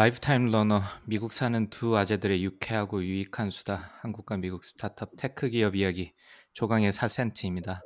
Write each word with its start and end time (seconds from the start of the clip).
Lifetime 0.00 0.46
Learner 0.46 0.80
미국 1.04 1.30
사는 1.30 1.68
두 1.68 1.98
아재들의 1.98 2.42
유쾌하고 2.42 3.04
유익한 3.04 3.50
수다 3.50 3.90
한국과 4.00 4.38
미국 4.38 4.64
스타트업 4.64 5.10
tech 5.18 5.50
기업 5.50 5.76
이야기 5.76 6.14
조강의 6.54 6.90
4센트입니다. 6.90 7.80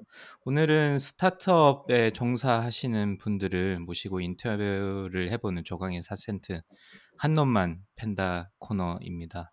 오늘은 0.45 1.01
스타트업에 1.01 2.13
종사하시는 2.13 3.19
분들을 3.19 3.81
모시고 3.81 4.21
인터뷰를 4.21 5.33
해보는 5.33 5.65
조강의 5.65 6.03
4센트 6.03 6.63
한 7.19 7.35
놈만 7.35 7.81
팬다 7.97 8.53
코너입니다. 8.61 9.51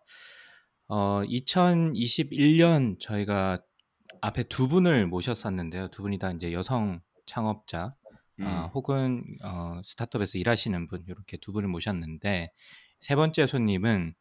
어, 0.88 1.24
2021년 1.24 3.00
저희가 3.00 3.60
앞에 4.22 4.44
두 4.44 4.68
분을 4.68 5.08
모셨었는데요. 5.08 5.88
두 5.88 6.04
분이 6.04 6.20
다 6.20 6.30
이제 6.30 6.54
여성 6.54 7.02
창업자 7.26 7.96
아, 8.44 8.66
음. 8.66 8.70
혹은 8.74 9.24
어, 9.44 9.82
스타트업에서 9.84 10.38
일하시는 10.38 10.88
분 10.88 11.04
이렇게 11.08 11.38
두 11.38 11.52
분을 11.54 11.68
모셨는데 11.70 12.52
세 13.00 13.16
번째 13.16 13.48
손님은 13.48 14.14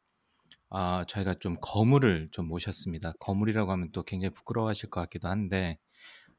아, 0.70 1.04
저희가 1.08 1.34
좀 1.40 1.56
거물을 1.60 2.28
좀 2.32 2.46
모셨습니다. 2.48 3.12
거물이라고 3.20 3.72
하면 3.72 3.91
또 3.92 4.02
굉장히 4.04 4.30
부끄러워하실 4.34 4.91
것 4.91 5.00
같기도 5.02 5.28
한데 5.28 5.78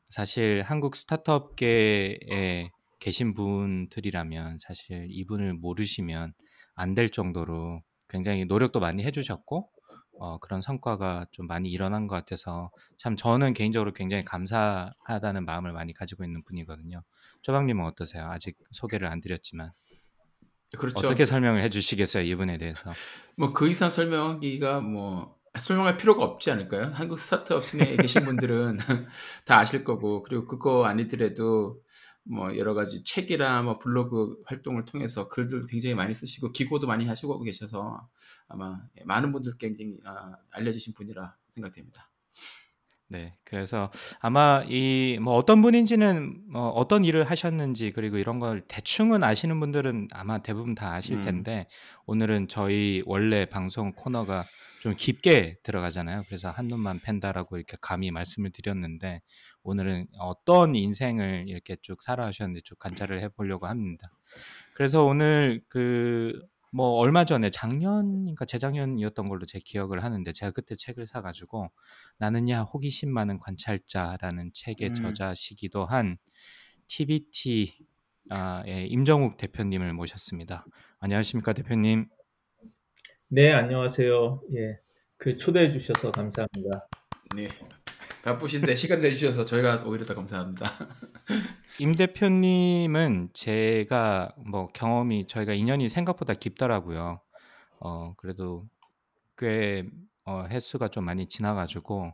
사실 0.10 0.64
한국 0.64 0.96
스타트업계에 0.96 2.72
계신 3.00 3.34
분들이라면 3.34 4.58
사실 4.60 5.08
이분을 5.10 5.54
모르시면 5.56 6.34
안 6.76 6.96
될 6.96 7.10
정도로 7.12 7.82
굉장히 8.10 8.46
노력도 8.46 8.80
많이 8.80 9.04
해주셨고 9.04 9.70
어, 10.20 10.38
그런 10.40 10.62
성과가 10.62 11.26
좀 11.32 11.48
많이 11.48 11.70
일어난 11.72 12.08
것 12.08 12.16
같아서 12.16 12.72
참 12.98 13.16
저는 13.16 13.54
개인적으로 13.54 13.94
굉장히 13.94 14.24
감사하다는 14.24 15.46
마음을 15.46 15.72
많이 15.74 15.94
가지고 15.94 16.24
있는 16.24 16.44
분이거든요. 16.44 17.04
조방님은 17.42 17.86
어떠세요? 17.86 18.26
아직 18.30 18.58
소개를 18.72 19.08
안 19.08 19.22
드렸지만 19.22 19.72
그렇죠. 20.78 21.08
어떻게 21.08 21.26
설명을 21.26 21.62
해주시겠어요 21.64 22.24
이분에 22.24 22.58
대해서? 22.58 22.82
뭐 23.36 23.52
그 23.54 23.68
이상 23.70 23.90
설명하기가 23.90 24.82
뭐 24.82 25.36
설명할 25.60 25.98
필요가 25.98 26.24
없지 26.24 26.50
않을까요? 26.52 26.92
한국 26.94 27.20
스타트업 27.20 27.64
씬에 27.66 27.98
계신 27.98 28.24
분들은 28.24 28.78
다 29.46 29.58
아실 29.60 29.84
거고 29.84 30.24
그리고 30.24 30.48
그거 30.48 30.86
아니더라도 30.86 31.82
뭐 32.24 32.56
여러 32.56 32.74
가지 32.74 33.04
책이나 33.04 33.62
뭐 33.64 33.80
블로그 33.80 34.38
활동을 34.46 34.86
통해서 34.86 35.28
글들 35.28 35.66
굉장히 35.68 35.96
많이 35.96 36.14
쓰시고 36.14 36.52
기고도 36.54 36.88
많이 36.88 37.06
하시고 37.06 37.42
계셔서 37.44 38.08
아마 38.48 38.80
많은 39.06 39.34
분들께 39.34 39.68
굉장히 39.68 39.98
아, 40.06 40.38
알려주신 40.52 40.94
분이라 40.94 41.36
생각됩니다. 41.56 42.10
네, 43.12 43.36
그래서 43.44 43.92
아마 44.22 44.64
이 44.70 45.20
뭐 45.22 45.36
어떤 45.36 45.62
분인지는 45.62 46.52
뭐 46.52 46.70
어떤 46.70 47.04
일을 47.04 47.24
하셨는지 47.26 47.92
그리고 47.92 48.18
이런 48.18 48.40
걸 48.40 48.62
대충은 48.68 49.24
아시는 49.24 49.60
분들은 49.60 50.08
아마 50.12 50.38
대부분 50.40 50.76
다 50.76 50.94
아실 50.94 51.18
음. 51.18 51.22
텐데 51.24 51.68
오늘은 52.06 52.48
저희 52.48 53.04
원래 53.06 53.46
방송 53.46 53.92
코너가 53.92 54.46
좀 54.82 54.96
깊게 54.96 55.58
들어가잖아요. 55.64 56.24
그래서 56.28 56.50
한 56.50 56.68
놈만 56.68 57.02
팬다라고 57.02 57.58
이렇게 57.58 57.76
감히 57.82 58.12
말씀을 58.12 58.52
드렸는데 58.52 59.22
오늘은 59.64 60.08
어떤 60.18 60.76
인생을 60.76 61.46
이렇게 61.48 61.76
쭉 61.82 62.02
살아가셨는지 62.02 62.64
쭉 62.64 62.80
관찰을 62.80 63.22
해보려고 63.22 63.68
합니다. 63.68 64.08
그래서 64.74 65.04
오늘 65.04 65.62
그 65.70 66.42
뭐 66.72 66.92
얼마 66.92 67.26
전에 67.26 67.50
작년인가 67.50 68.46
재작년이었던 68.46 69.28
걸로 69.28 69.46
제 69.46 69.60
기억을 69.60 70.04
하는데 70.04 70.32
제가 70.32 70.52
그때 70.52 70.76
책을 70.76 71.06
사가지고 71.06 71.70
나는야 72.18 72.62
호기심 72.62 73.14
많은 73.14 73.40
관찰자라는 73.40 74.52
책의 74.54 74.90
음. 74.90 74.96
저자시기도 74.96 75.86
한 75.86 76.18
TBT 76.88 77.86
아, 78.30 78.64
예, 78.68 78.86
임정욱 78.86 79.36
대표님을 79.38 79.94
모셨습니다. 79.94 80.66
안녕하십니까 81.00 81.52
대표님? 81.54 82.08
네, 83.28 83.52
안녕하세요. 83.52 84.42
예, 84.56 84.80
그 85.18 85.36
초대해 85.36 85.72
주셔서 85.72 86.12
감사합니다. 86.12 86.88
네. 87.36 87.48
바쁘신데 88.24 88.76
시간 88.76 89.02
내주셔서 89.02 89.46
저희가 89.46 89.84
오히려 89.86 90.06
더 90.06 90.16
감사합니다. 90.16 90.72
임 91.80 91.96
대표님은 91.96 93.30
제가 93.34 94.36
뭐 94.46 94.68
경험이 94.68 95.28
저희가 95.28 95.54
인연이 95.54 95.90
생각보다 95.90 96.34
깊더라고요. 96.34 97.22
어 97.80 98.14
그래도 98.18 98.68
꽤 99.38 99.86
어, 100.24 100.46
횟수가 100.48 100.90
좀 100.90 101.06
많이 101.06 101.28
지나가지고 101.28 102.14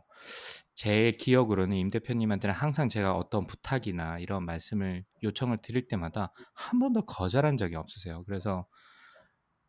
제 0.74 1.12
기억으로는 1.18 1.76
임 1.76 1.90
대표님한테는 1.90 2.54
항상 2.54 2.88
제가 2.88 3.14
어떤 3.14 3.46
부탁이나 3.46 4.18
이런 4.18 4.44
말씀을 4.44 5.04
요청을 5.22 5.58
드릴 5.58 5.88
때마다 5.88 6.32
한 6.54 6.78
번도 6.78 7.02
거절한 7.02 7.58
적이 7.58 7.76
없으세요. 7.76 8.24
그래서 8.24 8.66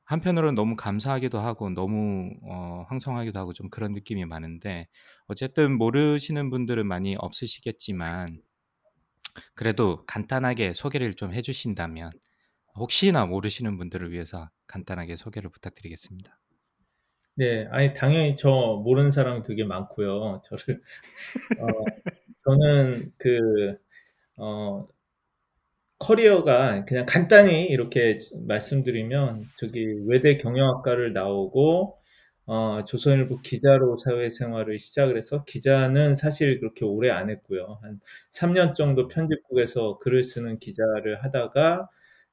한편으로는 0.10 0.56
너무 0.56 0.76
감사하기도 0.76 1.38
하고 1.38 1.70
너무 1.70 2.32
어, 2.42 2.84
황송하기도 2.88 3.40
하고 3.40 3.54
좀 3.54 3.70
그런 3.70 3.92
느낌이 3.92 4.26
많은데 4.26 4.88
어쨌든 5.28 5.78
모르시는 5.78 6.50
분들은 6.50 6.88
많이 6.88 7.16
없으시겠지만 7.16 8.42
그래도 9.54 10.04
간단하게 10.08 10.74
소개를 10.74 11.14
좀 11.14 11.32
해주신다면 11.32 12.10
혹시나 12.76 13.28
모르시는 13.28 13.78
분들을 13.78 14.12
위해서 14.12 14.50
간단하게 14.66 15.16
소개를 15.16 15.52
부탁드리겠습니다. 15.52 16.40
네, 17.36 17.68
아니 17.70 17.94
당연히 17.94 18.36
저 18.36 18.82
모르는 18.84 19.12
사람이 19.12 19.44
되게 19.44 19.64
많고요. 19.64 20.42
저를 20.44 20.82
어, 21.60 21.68
저는 22.46 23.12
그 23.20 23.78
어, 24.38 24.88
커리어가 26.00 26.86
그냥 26.86 27.06
간단히 27.08 27.66
이렇게 27.66 28.18
말씀드리면 28.48 29.46
저기 29.56 29.86
외대 30.08 30.38
경영학과를 30.38 31.14
나오고 31.14 31.98
어, 32.46 32.84
조선일보 32.86 33.42
기자로 33.42 33.98
사회생활을 33.98 34.80
시작을 34.80 35.18
해서 35.18 35.44
기자는 35.46 36.16
사실 36.16 36.60
그렇게 36.60 36.84
오래 36.86 37.12
안 37.12 37.30
했고요. 37.30 37.80
한 37.84 38.00
3년 38.32 38.74
정도 38.74 39.08
편집국에서 39.08 40.00
글을 40.00 40.24
쓰는 40.24 40.58
기자를 40.60 41.24
하다가 41.24 41.88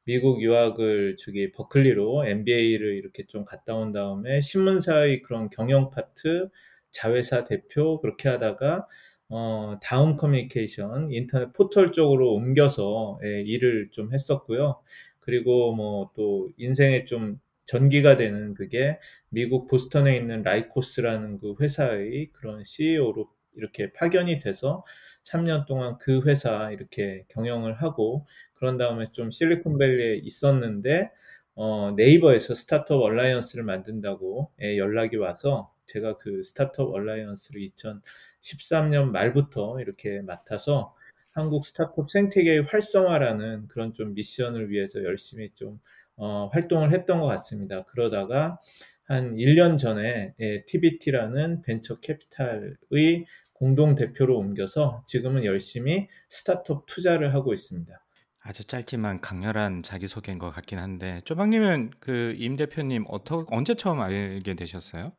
미국 0.05 0.41
유학을 0.43 1.17
저기 1.19 1.51
버클리로 1.53 2.27
MBA를 2.27 2.95
이렇게 2.97 3.27
좀 3.27 3.45
갔다 3.45 3.75
온 3.75 3.93
다음에 3.93 4.41
신문사의 4.41 5.21
그런 5.23 5.51
경영 5.51 5.91
파트, 5.91 6.49
자회사 6.91 7.45
대표 7.45 8.01
그렇게 8.01 8.29
하다가 8.29 8.87
어, 9.29 9.77
다음 9.83 10.17
커뮤니케이션 10.17 11.11
인터넷 11.13 11.53
포털 11.53 11.91
쪽으로 11.93 12.33
옮겨서 12.35 13.19
예, 13.25 13.43
일을 13.43 13.91
좀 13.91 14.13
했었고요. 14.13 14.81
그리고 15.21 15.75
뭐 15.75 16.13
또 16.15 16.49
인생의 16.57 17.05
좀 17.07 17.41
전기가 17.65 18.17
되는 18.17 18.55
그게 18.55 18.99
미국 19.29 19.67
보스턴에 19.67 20.17
있는 20.17 20.43
라이코스라는 20.43 21.39
그 21.41 21.55
회사의 21.61 22.31
그런 22.33 22.63
CEO로 22.65 23.29
이렇게 23.57 23.93
파견이 23.93 24.39
돼서 24.39 24.85
3년 25.23 25.67
동안 25.67 25.97
그 25.99 26.23
회사 26.27 26.71
이렇게 26.71 27.25
경영을 27.29 27.75
하고 27.75 28.25
그런 28.55 28.77
다음에 28.79 29.05
좀 29.07 29.31
실리콘밸리에 29.33 30.21
있었는데 30.23 31.11
어, 31.55 31.93
네이버에서 31.97 32.55
스타트업 32.55 33.03
얼라이언스를 33.03 33.65
만든다고 33.65 34.53
예, 34.63 34.79
연락이 34.79 35.17
와서 35.17 35.73
제가 35.87 36.17
그 36.19 36.43
스타트업 36.43 36.93
얼라이언스를 36.93 37.61
2013년 37.63 39.11
말부터 39.11 39.81
이렇게 39.81 40.21
맡아서 40.23 40.95
한국 41.31 41.65
스타트업 41.67 42.09
생태계의 42.11 42.63
활성화라는 42.63 43.69
그런 43.69 43.93
좀 43.93 44.15
미션을 44.15 44.71
위해서 44.71 45.05
열심히 45.05 45.51
좀 45.51 45.81
어, 46.17 46.49
활동을 46.53 46.93
했던 46.93 47.21
것 47.21 47.27
같습니다. 47.27 47.85
그러다가 47.85 48.59
한 49.05 49.37
1년 49.37 49.79
전에 49.79 50.35
예, 50.41 50.65
TBT라는 50.65 51.61
벤처 51.61 52.01
캐피탈의 52.01 53.27
공동 53.53 53.95
대표로 53.95 54.37
옮겨서 54.37 55.03
지금은 55.07 55.45
열심히 55.45 56.09
스타트업 56.29 56.87
투자를 56.87 57.35
하고 57.35 57.53
있습니다. 57.53 58.03
아주 58.43 58.65
짧지만 58.65 59.21
강렬한 59.21 59.83
자기소개인 59.83 60.39
것 60.39 60.51
같긴 60.51 60.79
한데 60.79 61.21
쪼박님은 61.25 61.91
그 62.01 62.35
임 62.39 62.57
대표님 62.57 63.05
어떠, 63.09 63.45
언제 63.51 63.75
처음 63.75 64.01
알게 64.01 64.55
되셨어요? 64.55 65.13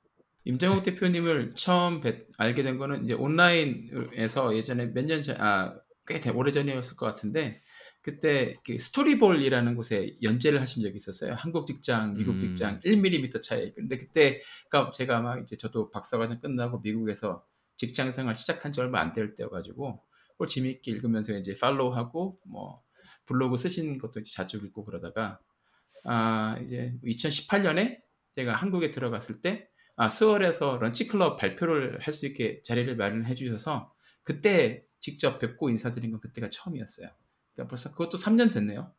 임정욱 0.48 0.84
대표님을 0.84 1.54
처음 1.56 2.02
뵀- 2.02 2.26
알게 2.38 2.64
된 2.64 2.78
거는 2.78 3.04
이제 3.04 3.14
온라인에서 3.14 4.56
예전에 4.56 4.88
몇 4.94 5.06
년 5.06 5.24
전, 5.24 5.36
아, 5.42 5.76
꽤 6.06 6.20
돼- 6.22 6.30
오래 6.32 6.52
전이었을 6.52 6.96
것 6.98 7.06
같은데, 7.06 7.62
그때 8.02 8.56
그 8.66 8.80
스토리볼이라는 8.80 9.76
곳에 9.76 10.16
연재를 10.24 10.62
하신 10.62 10.82
적이 10.84 10.96
있었어요. 10.96 11.34
한국 11.34 11.68
직장, 11.68 12.14
미국 12.14 12.36
음. 12.36 12.40
직장 12.40 12.80
1mm 12.86 13.42
차이. 13.42 13.74
근데 13.74 13.98
그때가 13.98 14.92
제가 14.94 15.18
아마 15.18 15.38
이제 15.40 15.58
저도 15.58 15.92
박사과정 15.92 16.40
끝나고 16.40 16.80
미국에서 16.80 17.44
직장 17.78 18.12
생활 18.14 18.36
시작한 18.36 18.72
지 18.72 18.80
얼마 18.80 19.02
안 19.02 19.12
될 19.14 19.36
때여가지고 19.36 20.02
그걸 20.32 20.48
재미있게 20.48 20.92
읽으면서 20.92 21.34
이제 21.38 21.58
팔로우하고 21.60 22.40
뭐 22.48 22.82
블로그 23.26 23.58
쓰신 23.58 23.98
것도 23.98 24.22
이제 24.22 24.32
자주 24.34 24.58
읽고 24.58 24.86
그러다가 24.86 25.40
아 26.06 26.58
이제 26.64 26.94
2018년에 27.04 27.98
제가 28.34 28.54
한국에 28.56 28.92
들어갔을 28.92 29.42
때 29.42 29.68
아, 29.98 30.10
스얼에서 30.10 30.78
런치클럽 30.78 31.38
발표를 31.38 32.00
할 32.02 32.14
수 32.14 32.26
있게 32.28 32.62
자리를 32.64 32.96
마련해 32.96 33.36
주셔서 33.36 33.94
그때 34.24 34.86
직접 35.00 35.40
뵙고 35.40 35.70
인사드린 35.70 36.12
건 36.12 36.20
그때가 36.22 36.50
처음이었어요. 36.50 37.10
그러니까 37.54 37.70
벌써 37.70 37.92
그것도 37.92 38.18
3년 38.18 38.54
됐네요. 38.54 38.94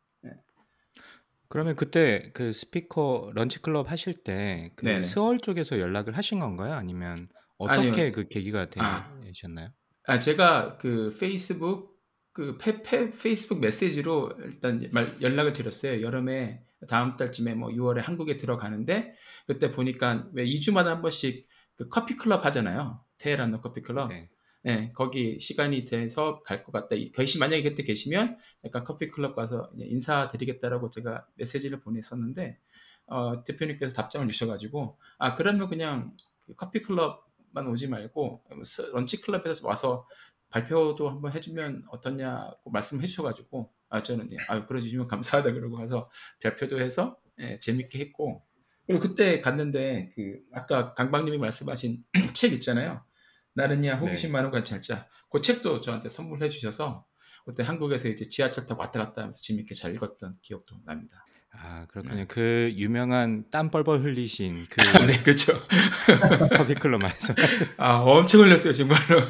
그러면 1.47 1.75
그때 1.75 2.29
그 2.33 2.53
스피커 2.53 3.31
런치클럽 3.33 3.89
하실 3.89 4.13
때 4.13 4.71
그. 4.75 5.01
스얼 5.03 5.39
쪽에서 5.39 5.79
연락을 5.79 6.15
하신 6.15 6.39
건가요? 6.39 6.73
아니면 6.73 7.27
어떻게 7.57 7.89
아니요. 7.89 8.11
그 8.13 8.27
계기가 8.27 8.67
아. 8.77 9.19
되셨나요? 9.23 9.69
아, 10.05 10.19
제가 10.19 10.77
그 10.77 11.15
페이스북 11.19 11.97
그 12.33 12.57
페, 12.57 12.83
페, 12.83 13.09
페이스북 13.09 13.59
메시지로 13.59 14.31
일단 14.43 14.87
말, 14.91 15.19
연락을 15.21 15.51
드렸어요. 15.53 16.01
여름에 16.03 16.63
다음 16.87 17.15
달쯤에 17.17 17.55
뭐 17.55 17.69
6월에 17.71 17.99
한국에 18.01 18.37
들어가는데 18.37 19.13
그때 19.47 19.71
보니까 19.71 20.27
왜 20.33 20.45
2주마다 20.45 20.85
한 20.85 21.01
번씩 21.01 21.47
그 21.75 21.89
커피 21.89 22.15
클럽 22.15 22.45
하잖아요. 22.45 23.03
테헤란로 23.17 23.61
커피 23.61 23.81
클럽. 23.81 24.09
네. 24.09 24.29
네, 24.61 24.91
거기 24.93 25.39
시간이 25.39 25.85
돼서 25.85 26.41
갈 26.43 26.63
것 26.63 26.71
같다. 26.73 26.95
이- 26.95 27.11
계시 27.13 27.37
만약에 27.37 27.63
그때 27.63 27.83
계시면 27.83 28.37
약간 28.65 28.83
커피 28.83 29.09
클럽 29.09 29.35
가서 29.35 29.69
인사드리겠다라고 29.77 30.89
제가 30.89 31.25
메시지를 31.35 31.79
보냈었는데 31.79 32.59
어, 33.07 33.43
대표님께서 33.43 33.93
답장을 33.93 34.27
주셔가지고 34.27 34.97
아 35.17 35.35
그러면 35.35 35.67
그냥 35.69 36.15
그 36.45 36.55
커피 36.55 36.81
클럽만 36.81 37.67
오지 37.67 37.87
말고 37.87 38.43
스- 38.63 38.81
런치 38.93 39.21
클럽에서 39.21 39.67
와서 39.67 40.07
발표도 40.49 41.09
한번 41.09 41.31
해주면 41.33 41.85
어떠냐고 41.91 42.69
말씀해 42.71 43.05
주셔가지고 43.07 43.71
아 43.89 44.03
저는 44.03 44.31
예, 44.31 44.37
아 44.47 44.65
그래 44.65 44.89
주면 44.89 45.07
감사하다 45.07 45.53
그러고 45.53 45.77
가서 45.77 46.09
발표도 46.41 46.79
해서 46.79 47.17
예, 47.39 47.59
재밌게 47.59 47.99
했고 47.99 48.43
그리고 48.85 49.01
그때 49.01 49.39
갔는데 49.41 50.11
그 50.15 50.39
아까 50.53 50.93
강박님이 50.93 51.37
말씀하신 51.37 52.03
책 52.33 52.53
있잖아요. 52.53 53.03
나는야 53.53 53.97
호기심 53.97 54.29
네. 54.29 54.33
많은 54.33 54.51
관찰자. 54.51 55.07
그 55.29 55.41
책도 55.41 55.81
저한테 55.81 56.09
선물해 56.09 56.49
주셔서 56.49 57.05
그때 57.45 57.63
한국에서 57.63 58.07
이제 58.07 58.27
지하철 58.29 58.65
타고 58.65 58.81
왔다 58.81 58.99
갔다 58.99 59.21
하면서 59.21 59.41
재밌게 59.41 59.75
잘 59.75 59.93
읽었던 59.93 60.37
기억도 60.41 60.77
납니다. 60.85 61.25
아 61.51 61.85
그렇군요. 61.89 62.25
그 62.27 62.71
유명한 62.75 63.45
땀 63.49 63.71
뻘뻘 63.71 64.03
흘리신 64.03 64.65
그 64.69 64.75
네, 65.05 65.21
그렇죠. 65.23 65.53
커피클럽 66.55 67.01
말씀. 67.01 67.33
아, 67.77 67.97
엄청 67.97 68.41
흘렸어요, 68.41 68.73
정말로. 68.73 69.21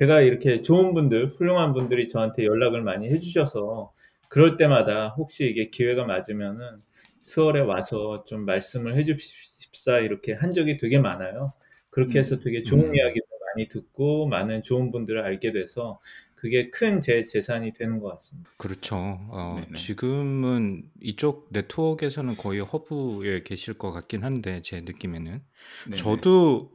제가 0.00 0.22
이렇게 0.22 0.62
좋은 0.62 0.94
분들, 0.94 1.26
훌륭한 1.26 1.74
분들이 1.74 2.08
저한테 2.08 2.46
연락을 2.46 2.80
많이 2.82 3.10
해주셔서 3.10 3.92
그럴 4.30 4.56
때마다 4.56 5.10
혹시 5.18 5.46
이게 5.46 5.68
기회가 5.68 6.06
맞으면은 6.06 6.78
수월에 7.18 7.60
와서 7.60 8.24
좀 8.24 8.46
말씀을 8.46 8.96
해주십사 8.96 9.98
이렇게 9.98 10.32
한 10.32 10.52
적이 10.52 10.78
되게 10.78 10.98
많아요. 10.98 11.52
그렇게 11.90 12.18
해서 12.18 12.38
되게 12.38 12.62
좋은 12.62 12.80
음. 12.82 12.94
이야기도 12.94 13.26
많이 13.54 13.68
듣고 13.68 14.26
많은 14.26 14.62
좋은 14.62 14.90
분들을 14.90 15.20
알게 15.20 15.52
돼서 15.52 16.00
그게 16.34 16.70
큰 16.70 17.02
제 17.02 17.26
재산이 17.26 17.74
되는 17.74 18.00
것 18.00 18.08
같습니다. 18.12 18.50
그렇죠. 18.56 18.96
어, 18.96 19.56
네네. 19.56 19.76
지금은 19.76 20.84
이쪽 21.02 21.48
네트워크에서는 21.50 22.38
거의 22.38 22.60
허브에 22.60 23.42
계실 23.42 23.74
것 23.74 23.92
같긴 23.92 24.24
한데 24.24 24.62
제 24.62 24.80
느낌에는 24.80 25.42
네네. 25.90 25.96
저도 25.96 26.70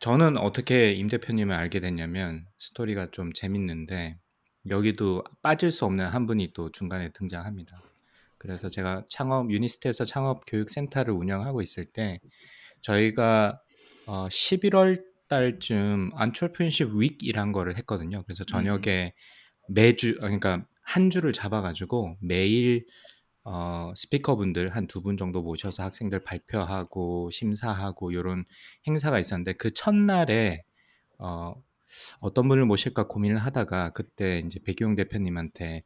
저는 0.00 0.38
어떻게 0.38 0.92
임 0.92 1.08
대표님을 1.08 1.54
알게 1.54 1.80
됐냐면 1.80 2.46
스토리가 2.58 3.10
좀 3.10 3.34
재밌는데 3.34 4.18
여기도 4.68 5.22
빠질 5.42 5.70
수 5.70 5.84
없는 5.84 6.06
한 6.06 6.26
분이 6.26 6.52
또 6.54 6.72
중간에 6.72 7.12
등장합니다. 7.12 7.82
그래서 8.38 8.70
제가 8.70 9.04
창업 9.10 9.50
유니스트에서 9.50 10.06
창업 10.06 10.44
교육 10.46 10.70
센터를 10.70 11.12
운영하고 11.12 11.60
있을 11.60 11.84
때 11.84 12.18
저희가 12.80 13.60
어, 14.06 14.26
11월 14.28 15.04
달쯤 15.28 16.12
Entrepreneurship 16.14 16.88
Week이란 16.94 17.52
거를 17.52 17.76
했거든요. 17.76 18.22
그래서 18.24 18.42
저녁에 18.44 19.12
매주 19.68 20.12
어, 20.16 20.20
그러니까 20.22 20.64
한 20.82 21.10
주를 21.10 21.34
잡아가지고 21.34 22.16
매일 22.22 22.86
어, 23.44 23.92
스피커분들 23.96 24.70
한두분 24.76 25.16
정도 25.16 25.42
모셔서 25.42 25.82
학생들 25.82 26.22
발표하고 26.24 27.30
심사하고 27.30 28.12
이런 28.12 28.44
행사가 28.86 29.18
있었는데 29.18 29.54
그 29.54 29.72
첫날에 29.72 30.62
어, 31.18 31.54
어떤 32.20 32.48
분을 32.48 32.64
모실까 32.66 33.08
고민을 33.08 33.38
하다가 33.38 33.90
그때 33.90 34.38
이제 34.44 34.60
백기용 34.64 34.94
대표님한테 34.94 35.84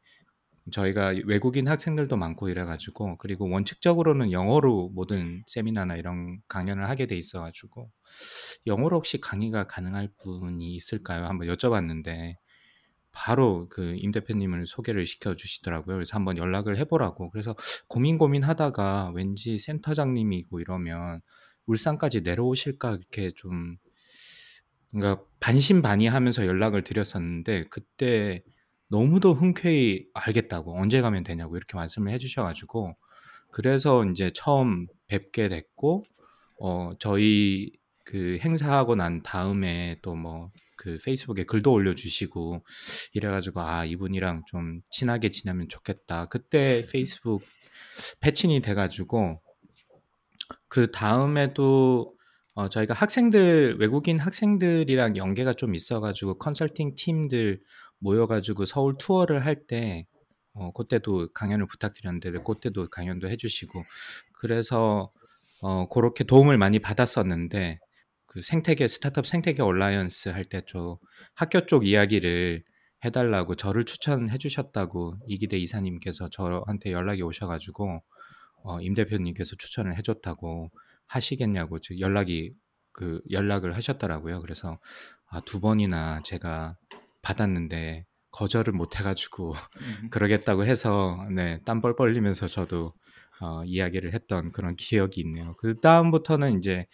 저희가 0.71 1.13
외국인 1.25 1.67
학생들도 1.67 2.17
많고 2.17 2.49
이래 2.49 2.65
가지고 2.65 3.17
그리고 3.17 3.49
원칙적으로는 3.49 4.31
영어로 4.31 4.89
모든 4.93 5.43
세미나나 5.45 5.95
이런 5.95 6.39
강연을 6.47 6.89
하게 6.89 7.05
돼 7.05 7.15
있어 7.17 7.41
가지고 7.41 7.91
영어로 8.65 8.97
혹시 8.97 9.21
강의가 9.21 9.65
가능할 9.65 10.09
분이 10.17 10.75
있을까요? 10.75 11.25
한번 11.25 11.47
여쭤봤는데 11.49 12.35
바로 13.15 13.67
그 13.69 13.95
임 13.97 14.11
대표님을 14.11 14.67
소개를 14.67 15.05
시켜 15.07 15.35
주시더라고요. 15.35 15.95
그래서 15.95 16.15
한번 16.15 16.37
연락을 16.37 16.77
해보라고. 16.77 17.29
그래서 17.31 17.55
고민 17.87 18.17
고민하다가 18.17 19.11
왠지 19.15 19.57
센터장님이고 19.57 20.59
이러면 20.59 21.21
울산까지 21.65 22.21
내려오실까 22.21 22.91
이렇게 22.91 23.31
좀 23.35 23.77
그러니까 24.91 25.23
반신반의하면서 25.39 26.45
연락을 26.45 26.83
드렸었는데 26.83 27.65
그때 27.69 28.43
너무도 28.89 29.33
흔쾌히 29.33 30.05
알겠다고 30.13 30.77
언제 30.79 31.01
가면 31.01 31.23
되냐고 31.23 31.57
이렇게 31.57 31.75
말씀을 31.75 32.11
해주셔가지고 32.13 32.95
그래서 33.51 34.05
이제 34.05 34.31
처음 34.33 34.87
뵙게 35.07 35.49
됐고 35.49 36.03
어 36.59 36.91
저희 36.99 37.71
그 38.05 38.37
행사하고 38.41 38.95
난 38.95 39.21
다음에 39.23 39.97
또 40.01 40.15
뭐 40.15 40.51
그 40.77 40.97
페이스북에 41.03 41.45
글도 41.45 41.71
올려주시고 41.71 42.63
이래가지고 43.13 43.61
아 43.61 43.85
이분이랑 43.85 44.43
좀 44.45 44.81
친하게 44.89 45.29
지내면 45.29 45.67
좋겠다. 45.69 46.25
그때 46.27 46.85
페이스북 46.91 47.41
페친이 48.19 48.61
돼가지고 48.61 49.41
그 50.67 50.91
다음에도 50.91 52.13
어, 52.53 52.69
저희가 52.69 52.93
학생들 52.93 53.77
외국인 53.79 54.19
학생들이랑 54.19 55.17
연계가 55.17 55.53
좀 55.53 55.75
있어가지고 55.75 56.37
컨설팅 56.37 56.93
팀들 56.95 57.61
모여가지고 57.99 58.65
서울 58.65 58.95
투어를 58.97 59.45
할때 59.45 60.05
어, 60.53 60.71
그때도 60.71 61.33
강연을 61.33 61.67
부탁드렸는데 61.67 62.31
그때도 62.43 62.89
강연도 62.89 63.29
해주시고 63.29 63.83
그래서 64.33 65.11
어, 65.61 65.87
그렇게 65.89 66.23
도움을 66.23 66.57
많이 66.57 66.79
받았었는데 66.79 67.79
그 68.35 68.41
생태계 68.41 68.89
스타트업 68.89 69.25
생태계 69.25 69.63
얼라이언스 69.63 70.27
할때좀 70.27 70.97
학교 71.35 71.65
쪽 71.67 71.87
이야기를 71.87 72.65
해달라고 73.05 73.55
저를 73.55 73.85
추천해 73.85 74.37
주셨다고 74.37 75.15
이기대 75.25 75.57
이사님께서 75.57 76.27
저한테 76.27 76.91
연락이 76.91 77.21
오셔가지고 77.21 78.03
어, 78.65 78.81
임 78.81 78.93
대표님께서 78.93 79.55
추천을 79.55 79.97
해줬다고 79.97 80.69
하시겠냐고 81.05 81.79
즉 81.79 82.01
연락이 82.01 82.53
그 82.91 83.21
연락을 83.31 83.73
하셨더라고요. 83.73 84.41
그래서 84.41 84.79
아, 85.29 85.39
두 85.45 85.61
번이나 85.61 86.21
제가 86.25 86.75
받았는데 87.21 88.05
거절을 88.31 88.73
못 88.73 88.99
해가지고 88.99 89.53
음. 89.79 90.09
그러겠다고 90.11 90.65
해서 90.65 91.25
네, 91.33 91.61
땀 91.65 91.79
뻘뻘 91.79 92.09
흘리면서 92.09 92.47
저도 92.47 92.95
어, 93.39 93.63
이야기를 93.63 94.13
했던 94.13 94.51
그런 94.51 94.75
기억이 94.75 95.21
있네요. 95.21 95.55
그 95.57 95.79
다음부터는 95.79 96.57
이제 96.57 96.85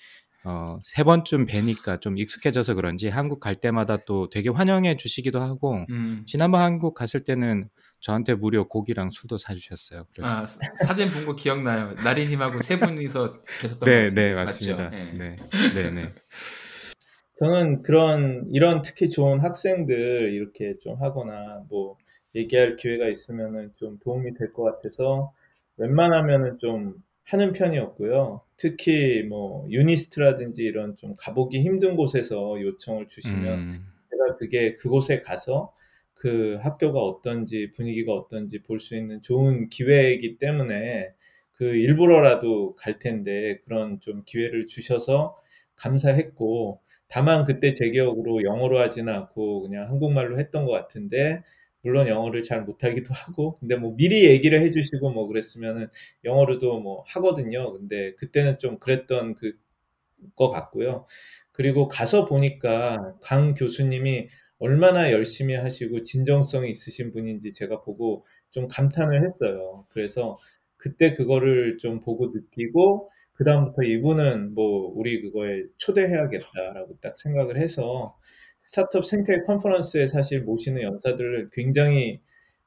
어, 0.43 0.77
세 0.81 1.03
번쯤 1.03 1.45
뵈니까 1.45 1.98
좀 1.98 2.17
익숙해져서 2.17 2.74
그런지 2.75 3.10
한국 3.10 3.39
갈 3.39 3.55
때마다 3.55 3.98
또 3.98 4.29
되게 4.29 4.50
환영해 4.50 4.95
주시기도 4.95 5.39
하고 5.39 5.86
음. 5.91 6.24
지난번 6.25 6.62
한국 6.62 6.93
갔을 6.95 7.24
때는 7.24 7.69
저한테 8.00 8.33
무려 8.33 8.63
고기랑 8.67 9.12
술도 9.12 9.38
사주셨어요. 9.38 10.05
그래서 10.13 10.31
아, 10.33 10.48
사- 10.48 10.60
사진 10.88 11.10
본 11.10 11.25
거 11.25 11.36
기억나요. 11.36 11.93
나리님하고 12.03 12.60
세 12.62 12.79
분이서 12.79 13.41
계셨던 13.62 13.79
것 13.79 13.86
네, 13.86 14.03
같은데. 14.05 14.21
네, 14.29 14.33
맞죠? 14.33 14.45
맞습니다. 14.75 14.89
네. 14.89 15.13
네, 15.13 15.36
네, 15.75 15.91
네. 15.91 16.13
저는 17.39 17.81
그런 17.81 18.48
이런 18.51 18.81
특히 18.81 19.10
좋은 19.10 19.39
학생들 19.41 20.33
이렇게 20.33 20.77
좀 20.79 21.01
하거나 21.01 21.63
뭐 21.69 21.98
얘기할 22.36 22.75
기회가 22.75 23.07
있으면은 23.07 23.74
좀 23.74 23.98
도움이 24.00 24.33
될 24.33 24.53
것 24.53 24.63
같아서 24.63 25.33
웬만하면은 25.77 26.57
좀 26.57 26.95
하는 27.25 27.53
편이었고요. 27.53 28.41
특히 28.57 29.23
뭐 29.23 29.65
유니스트라든지 29.69 30.63
이런 30.63 30.95
좀 30.95 31.15
가보기 31.17 31.61
힘든 31.61 31.95
곳에서 31.95 32.59
요청을 32.61 33.07
주시면 33.07 33.59
음, 33.59 33.71
제가 34.09 34.37
그게 34.37 34.73
그곳에 34.73 35.19
가서 35.21 35.73
그 36.13 36.57
학교가 36.61 36.99
어떤지 36.99 37.71
분위기가 37.71 38.13
어떤지 38.13 38.61
볼 38.61 38.79
수 38.79 38.95
있는 38.95 39.21
좋은 39.21 39.69
기회이기 39.69 40.37
때문에 40.37 41.09
그 41.53 41.65
일부러라도 41.75 42.75
갈 42.75 42.99
텐데 42.99 43.59
그런 43.65 43.99
좀 44.01 44.23
기회를 44.25 44.65
주셔서 44.65 45.37
감사했고 45.75 46.81
다만 47.07 47.45
그때 47.45 47.73
제 47.73 47.89
기억으로 47.89 48.43
영어로 48.43 48.79
하지는 48.79 49.13
않고 49.13 49.61
그냥 49.63 49.89
한국말로 49.89 50.39
했던 50.39 50.65
것 50.65 50.71
같은데 50.71 51.43
물론 51.83 52.07
영어를 52.07 52.41
잘 52.43 52.63
못하기도 52.63 53.13
하고 53.13 53.57
근데 53.59 53.75
뭐 53.75 53.95
미리 53.95 54.25
얘기를 54.25 54.61
해주시고 54.61 55.11
뭐 55.11 55.27
그랬으면은 55.27 55.88
영어로도 56.23 56.79
뭐 56.81 57.03
하거든요. 57.07 57.73
근데 57.73 58.13
그때는 58.15 58.57
좀 58.59 58.79
그랬던 58.79 59.35
그 59.35 59.53
것 60.35 60.50
같고요. 60.50 61.05
그리고 61.51 61.88
가서 61.88 62.25
보니까 62.25 62.97
강 63.21 63.53
교수님이 63.55 64.29
얼마나 64.59 65.11
열심히 65.11 65.55
하시고 65.55 66.03
진정성이 66.03 66.69
있으신 66.69 67.11
분인지 67.11 67.51
제가 67.51 67.81
보고 67.81 68.25
좀 68.51 68.67
감탄을 68.67 69.23
했어요. 69.23 69.85
그래서 69.89 70.38
그때 70.77 71.13
그거를 71.13 71.77
좀 71.79 72.00
보고 72.01 72.27
느끼고 72.33 73.09
그다음부터 73.33 73.83
이분은 73.83 74.53
뭐 74.53 74.91
우리 74.95 75.21
그거에 75.21 75.63
초대해야겠다라고 75.77 76.97
딱 77.01 77.17
생각을 77.17 77.57
해서 77.57 78.15
스타트업 78.63 79.05
생태 79.05 79.41
컨퍼런스에 79.41 80.07
사실 80.07 80.41
모시는 80.41 80.81
연사들을 80.81 81.49
굉장히 81.51 82.21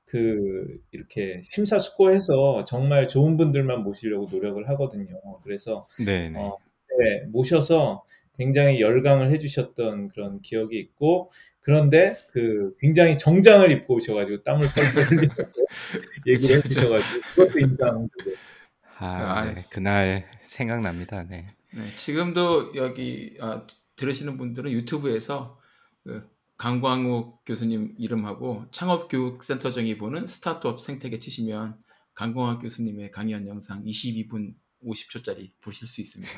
그 0.06 0.78
이렇게 0.92 1.40
심사숙고해서 1.42 2.64
정말 2.64 3.08
좋은 3.08 3.36
분들만 3.36 3.82
모시려고 3.82 4.28
노력을 4.30 4.68
하거든요. 4.70 5.20
그래서 5.42 5.86
네네. 6.04 6.38
어, 6.38 6.58
네, 6.98 7.26
모셔서 7.30 8.04
굉장히 8.36 8.80
열강을 8.80 9.32
해주셨던 9.32 10.08
그런 10.08 10.40
기억이 10.40 10.78
있고 10.78 11.30
그런데 11.60 12.16
그 12.30 12.74
굉장히 12.80 13.16
정장을 13.16 13.70
입고 13.70 13.94
오셔가지고 13.94 14.42
땀을 14.42 14.66
뻘뻘 14.74 15.04
흘리고 15.04 15.34
얘기를 16.26 16.56
해주셔가지고 16.58 17.20
그것도 17.34 17.58
인상적이었어요. 17.60 18.54
아, 18.98 19.52
네. 19.52 19.62
그날 19.70 20.26
생각납니다. 20.40 21.24
네. 21.24 21.46
네, 21.72 21.82
지금도 21.96 22.74
여기 22.76 23.36
아, 23.40 23.66
들으시는 23.96 24.36
분들은 24.36 24.70
유튜브에서 24.70 25.58
그 26.04 26.28
강광욱 26.56 27.44
교수님 27.44 27.94
이름하고 27.98 28.66
창업교육센터 28.70 29.70
정의 29.72 29.98
보는 29.98 30.26
스타트업 30.26 30.80
생태계 30.80 31.18
치시면 31.18 31.76
강광욱 32.14 32.60
교수님의 32.60 33.10
강연 33.10 33.48
영상 33.48 33.82
22분 33.84 34.54
50초짜리 34.84 35.50
보실 35.60 35.88
수 35.88 36.00
있습니다. 36.00 36.32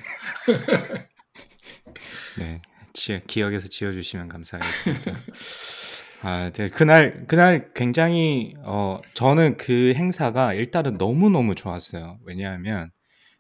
네, 2.39 2.63
지, 2.93 3.21
기억에서 3.27 3.69
지어주시면 3.69 4.29
감사하겠습니다. 4.29 5.21
아, 6.23 6.51
네, 6.51 6.69
그날 6.69 7.27
그날 7.27 7.73
굉장히 7.75 8.55
어 8.65 9.01
저는 9.15 9.59
그 9.59 9.93
행사가 9.95 10.55
일단은 10.55 10.97
너무 10.97 11.29
너무 11.29 11.55
좋았어요. 11.55 12.19
왜냐하면 12.25 12.91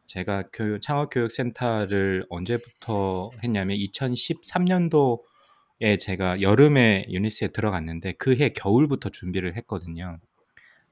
제가 0.06 0.44
교육 0.52 0.82
창업교육센터를 0.82 2.26
언제부터 2.28 3.30
했냐면 3.42 3.76
2013년도 3.78 5.20
에 5.80 5.96
제가 5.98 6.40
여름에 6.40 7.06
유니스에 7.10 7.48
들어갔는데 7.48 8.12
그 8.12 8.32
해 8.38 8.48
겨울부터 8.50 9.10
준비를 9.10 9.56
했거든요. 9.56 10.18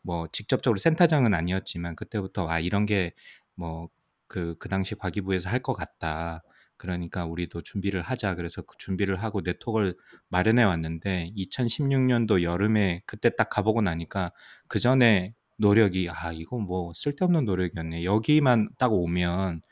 뭐 0.02 0.28
직접적으로 0.32 0.78
센터장은 0.78 1.34
아니었지만 1.34 1.96
그때부터 1.96 2.48
아 2.48 2.60
이런 2.60 2.86
게뭐그그 2.86 4.68
당시 4.70 4.94
과기부에서 4.94 5.48
할 5.50 5.62
것 5.62 5.74
같다. 5.74 6.42
그러니까 6.76 7.24
우리도 7.26 7.62
준비를 7.62 8.02
하자. 8.02 8.34
그래서 8.34 8.62
그 8.62 8.76
준비를 8.78 9.16
하고 9.22 9.40
네트워크를 9.42 9.96
마련해 10.28 10.62
왔는데 10.64 11.30
2016년도 11.34 12.42
여름에 12.42 13.02
그때 13.06 13.30
딱 13.36 13.48
가보고 13.50 13.80
나니까 13.82 14.32
그 14.68 14.78
전에 14.80 15.34
노력이 15.58 16.08
아 16.10 16.32
이거 16.32 16.58
뭐 16.58 16.92
쓸데없는 16.94 17.44
노력이었네. 17.44 18.04
여기만 18.04 18.70
딱 18.78 18.92
오면 18.92 19.62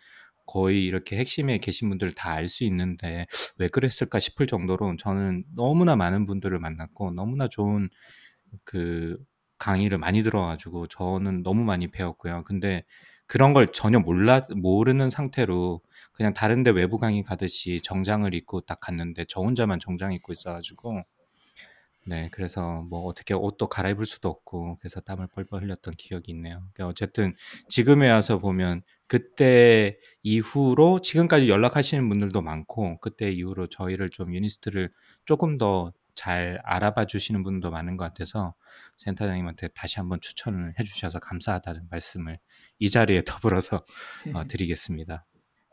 거의 0.53 0.85
이렇게 0.85 1.17
핵심에 1.19 1.59
계신 1.59 1.89
분들 1.89 2.13
다 2.15 2.33
알 2.33 2.49
수 2.49 2.65
있는데 2.65 3.27
왜 3.59 3.69
그랬을까 3.69 4.21
싶을 4.21 4.47
정도로 4.47 4.97
저는 4.99 5.45
너무나 5.55 5.97
많은 5.97 6.27
분들을 6.27 6.59
만났고 6.59 7.13
너무나 7.13 7.49
좋은 7.49 7.89
그 8.65 9.17
강의를 9.59 9.99
많이 9.99 10.23
들어가지고 10.23 10.89
저는 10.89 11.43
너무 11.43 11.65
많이 11.65 11.89
배웠고요. 11.91 12.43
근데 12.47 12.85
그런 13.27 13.53
걸 13.53 13.69
전혀 13.73 14.01
몰라 14.01 14.43
모르는 14.57 15.09
상태로 15.11 15.81
그냥 16.13 16.35
다른데 16.35 16.71
외부 16.73 16.99
강의 16.99 17.23
가듯이 17.23 17.81
정장을 17.83 18.33
입고 18.35 18.63
딱 18.63 18.81
갔는데 18.81 19.25
저 19.29 19.41
혼자만 19.41 19.81
정장 19.81 20.13
입고 20.13 20.33
있어가지고 20.33 21.03
네 22.05 22.29
그래서 22.33 22.83
뭐 22.91 23.05
어떻게 23.05 23.33
옷도 23.35 23.69
갈아입을 23.69 24.07
수도 24.07 24.29
없고 24.29 24.79
그래서 24.81 25.01
땀을 25.01 25.29
뻘뻘 25.29 25.63
흘렸던 25.63 25.95
기억이 25.97 26.33
있네요. 26.33 26.59
그러니까 26.75 26.89
어쨌든 26.89 27.35
지금에 27.69 28.11
와서 28.11 28.39
보면 28.39 28.83
그때 29.07 29.99
이후로 30.23 31.01
지금까지 31.03 31.49
연락하시는 31.49 32.09
분들도 32.09 32.43
많고 32.43 32.99
그때 33.01 33.31
이후로 33.31 33.69
저희를 33.69 34.11
좀 34.11 34.35
유니스트를 34.35 34.91
조금 35.25 35.59
더 35.59 35.93
잘 36.15 36.61
알아봐 36.65 37.07
주시는 37.07 37.43
분도 37.43 37.71
많은 37.71 37.97
것 37.97 38.05
같아서 38.05 38.55
센터장님한테 38.99 39.69
다시 39.69 39.99
한번 39.99 40.21
추천을 40.21 40.75
해주셔서 40.79 41.19
감사하다는 41.21 41.89
말씀을 41.91 42.39
이 42.79 42.91
자리에 42.91 43.23
더불어서 43.27 43.83
어, 44.35 44.45
드리겠습니다. 44.49 45.25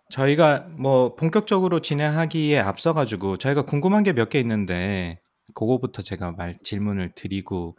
저희가 0.10 0.68
뭐 0.78 1.16
본격적으로 1.16 1.82
진행하기에 1.82 2.58
앞서 2.60 2.94
가지고 2.94 3.36
저희가 3.38 3.64
궁금한 3.64 4.04
게 4.04 4.14
몇 4.14 4.30
개 4.30 4.40
있는데 4.40 5.20
그거부터 5.54 6.02
제가 6.02 6.32
말 6.32 6.56
질문을 6.64 7.14
드리고 7.16 7.78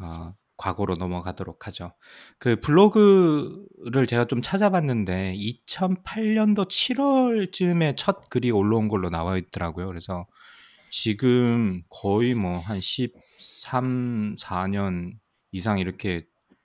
어, 0.00 0.34
과거로 0.56 0.96
넘어가도록 0.96 1.66
하죠. 1.68 1.92
그 2.38 2.60
블로그를 2.60 4.06
제가 4.08 4.26
좀 4.26 4.42
찾아봤는데 4.42 5.34
2008년도 5.36 6.68
7월쯤에 6.68 7.94
첫 7.96 8.28
글이 8.28 8.50
올라온 8.50 8.88
걸로 8.88 9.08
나와 9.08 9.38
있더라고요. 9.38 9.86
그래서 9.86 10.26
지금 10.90 11.82
거의 11.90 12.34
뭐 12.34 12.58
한 12.60 12.80
13, 12.80 14.34
4년 14.36 15.12
이상 15.52 15.78
이렇게 15.78 16.24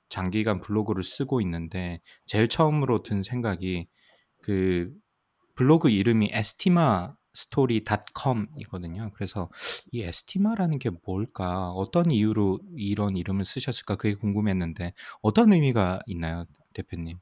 장기간 0.10 0.60
블로그를 0.62 1.04
쓰고 1.04 1.42
있는데 1.42 2.02
제일 2.26 2.48
처음으로 2.48 3.04
든 3.04 3.24
생각이 3.24 3.88
그 4.42 4.92
블로그 5.56 5.90
이름이 5.90 6.30
에스티마 6.32 7.16
스토리.com이거든요. 7.34 9.12
그래서 9.14 9.50
이 9.92 10.02
에스티마라는 10.04 10.80
게 10.80 10.90
뭘까? 11.06 11.72
어떤 11.72 12.12
이유로 12.12 12.60
이런 12.78 13.16
이름을 13.18 13.46
쓰셨을까? 13.46 13.96
그게 13.96 14.16
궁금했는데 14.16 14.94
어떤 15.22 15.54
의미가 15.54 16.02
있나요, 16.08 16.46
대표님? 16.74 17.18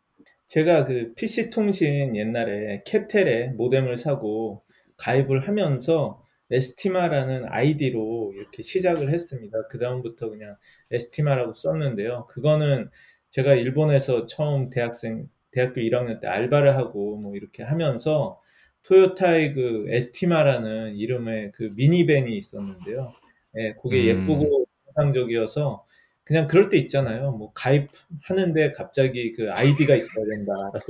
제가 0.47 0.83
그 0.83 1.13
PC 1.15 1.49
통신 1.49 2.15
옛날에 2.15 2.83
캡텔에 2.85 3.49
모뎀을 3.49 3.97
사고 3.97 4.63
가입을 4.97 5.47
하면서 5.47 6.21
에스티마라는 6.51 7.45
아이디로 7.47 8.33
이렇게 8.35 8.61
시작을 8.61 9.09
했습니다. 9.11 9.57
그 9.69 9.79
다음부터 9.79 10.29
그냥 10.29 10.57
에스티마라고 10.91 11.53
썼는데요. 11.53 12.27
그거는 12.29 12.89
제가 13.29 13.53
일본에서 13.53 14.25
처음 14.25 14.69
대학생 14.69 15.29
대학교 15.51 15.79
1학년 15.81 16.19
때 16.19 16.27
알바를 16.27 16.75
하고 16.75 17.17
뭐 17.17 17.35
이렇게 17.35 17.63
하면서 17.63 18.41
토요타의 18.87 19.53
그 19.53 19.85
에스티마라는 19.89 20.95
이름의 20.95 21.51
그 21.53 21.71
미니밴이 21.75 22.35
있었는데요. 22.35 23.13
예, 23.57 23.73
그게 23.81 24.11
음. 24.13 24.21
예쁘고 24.21 24.65
상적이어서 24.95 25.85
그냥 26.23 26.47
그럴 26.47 26.69
때 26.69 26.77
있잖아요. 26.77 27.31
뭐 27.31 27.51
가입하는데 27.53 28.71
갑자기 28.71 29.31
그 29.33 29.51
아이디가 29.51 29.95
있어야 29.95 30.25
생각나는 30.25 30.85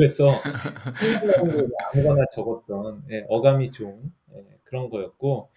거 1.57 1.67
아무거나 1.93 2.25
적었던 2.33 3.03
예, 3.11 3.25
어감이 3.27 3.71
좋은 3.71 4.11
예, 4.35 4.45
그런 4.63 4.89
거였고 4.89 5.49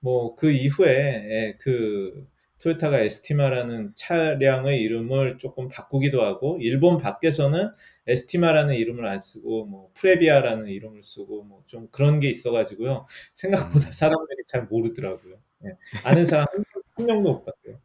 뭐 0.00 0.34
그 0.36 0.50
이후에 0.50 0.88
예, 0.88 1.56
그 1.60 2.26
토요타가 2.62 3.00
에스티마라는 3.00 3.92
차량의 3.94 4.80
이름을 4.80 5.38
조금 5.38 5.68
바꾸기도 5.68 6.22
하고 6.22 6.58
일본 6.60 6.98
밖에서는 6.98 7.70
에스티마라는 8.06 8.74
이름을 8.76 9.06
안 9.06 9.18
쓰고 9.20 9.66
뭐 9.66 9.90
프레비아라는 9.94 10.68
이름을 10.68 11.02
쓰고 11.02 11.44
뭐 11.44 11.62
좀 11.66 11.88
그런 11.90 12.20
게 12.20 12.28
있어가지고요 12.28 13.06
생각보다 13.34 13.88
음. 13.88 13.92
사람들이 13.92 14.42
잘 14.46 14.64
모르더라고요. 14.66 15.36
예, 15.66 15.70
아는 16.04 16.24
사람 16.24 16.46
한, 16.52 16.64
한 16.96 17.06
명도 17.06 17.32
못 17.32 17.44
봤어요. 17.44 17.80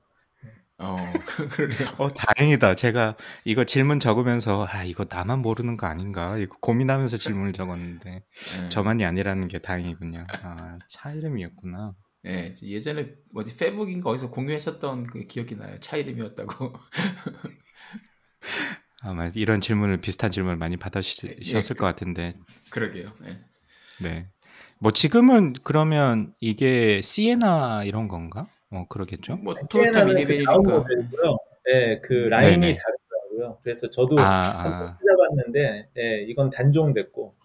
어, 0.79 0.95
그래요. 1.51 1.89
어, 1.97 2.13
다행이다. 2.13 2.75
제가 2.75 3.15
이거 3.45 3.63
질문 3.63 3.99
적으면서 3.99 4.65
아, 4.69 4.83
이거 4.83 5.05
나만 5.09 5.39
모르는 5.41 5.75
거 5.75 5.87
아닌가? 5.87 6.37
이거 6.37 6.55
고민하면서 6.61 7.17
질문을 7.17 7.53
적었는데 7.53 8.23
네. 8.61 8.69
저만이 8.69 9.03
아니라는 9.05 9.47
게 9.47 9.57
다행이군요. 9.59 10.27
아, 10.43 10.77
차 10.87 11.11
이름이었구나. 11.13 11.95
예, 12.27 12.53
예전에 12.61 13.13
어디 13.33 13.55
페북인가 13.55 14.09
어디서 14.09 14.29
공유하셨던 14.29 15.07
그 15.07 15.27
기억이 15.27 15.55
나요. 15.55 15.77
차 15.79 15.97
이름이었다고. 15.97 16.73
아마 19.01 19.29
이런 19.35 19.61
질문을 19.61 19.97
비슷한 19.97 20.31
질문을 20.31 20.57
많이 20.57 20.73
예, 20.73 20.77
받으셨을 20.77 21.75
것 21.75 21.85
같은데 21.85 22.35
그러게요. 22.69 23.13
예. 23.25 23.39
네. 24.03 24.27
뭐 24.79 24.91
지금은 24.91 25.53
그러면 25.63 26.33
이게 26.39 27.01
시에나 27.01 27.83
이런 27.85 28.07
건가? 28.07 28.47
어 28.69 28.85
그러겠죠? 28.89 29.37
뭐 29.37 29.53
토요타 29.53 29.67
시에나는 29.71 29.91
그 29.91 29.93
다운 29.93 30.15
미니밴이니까. 30.15 30.57
모델이고요. 30.57 31.37
예, 31.73 31.99
그 32.01 32.13
라인이 32.13 32.59
네네. 32.59 32.77
다르더라고요. 32.77 33.59
그래서 33.63 33.89
저도 33.89 34.19
아, 34.19 34.23
한번 34.23 34.89
아. 34.89 34.97
찾아봤는데, 34.97 35.89
예, 35.97 36.25
이건 36.27 36.49
단종됐고, 36.49 37.35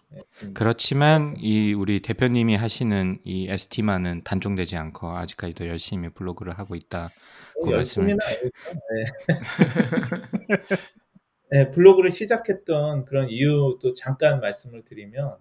그렇지만 0.53 1.35
이 1.39 1.73
우리 1.73 2.01
대표님이 2.01 2.55
하시는 2.55 3.19
이 3.23 3.47
ST만은 3.49 4.23
단종되지 4.23 4.75
않고 4.77 5.09
아직까지도 5.09 5.67
열심히 5.67 6.09
블로그를 6.09 6.53
하고 6.57 6.75
뭐 7.61 7.71
말씀을 7.71 8.09
열심히는. 8.09 8.19
예. 11.53 11.59
예, 11.59 11.69
블로그를 11.69 12.09
시작했던 12.09 13.05
그런 13.05 13.29
이유도 13.29 13.93
잠깐 13.93 14.39
말씀을 14.39 14.83
드리면, 14.85 15.37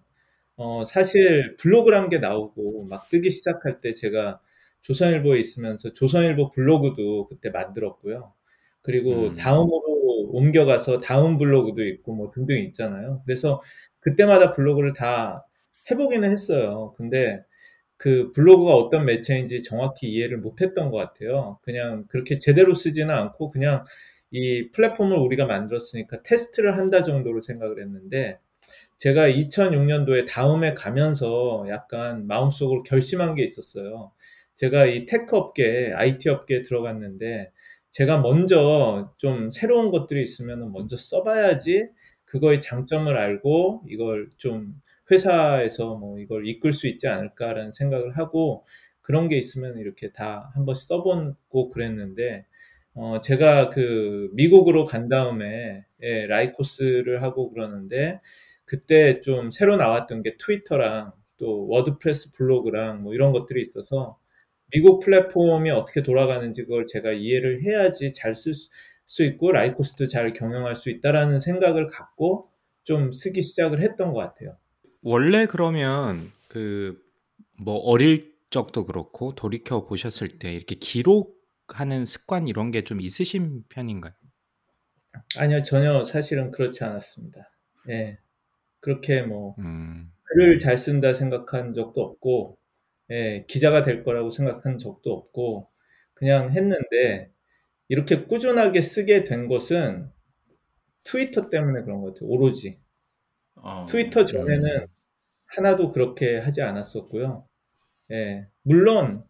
어, 0.56 0.84
사실 0.84 1.56
블로그란 1.56 2.10
게 2.10 2.18
나오고 2.18 2.84
막 2.84 3.08
뜨기 3.08 3.30
시작할 3.30 3.80
때 3.80 3.92
제가 3.92 4.40
조선일보에 4.82 5.38
있으면서 5.40 5.92
조선일보 5.92 6.50
블로그도 6.50 7.28
그때 7.28 7.48
만들었고요. 7.50 8.34
그리고 8.82 9.28
음. 9.28 9.34
다음으로 9.34 10.28
옮겨가서 10.32 10.98
다음 10.98 11.38
블로그도 11.38 11.86
있고 11.86 12.14
뭐 12.14 12.30
등등 12.30 12.58
있잖아요. 12.64 13.22
그래서 13.24 13.60
그때마다 14.00 14.50
블로그를 14.50 14.92
다 14.92 15.46
해보기는 15.90 16.30
했어요. 16.30 16.94
근데 16.96 17.42
그 17.96 18.32
블로그가 18.32 18.74
어떤 18.74 19.04
매체인지 19.04 19.62
정확히 19.62 20.08
이해를 20.08 20.38
못했던 20.38 20.90
것 20.90 20.96
같아요. 20.96 21.58
그냥 21.62 22.04
그렇게 22.08 22.38
제대로 22.38 22.74
쓰지는 22.74 23.14
않고 23.14 23.50
그냥 23.50 23.84
이 24.32 24.70
플랫폼을 24.70 25.16
우리가 25.18 25.46
만들었으니까 25.46 26.22
테스트를 26.22 26.76
한다 26.76 27.02
정도로 27.02 27.42
생각을 27.42 27.80
했는데 27.80 28.38
제가 28.96 29.28
2006년도에 29.28 30.26
다음에 30.26 30.74
가면서 30.74 31.66
약간 31.68 32.26
마음속으로 32.26 32.82
결심한 32.82 33.34
게 33.34 33.44
있었어요. 33.44 34.12
제가 34.54 34.86
이 34.86 35.06
tech 35.06 35.36
업계, 35.36 35.92
IT 35.92 36.28
업계에 36.28 36.62
들어갔는데 36.62 37.50
제가 37.92 38.22
먼저 38.22 39.12
좀 39.18 39.50
새로운 39.50 39.90
것들이 39.90 40.22
있으면 40.22 40.72
먼저 40.72 40.96
써봐야지 40.96 41.88
그거의 42.24 42.58
장점을 42.58 43.14
알고 43.14 43.84
이걸 43.86 44.30
좀 44.38 44.74
회사에서 45.10 45.96
뭐 45.96 46.18
이걸 46.18 46.48
이끌 46.48 46.72
수 46.72 46.88
있지 46.88 47.06
않을까라는 47.06 47.72
생각을 47.72 48.16
하고 48.16 48.64
그런 49.02 49.28
게 49.28 49.36
있으면 49.36 49.76
이렇게 49.78 50.10
다 50.12 50.50
한번 50.54 50.74
써보고 50.74 51.68
그랬는데 51.68 52.46
어 52.94 53.20
제가 53.20 53.68
그 53.68 54.30
미국으로 54.32 54.86
간 54.86 55.08
다음에 55.08 55.84
예, 56.02 56.26
Lycos를 56.26 57.22
하고 57.22 57.50
그러는데 57.50 58.20
그때 58.64 59.20
좀 59.20 59.50
새로 59.50 59.76
나왔던 59.76 60.22
게 60.22 60.36
Twitter랑 60.38 61.12
또 61.36 61.68
WordPress 61.68 62.32
블로그랑 62.32 63.02
뭐 63.02 63.12
이런 63.12 63.32
것들이 63.32 63.60
있어서 63.60 64.18
미국 64.72 65.00
플랫폼이 65.00 65.70
어떻게 65.70 66.02
돌아가는지 66.02 66.62
그걸 66.64 66.84
제가 66.84 67.12
이해를 67.12 67.62
해야지 67.64 68.12
잘 68.12 68.32
쓸 68.34 68.52
수 69.06 69.24
있고 69.24 69.52
라이코스도 69.52 70.06
잘 70.06 70.32
경영할 70.32 70.74
수 70.76 70.88
있다라는 70.90 71.38
생각을 71.40 71.88
갖고 71.88 72.50
좀 72.84 73.12
쓰기 73.12 73.42
시작을 73.42 73.82
했던 73.82 74.12
것 74.12 74.20
같아요. 74.20 74.56
원래 75.02 75.46
그러면 75.46 76.32
그 76.48 77.00
뭐 77.62 77.76
어릴 77.76 78.34
적도 78.50 78.84
그렇고 78.86 79.34
돌이켜 79.34 79.86
보셨을 79.86 80.28
때 80.38 80.52
이렇게 80.52 80.74
기록하는 80.76 82.04
습관 82.06 82.48
이런 82.48 82.70
게 82.72 82.82
좀 82.82 83.00
있으신 83.00 83.64
편인가요? 83.68 84.12
아니요, 85.36 85.62
전혀 85.62 86.04
사실은 86.04 86.50
그렇지 86.50 86.84
않았습니다. 86.84 87.50
예. 87.90 88.18
그렇게 88.80 89.22
뭐 89.22 89.56
음. 89.60 90.12
글을 90.24 90.58
잘 90.58 90.78
쓴다 90.78 91.14
생각한 91.14 91.74
적도 91.74 92.02
없고, 92.02 92.58
예, 93.12 93.46
기자가 93.48 93.82
될 93.84 94.04
거라고 94.04 94.30
생각한 94.32 94.78
적도 94.78 95.12
없고, 95.14 95.70
그냥 96.14 96.52
했는데, 96.52 97.32
이렇게 97.88 98.24
꾸준하게 98.26 98.80
쓰게 98.82 99.24
된 99.24 99.48
것은 99.48 100.10
트위터 101.04 101.50
때문에 101.50 101.82
그런 101.82 102.00
것 102.00 102.14
같아요. 102.14 102.28
오로지. 102.30 102.78
어, 103.56 103.86
트위터 103.88 104.24
전에는 104.24 104.64
음. 104.82 104.86
하나도 105.46 105.92
그렇게 105.92 106.38
하지 106.38 106.62
않았었고요. 106.62 107.46
예, 108.12 108.46
물론 108.62 109.24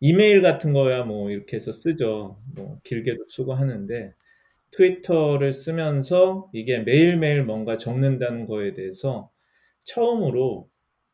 이메일 0.00 0.42
같은 0.42 0.72
거야 0.72 1.04
뭐 1.04 1.30
이렇게 1.30 1.56
해서 1.56 1.72
쓰죠. 1.72 2.40
뭐 2.54 2.80
길게도 2.84 3.26
쓰고 3.28 3.54
하는데 3.54 4.14
트위터를 4.72 5.52
쓰면서 5.52 6.50
이게 6.54 6.80
매일매일 6.80 7.44
뭔가 7.44 7.76
적는다는 7.76 8.46
거에 8.46 8.72
대해서 8.74 9.30
처음으로 9.84 10.70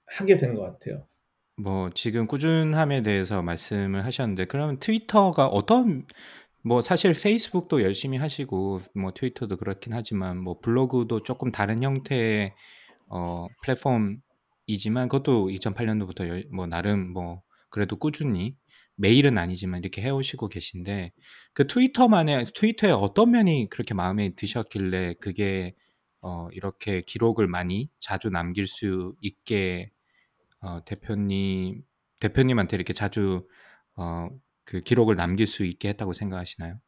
하게 0.06 0.36
된 0.36 0.54
것 0.54 0.62
같아요. 0.62 1.06
뭐 1.56 1.90
지금 1.94 2.26
꾸준함에 2.26 3.02
대해서 3.02 3.42
말씀을 3.42 4.04
하셨는데 4.04 4.44
그러면 4.46 4.78
트위터가 4.78 5.46
어떤 5.48 6.06
뭐 6.62 6.82
사실 6.82 7.14
페이스북도 7.14 7.82
열심히 7.82 8.18
하시고 8.18 8.80
뭐 8.94 9.12
트위터도 9.14 9.56
그렇긴 9.56 9.94
하지만 9.94 10.38
뭐 10.38 10.60
블로그도 10.60 11.22
조금 11.22 11.52
다른 11.52 11.82
형태의 11.82 12.52
어 13.08 13.46
플랫폼이지만 13.62 15.08
그것도 15.08 15.48
2008년도부터 15.50 16.28
열, 16.28 16.44
뭐 16.52 16.66
나름 16.66 17.12
뭐 17.12 17.42
그래도 17.70 17.96
꾸준히 17.96 18.56
매일은 18.96 19.38
아니지만 19.38 19.80
이렇게 19.80 20.02
해오시고 20.02 20.48
계신데 20.48 21.12
그 21.54 21.66
트위터만의 21.66 22.46
트위터에 22.54 22.90
어떤 22.90 23.30
면이 23.30 23.68
그렇게 23.70 23.94
마음에 23.94 24.34
드셨길래 24.34 25.14
그게 25.20 25.74
어 26.20 26.48
이렇게 26.52 27.02
기록을 27.02 27.46
많이 27.46 27.88
자주 28.00 28.30
남길 28.30 28.66
수 28.66 29.14
있게 29.22 29.90
어 30.60 30.84
대표님 30.84 31.82
대표님한테 32.20 32.76
이렇게 32.76 32.92
자주 32.92 33.46
어 33.96 34.28
그 34.66 34.80
기록을 34.82 35.14
남길 35.14 35.46
수 35.46 35.64
있게 35.64 35.88
했다고 35.90 36.12
생각하시나요? 36.12 36.78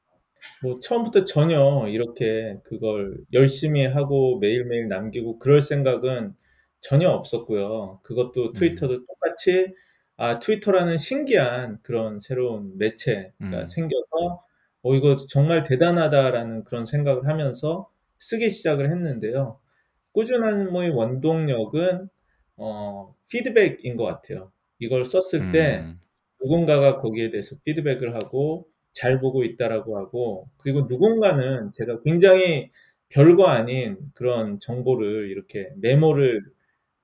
뭐 0.62 0.80
처음부터 0.80 1.24
전혀 1.24 1.86
이렇게 1.88 2.58
그걸 2.64 3.16
열심히 3.32 3.86
하고 3.86 4.38
매일매일 4.40 4.88
남기고 4.88 5.38
그럴 5.38 5.62
생각은 5.62 6.34
전혀 6.80 7.08
없었고요. 7.08 8.00
그것도 8.02 8.48
음. 8.48 8.52
트위터도 8.52 9.06
똑같이 9.06 9.74
아 10.16 10.38
트위터라는 10.40 10.98
신기한 10.98 11.78
그런 11.82 12.18
새로운 12.18 12.76
매체가 12.78 13.30
음. 13.42 13.66
생겨서 13.66 14.40
어 14.82 14.94
이거 14.94 15.16
정말 15.16 15.62
대단하다라는 15.62 16.64
그런 16.64 16.84
생각을 16.84 17.28
하면서 17.28 17.88
쓰기 18.18 18.50
시작을 18.50 18.90
했는데요. 18.90 19.60
꾸준함의 20.12 20.90
원동력은 20.90 22.08
어 22.58 23.14
피드백인 23.28 23.96
것 23.96 24.04
같아요. 24.04 24.52
이걸 24.78 25.04
썼을 25.04 25.52
때 25.52 25.78
음. 25.78 26.00
누군가가 26.40 26.98
거기에 26.98 27.30
대해서 27.30 27.56
피드백을 27.64 28.14
하고 28.14 28.68
잘 28.92 29.20
보고 29.20 29.44
있다라고 29.44 29.96
하고 29.96 30.48
그리고 30.58 30.82
누군가는 30.82 31.72
제가 31.72 32.02
굉장히 32.02 32.70
별거 33.08 33.46
아닌 33.46 33.96
그런 34.14 34.60
정보를 34.60 35.30
이렇게 35.30 35.70
메모를 35.76 36.42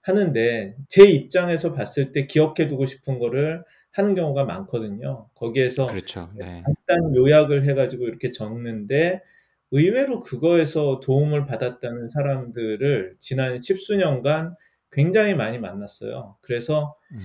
하는데 0.02 0.76
제 0.88 1.04
입장에서 1.04 1.72
봤을 1.72 2.12
때 2.12 2.26
기억해 2.26 2.68
두고 2.68 2.84
싶은 2.84 3.18
거를 3.18 3.64
하는 3.90 4.14
경우가 4.14 4.44
많거든요. 4.44 5.28
거기에서 5.34 5.86
그렇죠. 5.86 6.30
네. 6.34 6.62
간단 6.64 7.14
요약을 7.16 7.64
해가지고 7.68 8.06
이렇게 8.06 8.30
적는데 8.30 9.22
의외로 9.70 10.20
그거에서 10.20 11.00
도움을 11.00 11.46
받았다는 11.46 12.10
사람들을 12.10 13.16
지난 13.18 13.58
십수년간 13.60 14.54
굉장히 14.94 15.34
많이 15.34 15.58
만났어요. 15.58 16.36
그래서 16.42 16.94
음. 17.12 17.18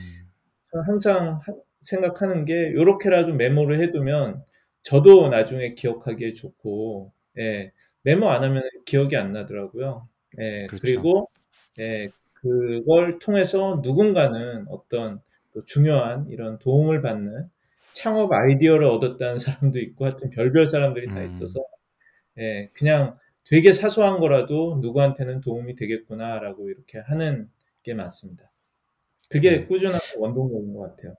항상 0.86 1.38
하- 1.46 1.56
생각하는 1.82 2.46
게 2.46 2.74
요렇게라도 2.74 3.34
메모를 3.36 3.82
해두면 3.84 4.44
저도 4.84 5.30
나중에 5.30 5.74
기억하기에 5.74 6.34
좋고 6.34 7.14
예, 7.40 7.72
메모 8.04 8.30
안 8.30 8.44
하면 8.44 8.64
기억이 8.86 9.16
안 9.18 9.34
나더라고요. 9.34 10.08
예, 10.40 10.60
그렇죠. 10.68 10.82
그리고 10.82 11.30
예, 11.80 12.10
그걸 12.34 13.20
통해서 13.20 13.82
누군가는 13.84 14.66
어떤 14.70 15.22
또 15.54 15.64
중요한 15.66 16.28
이런 16.30 16.60
도움을 16.60 17.02
받는 17.02 17.50
창업 17.94 18.32
아이디어를 18.32 18.86
얻었다는 18.86 19.38
사람도 19.74 19.80
있고 19.80 20.06
하여튼 20.06 20.30
별별 20.30 20.68
사람들이 20.68 21.08
다 21.08 21.22
음. 21.22 21.28
있어서 21.28 21.60
예, 22.40 22.70
그냥 22.74 23.18
되게 23.46 23.72
사소한 23.74 24.20
거라도 24.20 24.80
누구한테는 24.82 25.42
도움이 25.42 25.76
되겠구나라고 25.76 26.70
이렇게 26.70 27.00
하는 27.00 27.50
게 27.84 27.94
맞습니다. 27.94 28.52
그게 29.30 29.52
네. 29.52 29.66
꾸준한 29.66 30.00
원동력인 30.18 30.74
것 30.74 30.90
같아요. 30.90 31.16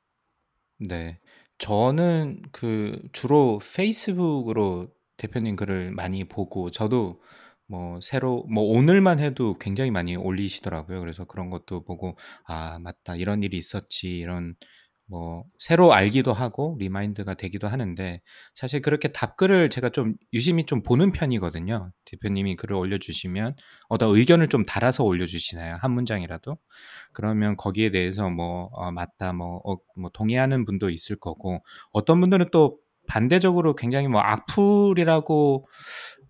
네. 0.78 1.18
저는 1.58 2.42
그 2.52 3.00
주로 3.12 3.60
페이스북으로 3.76 4.88
대표님 5.16 5.56
글을 5.56 5.92
많이 5.92 6.24
보고 6.24 6.70
저도 6.70 7.20
뭐 7.66 8.00
새로 8.00 8.44
뭐 8.52 8.64
오늘만 8.64 9.20
해도 9.20 9.56
굉장히 9.58 9.90
많이 9.90 10.16
올리시더라고요. 10.16 10.98
그래서 11.00 11.24
그런 11.24 11.50
것도 11.50 11.84
보고 11.84 12.16
아, 12.44 12.78
맞다. 12.80 13.14
이런 13.14 13.42
일이 13.42 13.56
있었지. 13.58 14.18
이런 14.18 14.56
뭐 15.10 15.44
새로 15.58 15.92
알기도 15.92 16.32
하고 16.32 16.76
remind가 16.78 17.34
되기도 17.34 17.66
하는데 17.66 18.20
사실 18.54 18.80
그렇게 18.80 19.08
답글을 19.08 19.68
제가 19.68 19.88
좀 19.90 20.14
유심히 20.32 20.64
좀 20.64 20.82
보는 20.82 21.10
편이거든요. 21.10 21.90
대표님이 22.04 22.54
글을 22.54 22.76
올려주시면 22.76 23.56
어떤 23.88 24.16
의견을 24.16 24.48
좀 24.48 24.64
달아서 24.64 25.04
올려주시나요? 25.04 25.78
한 25.80 25.92
문장이라도 25.92 26.56
그러면 27.12 27.56
거기에 27.56 27.90
대해서 27.90 28.30
뭐 28.30 28.70
어, 28.72 28.92
맞다 28.92 29.32
뭐, 29.32 29.60
어, 29.64 29.76
뭐 29.96 30.10
동의하는 30.14 30.64
분도 30.64 30.90
있을 30.90 31.16
거고 31.16 31.64
어떤 31.92 32.20
분들은 32.20 32.46
또 32.52 32.78
반대적으로 33.08 33.74
굉장히 33.74 34.06
뭐 34.06 34.20
악플이라고 34.20 35.66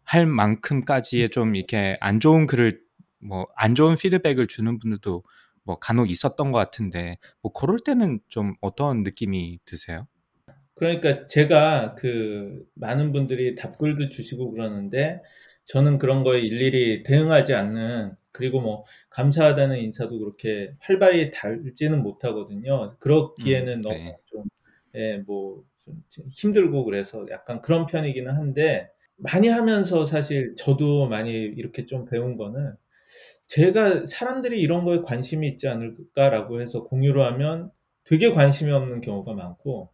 할 0.05 0.27
만큼까지의 0.27 1.29
좀 1.29 1.55
이렇게 1.55 1.97
안 2.01 2.19
좋은 2.19 2.47
글을 2.47 2.81
뭐 3.23 3.45
안 3.57 3.75
좋은 3.75 3.97
피드백을 3.97 4.47
주는 4.47 4.79
분들도 4.79 5.23
뭐 5.65 5.79
간혹 5.79 6.11
있었던 6.11 6.53
것 6.53 6.59
같은데 6.59 7.19
뭐 7.43 7.53
그럴 7.53 7.79
때는 7.79 8.21
좀 8.29 8.55
어떤 8.61 9.03
느낌이 9.03 9.61
드세요? 9.65 10.07
그러니까 10.75 11.27
제가 11.27 11.95
그 11.97 12.65
많은 12.75 13.13
분들이 13.13 13.55
답글도 13.55 14.09
주시고 14.09 14.51
그러는데 14.53 15.23
저는 15.65 15.99
그런 15.99 16.25
거에 16.25 16.41
일일이 16.41 17.03
대응하지 17.03 17.55
않는 17.55 18.15
그리고 18.33 18.61
뭐 18.61 18.85
감사하다는 19.11 19.79
인사도 19.79 20.19
그렇게 20.19 20.73
활발히 20.81 21.31
달지는 21.33 22.03
못하거든요. 22.03 22.89
그렇기에는 22.99 23.75
음, 23.75 23.81
너무 23.83 23.97
네. 23.97 24.17
좀, 24.27 24.45
예, 24.95 25.19
뭐, 25.19 25.63
좀 25.77 26.03
힘들고 26.31 26.85
그래서 26.85 27.27
약간 27.31 27.61
그런 27.61 27.87
편이기는 27.87 28.33
한데, 28.33 28.91
많이 29.17 29.49
하면서 29.49 30.07
사실 30.07 30.55
저도 30.57 31.09
많이 31.09 31.31
이렇게 31.33 31.85
좀 31.85 32.05
배운 32.07 32.37
거는 32.37 32.75
제가 33.51 34.07
사람들이 34.07 34.61
이런 34.61 34.85
거에 34.85 35.01
관심이 35.01 35.47
있지 35.49 35.67
않을까라고 35.67 36.61
해서 36.61 36.85
공유를 36.85 37.21
하면 37.33 37.73
되게 38.05 38.31
관심이 38.31 38.71
없는 38.71 39.01
경우가 39.01 39.35
많고 39.35 39.91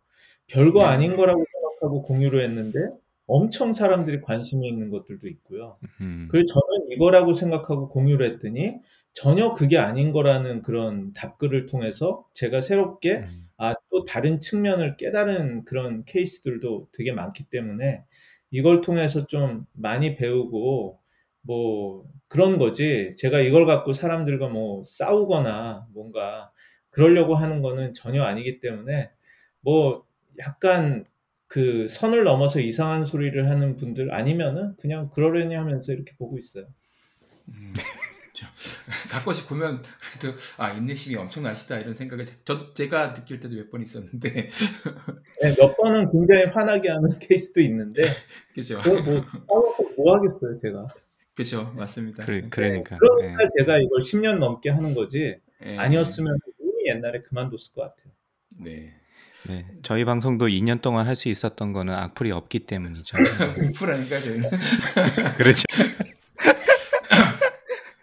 별거 0.46 0.80
네. 0.80 0.84
아닌 0.84 1.16
거라고 1.16 1.42
생각하고 1.42 2.02
공유를 2.02 2.44
했는데 2.44 2.78
엄청 3.26 3.72
사람들이 3.72 4.20
관심이 4.20 4.68
있는 4.68 4.90
것들도 4.90 5.26
있고요. 5.28 5.78
음, 6.02 6.28
그래서 6.30 6.44
저는 6.52 6.92
이거라고 6.92 7.32
생각하고 7.32 7.88
공유를 7.88 8.34
했더니 8.34 8.74
전혀 9.14 9.50
그게 9.52 9.78
아닌 9.78 10.12
거라는 10.12 10.60
그런 10.60 11.14
답글을 11.14 11.64
통해서 11.64 12.26
제가 12.34 12.60
새롭게 12.60 13.20
음, 13.20 13.48
아, 13.56 13.74
또 13.90 14.04
다른 14.04 14.38
측면을 14.38 14.98
깨달은 14.98 15.64
그런 15.64 16.04
케이스들도 16.04 16.88
되게 16.92 17.10
많기 17.10 17.48
때문에 17.48 18.04
이걸 18.50 18.82
통해서 18.82 19.26
좀 19.26 19.64
많이 19.72 20.14
배우고 20.14 21.00
뭐 21.46 22.04
그런 22.28 22.58
거지. 22.58 23.10
제가 23.16 23.40
이걸 23.40 23.66
갖고 23.66 23.92
사람들과 23.92 24.48
뭐 24.48 24.82
싸우거나 24.84 25.86
뭔가 25.94 26.50
그러려고 26.90 27.34
하는 27.36 27.62
거는 27.62 27.92
전혀 27.92 28.22
아니기 28.24 28.60
때문에 28.60 29.10
뭐 29.60 30.04
약간 30.38 31.04
그 31.48 31.86
선을 31.88 32.24
넘어서 32.24 32.60
이상한 32.60 33.06
소리를 33.06 33.48
하는 33.48 33.76
분들 33.76 34.12
아니면은 34.12 34.74
그냥 34.78 35.08
그러려니 35.10 35.54
하면서 35.54 35.92
이렇게 35.92 36.12
보고 36.18 36.38
있어요. 36.38 36.66
음, 37.48 37.72
저, 38.34 38.46
가끔씩 39.10 39.48
보면 39.48 39.82
그래도 40.20 40.36
아 40.58 40.72
인내심이 40.72 41.16
엄청나시다 41.16 41.78
이런 41.78 41.94
생각을 41.94 42.24
제- 42.26 42.34
저도 42.44 42.74
제가 42.74 43.14
느낄 43.14 43.40
때도 43.40 43.56
몇 43.56 43.70
번 43.70 43.82
있었는데 43.82 44.50
네, 45.42 45.54
몇 45.58 45.76
번은 45.76 46.10
굉장히 46.12 46.44
화나게 46.46 46.88
하는 46.90 47.08
케이스도 47.20 47.60
있는데 47.62 48.02
그죠 48.54 48.80
뭐 49.04 49.24
싸워서 49.48 49.82
뭐 49.96 50.16
하겠어요, 50.16 50.56
제가. 50.56 50.86
그죠 51.36 51.72
맞습니다. 51.76 52.24
그래, 52.24 52.46
그러니까 52.50 52.96
그러니까 52.98 53.42
예. 53.42 53.46
제가 53.58 53.78
이걸 53.78 54.00
10년 54.00 54.38
넘게 54.38 54.70
하는 54.70 54.94
거지 54.94 55.36
예. 55.64 55.76
아니었으면 55.76 56.36
이미 56.60 56.88
옛날에 56.88 57.22
그만뒀을 57.22 57.74
것 57.74 57.82
같아요. 57.82 58.12
네. 58.58 58.94
네, 59.48 59.64
저희 59.82 60.04
방송도 60.04 60.48
2년 60.48 60.82
동안 60.82 61.06
할 61.06 61.14
수 61.14 61.28
있었던 61.28 61.72
거는 61.72 61.94
악플이 61.94 62.32
없기 62.32 62.60
때문이죠. 62.60 63.16
우프라니까 63.70 64.18
저희는. 64.18 64.50
그렇죠. 65.38 65.62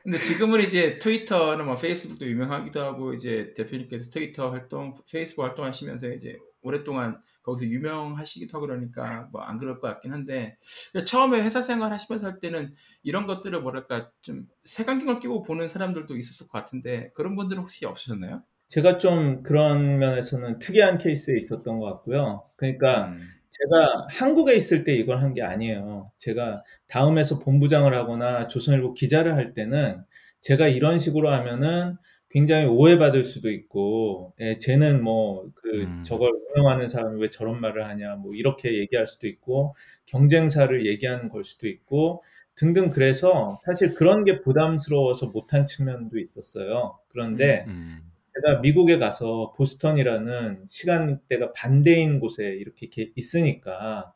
근데 0.03 0.19
지금은 0.19 0.61
이제 0.61 0.97
트위터나 0.99 1.63
뭐 1.63 1.75
페이스북도 1.75 2.25
유명하기도 2.25 2.79
하고 2.81 3.13
이제 3.13 3.53
대표님께서 3.55 4.09
트위터 4.11 4.51
활동, 4.51 4.95
페이스북 5.09 5.43
활동하시면서 5.43 6.11
이제 6.13 6.37
오랫동안 6.61 7.21
거기서 7.43 7.65
유명하시기도 7.71 8.57
하고 8.57 8.67
그러니까 8.67 9.29
뭐 9.31 9.41
안 9.43 9.57
그럴 9.59 9.79
것 9.79 9.87
같긴 9.89 10.13
한데 10.13 10.57
처음에 11.05 11.41
회사 11.41 11.61
생활 11.61 11.91
하시면서 11.91 12.27
할 12.27 12.39
때는 12.39 12.73
이런 13.03 13.27
것들을 13.27 13.61
뭐랄까 13.61 14.11
좀 14.21 14.47
색안경을 14.65 15.19
끼고 15.19 15.43
보는 15.43 15.67
사람들도 15.67 16.15
있었을 16.17 16.47
것 16.47 16.57
같은데 16.59 17.11
그런 17.13 17.35
분들은 17.35 17.61
혹시 17.61 17.85
없으셨나요? 17.85 18.43
제가 18.67 18.97
좀 18.97 19.43
그런 19.43 19.99
면에서는 19.99 20.59
특이한 20.59 20.97
케이스에 20.97 21.37
있었던 21.37 21.79
것 21.79 21.85
같고요. 21.85 22.49
그러니까 22.55 23.07
음, 23.09 23.33
제가 23.49 24.07
한국에 24.09 24.55
있을 24.55 24.83
때 24.83 24.95
이걸 24.95 25.21
한 25.21 25.33
게 25.33 25.43
아니에요. 25.43 26.11
제가 26.17 26.63
다음에서 26.87 27.39
본부장을 27.39 27.93
하거나 27.93 28.47
조선일보 28.47 28.93
기자를 28.95 29.35
할 29.35 29.53
때는 29.53 30.03
제가 30.41 30.67
이런 30.67 30.97
식으로 30.99 31.31
하면은 31.31 31.97
굉장히 32.33 32.65
오해받을 32.65 33.23
수도 33.23 33.51
있고, 33.51 34.33
예, 34.39 34.57
쟤는 34.57 35.03
뭐, 35.03 35.49
그, 35.55 35.83
음. 35.83 36.03
저걸 36.03 36.31
운영하는 36.55 36.89
사람이 36.89 37.21
왜 37.21 37.29
저런 37.29 37.61
말을 37.61 37.85
하냐, 37.87 38.15
뭐, 38.15 38.33
이렇게 38.33 38.73
얘기할 38.79 39.05
수도 39.07 39.27
있고, 39.27 39.73
경쟁사를 40.07 40.85
얘기하는 40.87 41.29
걸 41.29 41.43
수도 41.43 41.67
있고, 41.67 42.21
등등 42.55 42.89
그래서 42.91 43.59
사실 43.65 43.93
그런 43.93 44.23
게 44.23 44.41
부담스러워서 44.41 45.27
못한 45.27 45.65
측면도 45.65 46.19
있었어요. 46.19 46.99
그런데 47.09 47.65
음, 47.67 47.97
제가 48.35 48.61
미국에 48.61 48.97
가서 48.99 49.53
보스턴이라는 49.57 50.65
시간대가 50.67 51.51
반대인 51.53 52.19
곳에 52.19 52.45
이렇게 52.45 52.89
게- 52.89 53.11
있으니까 53.15 54.13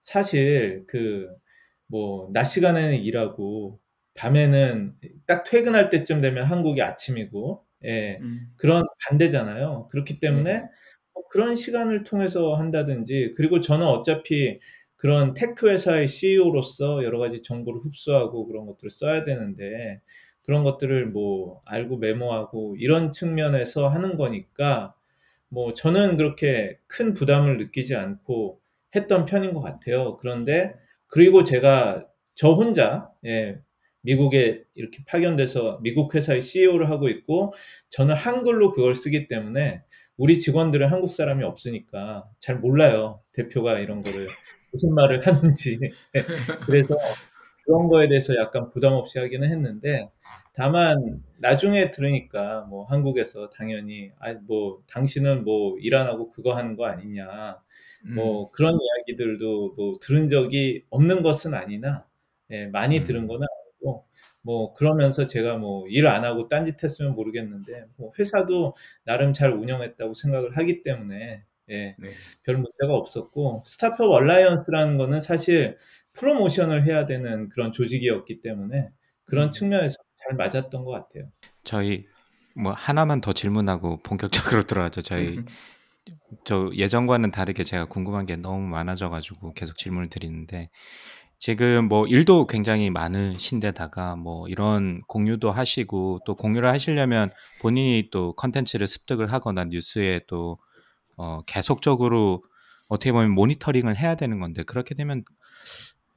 사실 0.00 0.84
그 0.86 1.28
뭐 1.92 2.30
낮 2.32 2.44
시간에는 2.44 2.98
일하고 3.02 3.80
밤에는 4.20 4.96
딱 5.26 5.44
퇴근할 5.44 5.88
때쯤 5.88 6.20
되면 6.20 6.44
한국이 6.44 6.82
아침이고 6.82 7.64
예, 7.86 8.18
음, 8.20 8.52
그런 8.56 8.84
반대잖아요. 9.08 9.88
그렇기 9.90 10.20
때문에 10.20 10.52
네. 10.52 10.68
뭐 11.14 11.26
그런 11.30 11.56
시간을 11.56 12.04
통해서 12.04 12.54
한다든지 12.54 13.32
그리고 13.34 13.60
저는 13.60 13.86
어차피 13.86 14.58
그런 14.96 15.32
tech 15.32 15.70
회사의 15.70 16.06
CEO로서 16.06 17.02
여러 17.02 17.18
가지 17.18 17.40
정보를 17.40 17.80
흡수하고 17.80 18.46
그런 18.46 18.66
것들을 18.66 18.90
써야 18.90 19.24
되는데 19.24 20.02
그런 20.44 20.64
것들을 20.64 21.06
뭐 21.06 21.62
알고 21.64 21.96
메모하고 21.96 22.76
이런 22.78 23.10
측면에서 23.10 23.88
하는 23.88 24.18
거니까 24.18 24.94
뭐 25.48 25.72
저는 25.72 26.18
그렇게 26.18 26.78
큰 26.86 27.14
부담을 27.14 27.56
느끼지 27.56 27.96
않고 27.96 28.60
했던 28.94 29.24
편인 29.24 29.54
것 29.54 29.62
같아요. 29.62 30.18
그런데 30.18 30.74
그리고 31.06 31.42
제가 31.42 32.06
저 32.34 32.52
혼자 32.52 33.10
예, 33.24 33.58
미국에 34.02 34.64
이렇게 34.74 34.98
파견돼서 35.06 35.80
미국 35.82 36.14
회사의 36.14 36.40
CEO를 36.40 36.90
하고 36.90 37.08
있고 37.08 37.52
저는 37.90 38.14
한글로 38.14 38.70
그걸 38.72 38.94
쓰기 38.94 39.28
때문에 39.28 39.82
우리 40.16 40.38
직원들은 40.38 40.88
한국 40.88 41.12
사람이 41.12 41.44
없으니까 41.44 42.26
잘 42.38 42.58
몰라요. 42.58 43.22
대표가 43.32 43.78
이런 43.78 44.02
거를 44.02 44.26
무슨 44.72 44.94
말을 44.94 45.26
하는지. 45.26 45.78
그래서 46.66 46.96
그런 47.64 47.88
거에 47.88 48.08
대해서 48.08 48.34
약간 48.36 48.70
부담 48.70 48.92
없이 48.94 49.18
하기는 49.18 49.48
했는데 49.50 50.10
다만 50.54 51.22
나중에 51.38 51.90
들으니까 51.90 52.62
뭐 52.68 52.84
한국에서 52.86 53.50
당연히 53.50 54.10
아뭐 54.18 54.82
당신은 54.88 55.44
뭐 55.44 55.76
일 55.80 55.94
안 55.94 56.06
하고 56.06 56.30
그거 56.30 56.54
하는 56.54 56.76
거 56.76 56.86
아니냐 56.86 57.58
음, 58.06 58.14
뭐 58.14 58.50
그런 58.50 58.74
이야기들도 58.80 59.74
뭐 59.76 59.94
들은 60.00 60.28
적이 60.28 60.84
없는 60.90 61.22
것은 61.22 61.54
아니나 61.54 62.06
예, 62.50 62.66
많이 62.66 62.98
음. 63.00 63.04
들은 63.04 63.26
건아 63.28 63.46
니고 63.80 64.06
뭐 64.42 64.72
그러면서 64.74 65.26
제가 65.26 65.58
뭐 65.58 65.86
일 65.88 66.06
안 66.06 66.24
하고 66.24 66.48
딴짓 66.48 66.82
했으면 66.82 67.14
모르겠는데 67.14 67.86
뭐 67.96 68.12
회사도 68.18 68.74
나름 69.04 69.32
잘 69.32 69.52
운영했다고 69.52 70.14
생각을 70.14 70.56
하기 70.56 70.82
때문에 70.82 71.44
예, 71.70 71.96
네. 71.98 72.08
별 72.44 72.56
문제가 72.56 72.94
없었고 72.94 73.62
스타트업 73.64 74.10
얼라이언스라는 74.10 74.98
거는 74.98 75.20
사실 75.20 75.76
프로모션을 76.14 76.84
해야 76.86 77.06
되는 77.06 77.48
그런 77.48 77.70
조직이었기 77.72 78.40
때문에 78.42 78.88
그런 79.24 79.48
음. 79.48 79.50
측면에서 79.50 79.96
잘 80.16 80.36
맞았던 80.36 80.84
것 80.84 80.90
같아요. 80.90 81.30
저희 81.64 82.06
뭐 82.56 82.72
하나만 82.72 83.20
더 83.20 83.32
질문하고 83.32 83.98
본격적으로 84.02 84.62
들어가죠. 84.66 85.02
저희 85.02 85.38
저 86.44 86.70
예전과는 86.74 87.30
다르게 87.30 87.64
제가 87.64 87.86
궁금한 87.86 88.26
게 88.26 88.36
너무 88.36 88.66
많아져가지고 88.68 89.52
계속 89.54 89.76
질문을 89.78 90.08
드리는데 90.08 90.70
지금 91.40 91.88
뭐 91.88 92.06
일도 92.06 92.46
굉장히 92.46 92.90
많으신데다가 92.90 94.14
뭐 94.14 94.46
이런 94.48 95.00
공유도 95.08 95.50
하시고 95.50 96.20
또 96.26 96.36
공유를 96.36 96.68
하시려면 96.68 97.30
본인이 97.62 98.10
또 98.12 98.34
컨텐츠를 98.34 98.86
습득을 98.86 99.32
하거나 99.32 99.64
뉴스에 99.64 100.20
또 100.28 100.58
어, 101.16 101.40
계속적으로 101.46 102.44
어떻게 102.88 103.10
보면 103.12 103.30
모니터링을 103.30 103.96
해야 103.96 104.16
되는 104.16 104.38
건데 104.38 104.64
그렇게 104.64 104.94
되면 104.94 105.22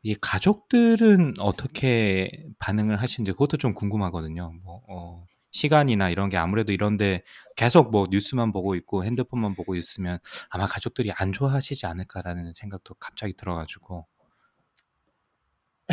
이 0.02 0.14
가족들은 0.20 1.36
어떻게 1.40 2.30
반응을 2.60 2.98
하시는지 2.98 3.32
그것도 3.32 3.56
좀 3.56 3.74
궁금하거든요. 3.74 4.52
뭐 4.62 4.82
어, 4.90 5.26
시간이나 5.52 6.10
이런 6.10 6.30
게 6.30 6.36
아무래도 6.36 6.74
이런데 6.74 7.24
계속 7.56 7.92
뭐 7.92 8.08
뉴스만 8.12 8.52
보고 8.52 8.76
있고 8.76 9.06
핸드폰만 9.06 9.56
보고 9.56 9.76
있으면 9.76 10.20
아마 10.50 10.66
가족들이 10.66 11.14
안 11.16 11.32
좋아하시지 11.32 11.86
않을까라는 11.86 12.52
생각도 12.54 12.96
갑자기 12.96 13.34
들어가지고 13.38 14.06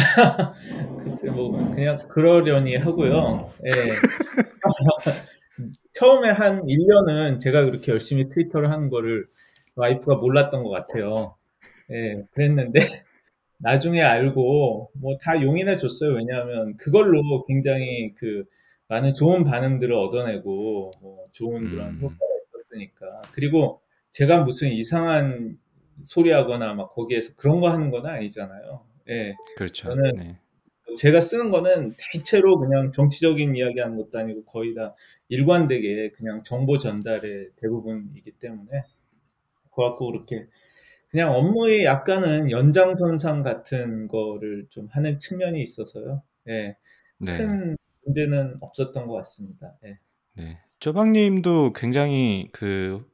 글쎄 1.04 1.30
뭐 1.30 1.70
그냥 1.70 1.96
그러려니 2.08 2.76
하고요. 2.76 3.52
예. 3.66 3.72
처음에 5.92 6.30
한 6.30 6.62
1년은 6.66 7.38
제가 7.38 7.64
그렇게 7.64 7.92
열심히 7.92 8.28
트위터를 8.28 8.70
하는 8.70 8.90
거를 8.90 9.26
와이프가 9.76 10.16
몰랐던 10.16 10.62
것 10.64 10.70
같아요. 10.70 11.36
예, 11.90 12.24
그랬는데 12.32 12.80
나중에 13.58 14.02
알고 14.02 14.92
뭐 14.94 15.18
다 15.22 15.42
용인해 15.42 15.76
줬어요. 15.76 16.14
왜냐하면 16.14 16.76
그걸로 16.76 17.44
굉장히 17.46 18.14
그 18.16 18.44
많은 18.88 19.14
좋은 19.14 19.44
반응들을 19.44 19.94
얻어내고 19.94 20.92
뭐 21.00 21.26
좋은 21.32 21.70
그런 21.70 21.90
음. 21.90 21.98
효과가 22.02 22.18
있었으니까. 22.56 23.22
그리고 23.32 23.80
제가 24.10 24.42
무슨 24.42 24.70
이상한 24.70 25.58
소리 26.04 26.32
하거나 26.32 26.74
막 26.74 26.90
거기에서 26.92 27.34
그런 27.36 27.60
거 27.60 27.70
하는 27.70 27.90
건 27.90 28.06
아니잖아요. 28.06 28.84
예. 29.08 29.34
그렇죠. 29.56 29.88
저는 29.88 30.12
네. 30.16 30.38
제가 30.96 31.20
쓰는 31.20 31.50
거는 31.50 31.94
대체로 31.96 32.58
그냥 32.58 32.90
정치적인 32.90 33.54
이야기하는 33.54 33.96
것도 33.96 34.18
아니고 34.18 34.44
거의 34.44 34.74
다 34.74 34.94
일관되게 35.28 36.10
그냥 36.10 36.42
정보 36.42 36.78
전달의 36.78 37.50
대부분이기 37.56 38.32
때문에 38.32 38.82
그거 39.70 39.90
갖고 39.90 40.10
그렇게 40.10 40.46
그냥 41.10 41.34
업무의 41.34 41.84
약간은 41.84 42.50
연장선상 42.50 43.42
같은 43.42 44.08
거를 44.08 44.66
좀 44.70 44.88
하는 44.90 45.18
측면이 45.18 45.62
있어서요. 45.62 46.22
예. 46.48 46.76
네. 47.18 47.36
큰 47.36 47.76
문제는 48.04 48.56
없었던 48.60 49.06
것 49.06 49.14
같습니다. 49.14 49.76
예. 49.84 49.98
네. 50.36 50.58
쪼박님도 50.78 51.72
굉장히 51.74 52.48
그 52.52 53.10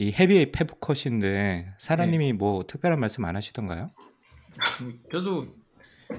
이 0.00 0.14
헤비 0.18 0.50
페브컷인데 0.50 1.74
사라님이 1.76 2.32
뭐 2.32 2.64
특별한 2.66 2.98
말씀 2.98 3.22
안 3.26 3.36
하시던가요? 3.36 3.84
저도 5.12 5.54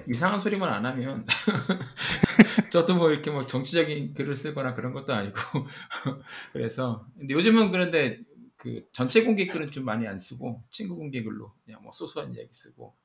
이상한 0.08 0.40
소리만 0.40 0.72
안 0.74 0.86
하면 0.86 1.26
저도 2.72 2.96
뭐 2.96 3.12
이렇게 3.12 3.30
뭐 3.30 3.46
정치적인 3.46 4.14
글을 4.14 4.36
쓰거나 4.36 4.74
그런 4.74 4.94
것도 4.94 5.14
아니고 5.14 5.38
그래서 6.54 7.06
근데 7.18 7.34
요즘은 7.34 7.72
그런데 7.72 8.20
그 8.58 8.88
전체 8.94 9.24
공개 9.24 9.48
글은 9.48 9.72
좀 9.72 9.86
많이 9.86 10.08
안 10.08 10.18
쓰고 10.18 10.64
친구 10.72 10.96
공개 10.96 11.24
글로 11.24 11.54
그냥 11.66 11.82
뭐 11.82 11.92
소소한 11.92 12.34
이야기 12.34 12.50
쓰고 12.52 12.96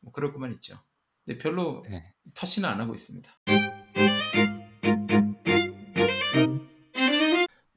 뭐 0.00 0.12
그럴 0.12 0.32
것만 0.32 0.52
있죠. 0.54 0.78
근데 1.24 1.38
별로 1.38 1.82
네. 1.88 2.12
터치는 2.34 2.68
안 2.68 2.80
하고 2.80 2.94
있습니다. 2.94 3.30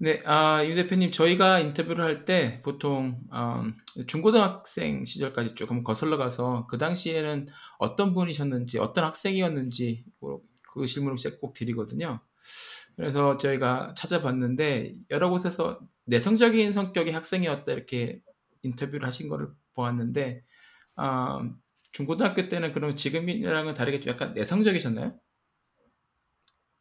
네, 0.04 0.22
아, 0.26 0.62
유 0.66 0.76
대표님, 0.76 1.12
저희가 1.12 1.60
인터뷰를 1.60 2.04
할 2.04 2.26
때 2.26 2.62
보통 2.62 3.16
음, 3.32 3.74
중고등학생 4.06 5.06
시절까지 5.06 5.56
쭉 5.56 5.70
한번 5.72 5.86
거슬러 5.86 6.18
가서 6.18 6.68
그 6.68 6.78
당시에는 6.78 7.48
어떤 7.80 8.14
분이셨는지, 8.14 8.80
어떤 8.80 9.06
학생이었는지 9.06 10.04
뭐그 10.20 10.86
질문을 10.88 11.16
제가 11.16 11.38
꼭 11.40 11.54
드리거든요. 11.54 12.20
그래서 12.98 13.38
저희가 13.38 13.94
찾아봤는데 13.98 14.96
여러 15.10 15.30
곳에서 15.30 15.80
내성적인 16.06 16.74
성격의 16.74 17.14
학생이었다 17.14 17.72
이렇게 17.72 18.20
인터뷰를 18.64 19.08
하신 19.08 19.30
거를 19.30 19.48
보았는데 19.74 20.44
아, 20.98 21.40
중고등학교 21.94 22.50
때는 22.50 22.74
그러면 22.74 22.98
지금이랑은 22.98 23.74
다르게 23.74 24.02
좀 24.02 24.12
약간 24.12 24.34
내성적이셨나요? 24.34 25.18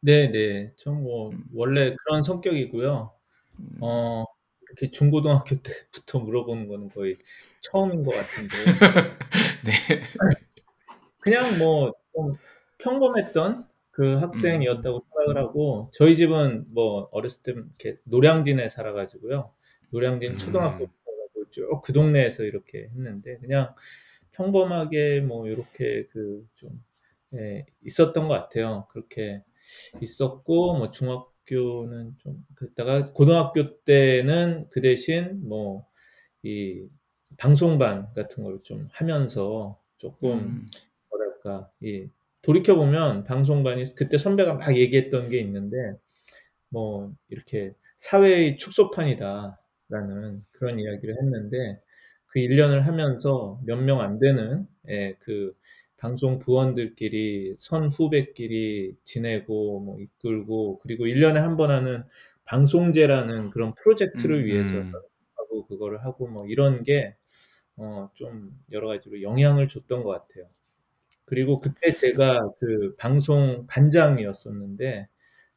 네, 0.03 0.29
네. 0.31 0.73
전뭐 0.77 1.29
음. 1.31 1.43
원래 1.53 1.95
그런 1.95 2.23
성격이고요. 2.23 3.13
음, 3.59 3.77
어, 3.81 4.25
이렇게 4.67 4.89
중고등학교 4.91 5.55
때부터 5.61 6.19
물어보는 6.25 6.67
거는 6.67 6.89
거의 6.89 7.17
처음인 7.61 8.03
것 8.03 8.11
같은데. 8.13 8.49
네. 9.65 9.71
그냥 11.19 11.57
뭐 11.57 11.93
좀 12.13 12.37
평범했던 12.79 13.67
그 13.91 14.15
학생이었다고 14.17 14.99
생각을 15.01 15.37
하고 15.37 15.89
저희 15.93 16.15
집은 16.15 16.65
뭐 16.73 17.09
어렸을 17.11 17.43
때 17.43 17.51
이렇게 17.53 17.97
노량진에 18.05 18.69
살아가지고요. 18.69 19.51
노량진 19.91 20.37
초등학교 20.37 20.85
음. 20.85 20.89
쭉그 21.51 21.93
동네에서 21.93 22.43
이렇게 22.43 22.89
했는데 22.95 23.37
그냥 23.39 23.73
평범하게 24.33 25.21
뭐 25.21 25.47
이렇게 25.47 26.07
그 26.07 26.45
좀 26.55 26.83
예, 27.35 27.65
있었던 27.83 28.27
것 28.27 28.33
같아요. 28.35 28.87
그렇게 28.91 29.43
있었고 30.01 30.77
뭐 30.77 30.91
중학교는 30.91 32.15
좀 32.19 32.45
그랬다가 32.55 33.11
고등학교 33.13 33.81
때는 33.83 34.67
그 34.71 34.81
대신 34.81 35.47
뭐 35.47 35.87
이 36.43 36.87
방송반 37.37 38.13
같은 38.13 38.43
걸 38.43 38.61
좀 38.63 38.87
하면서 38.91 39.79
조금 39.97 40.31
음, 40.39 40.65
뭐랄까 41.09 41.71
이 41.81 42.07
돌이켜 42.41 42.75
보면 42.75 43.23
방송반이 43.23 43.95
그때 43.95 44.17
선배가 44.17 44.55
막 44.55 44.77
얘기했던 44.77 45.29
게 45.29 45.39
있는데 45.39 45.77
뭐 46.69 47.13
이렇게 47.29 47.73
사회의 47.97 48.57
축소판이다라는 48.57 50.45
그런 50.51 50.79
이야기를 50.79 51.15
했는데 51.21 51.81
그 52.27 52.39
1년을 52.39 52.81
하면서 52.81 53.59
몇 53.65 53.77
명 53.81 53.99
안 54.01 54.19
되는 54.19 54.67
예, 54.89 55.15
그 55.19 55.53
방송 56.03 56.37
부원들끼리 56.37 57.55
선 57.57 57.87
후배끼리 57.87 58.97
지내고 59.05 59.79
뭐 59.79 59.99
이끌고 60.01 60.79
그리고 60.79 61.05
1년에 61.05 61.35
한 61.35 61.55
번 61.55 61.71
하는 61.71 62.03
방송제라는 62.45 63.51
그런 63.51 63.73
프로젝트를 63.75 64.39
음, 64.41 64.45
위해서 64.45 64.75
음. 64.75 64.91
하고 65.37 65.65
그거를 65.67 66.03
하고 66.03 66.27
뭐 66.27 66.45
이런 66.47 66.83
게 66.83 67.15
어, 67.77 68.09
좀 68.15 68.51
여러 68.73 68.89
가지로 68.89 69.21
영향을 69.21 69.69
줬던 69.69 70.03
것 70.03 70.09
같아요. 70.09 70.49
그리고 71.25 71.59
그때 71.61 71.93
제가 71.93 72.41
그 72.59 72.95
방송 72.97 73.65
반장이었었는데 73.67 75.07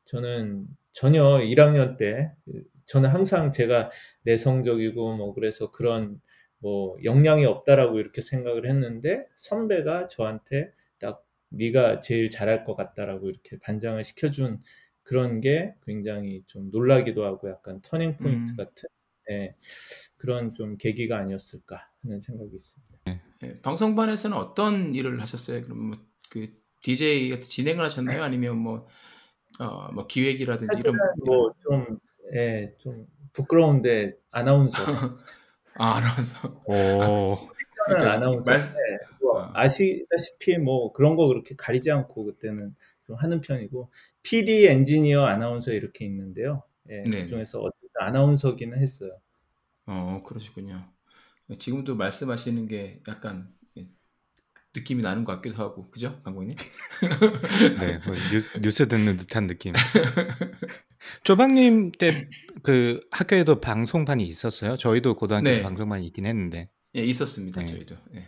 저는 0.05 0.69
전혀 0.93 1.25
1학년 1.41 1.97
때그 1.97 2.63
저는 2.87 3.09
항상 3.11 3.51
제가 3.51 3.91
내성적이고 4.23 5.17
뭐 5.17 5.35
그래서 5.35 5.73
그런 5.73 6.21
뭐 6.59 6.97
역량이 7.05 7.45
없다라고 7.45 7.99
이렇게 7.99 8.21
생각을 8.21 8.69
했는데 8.69 9.27
선배가 9.37 10.09
저한테 10.09 10.73
딱 10.99 11.25
네가 11.51 12.01
제일 12.01 12.31
잘할 12.31 12.65
것 12.65 12.75
같다라고 12.75 13.29
이렇게 13.31 13.59
반장을 13.59 14.03
시켜준 14.03 14.63
그런 15.03 15.41
게 15.41 15.75
굉장히 15.85 16.43
좀 16.47 16.71
놀라기도 16.71 17.25
하고 17.25 17.49
약간 17.49 17.81
터닝 17.83 18.17
포인트 18.17 18.53
음. 18.53 18.57
같은 18.57 18.89
예, 19.31 19.57
그런 20.17 20.55
좀 20.55 20.77
계기가 20.77 21.19
아니었을까 21.19 21.91
하는 22.03 22.21
생각이 22.21 22.51
있습니다. 22.55 23.23
네, 23.41 23.61
방송반에서는 23.61 24.37
어떤 24.37 24.95
일을 24.95 25.21
하셨어요? 25.21 25.63
그럼 25.63 25.91
뭐 25.91 26.17
그 26.31 26.49
DJ 26.83 27.31
같은 27.31 27.43
진행을 27.49 27.85
하셨나요? 27.85 28.23
아니면 28.23 28.59
뭐, 28.59 28.87
어, 29.59 29.93
뭐 29.93 30.07
기획이라든지 30.07 30.79
이런 30.79 30.97
뭐좀 31.25 31.99
예, 32.35 32.75
좀 32.79 33.07
부끄러운데 33.33 34.17
아나운서 34.31 34.77
아, 35.79 35.97
알아서 35.97 36.49
오. 36.67 37.49
그러니까 37.87 38.13
아나운서인데 38.15 38.51
말씀- 38.51 38.75
뭐 39.21 39.43
아. 39.43 39.53
아시다시피 39.55 40.59
뭐 40.59 40.93
그런 40.93 41.17
거 41.17 41.29
그렇게 41.29 41.55
가리지 41.57 41.91
않고 41.91 42.25
그때는 42.25 42.75
좀 43.07 43.17
하는 43.17 43.41
편이고 43.41 43.91
PD 44.23 44.67
엔지니어 44.67 45.25
아나운서 45.25 45.73
이렇게 45.73 46.05
있는데요. 46.05 46.63
예, 46.91 47.03
네. 47.03 47.21
그 47.23 47.27
중에서 47.27 47.61
어쨌든 47.61 47.89
아나운서기는 48.01 48.79
했어요. 48.81 49.17
어, 49.87 50.21
그러시군요. 50.27 50.85
지금도 51.59 51.95
말씀하시는 51.95 52.67
게 52.67 53.01
약간 53.07 53.49
예, 53.79 53.87
느낌이 54.75 55.03
나는 55.03 55.23
것 55.25 55.33
같기도 55.37 55.57
하고, 55.63 55.89
그죠, 55.91 56.21
강국님? 56.25 56.57
네, 57.81 57.99
뭐 58.05 58.15
뉴스, 58.33 58.59
뉴스 58.61 58.89
듣는 58.89 59.17
듯한 59.17 59.47
느낌. 59.47 59.73
쪼박님 61.25 61.93
때 61.93 62.29
그 62.63 63.01
학교에도 63.11 63.61
방송반이 63.61 64.27
있었어요? 64.27 64.77
저희도 64.77 65.15
고등학교 65.15 65.45
때 65.45 65.57
네. 65.59 65.63
방송반이 65.63 66.07
있긴 66.07 66.27
했는데 66.27 66.69
예, 66.97 67.03
있었습니다, 67.03 67.61
네. 67.61 67.67
저희도. 67.67 67.95
예. 68.17 68.25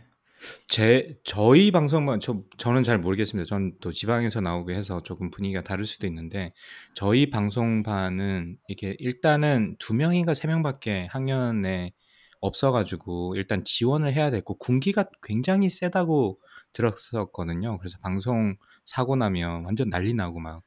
제 0.68 1.18
저희 1.24 1.70
방송반 1.72 2.20
저 2.20 2.42
저는 2.58 2.84
잘 2.84 2.98
모르겠습니다. 2.98 3.46
전 3.48 3.72
또 3.80 3.90
지방에서 3.90 4.40
나오고 4.40 4.70
해서 4.70 5.02
조금 5.02 5.30
분위기가 5.30 5.62
다를 5.62 5.84
수도 5.84 6.06
있는데 6.06 6.52
저희 6.94 7.30
방송반은 7.30 8.58
이게 8.68 8.94
일단은 9.00 9.76
두 9.78 9.94
명인가 9.94 10.34
세 10.34 10.46
명밖에 10.46 11.08
학년에 11.10 11.92
없어가지고 12.40 13.34
일단 13.36 13.64
지원을 13.64 14.12
해야 14.12 14.30
됐고 14.30 14.58
군기가 14.58 15.06
굉장히 15.22 15.68
세다고 15.70 16.38
들었었거든요. 16.72 17.78
그래서 17.78 17.98
방송 18.02 18.56
사고 18.84 19.16
나면 19.16 19.64
완전 19.64 19.90
난리 19.90 20.14
나고 20.14 20.38
막, 20.38 20.62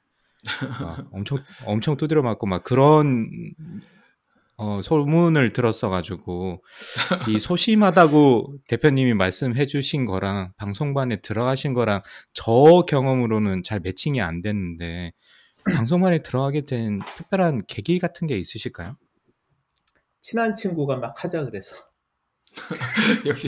막 0.81 1.05
엄청 1.11 1.37
엄청 1.65 1.97
두드려 1.97 2.21
맞고 2.21 2.47
막 2.47 2.63
그런 2.63 3.29
어, 4.57 4.79
소문을 4.81 5.53
들었어 5.53 5.89
가지고 5.89 6.63
이 7.27 7.39
소심하다고 7.39 8.59
대표님이 8.67 9.15
말씀해 9.15 9.65
주신 9.65 10.05
거랑 10.05 10.53
방송반에 10.57 11.17
들어가신 11.21 11.73
거랑 11.73 12.01
저 12.33 12.83
경험으로는 12.87 13.63
잘 13.63 13.79
매칭이 13.79 14.21
안 14.21 14.41
됐는데 14.41 15.13
방송반에 15.73 16.19
들어가게 16.19 16.61
된 16.61 16.99
특별한 17.15 17.63
계기 17.67 17.97
같은 17.99 18.27
게 18.27 18.37
있으실까요? 18.37 18.97
친한 20.21 20.53
친구가 20.53 20.97
막 20.97 21.23
하자 21.23 21.45
그래서. 21.45 21.75
역시 23.25 23.47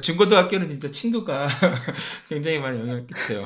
중고등학교는 0.00 0.68
진짜 0.68 0.90
친구가 0.90 1.48
굉장히 2.28 2.58
많이 2.58 2.78
영향을 2.78 3.06
끼쳐요. 3.06 3.44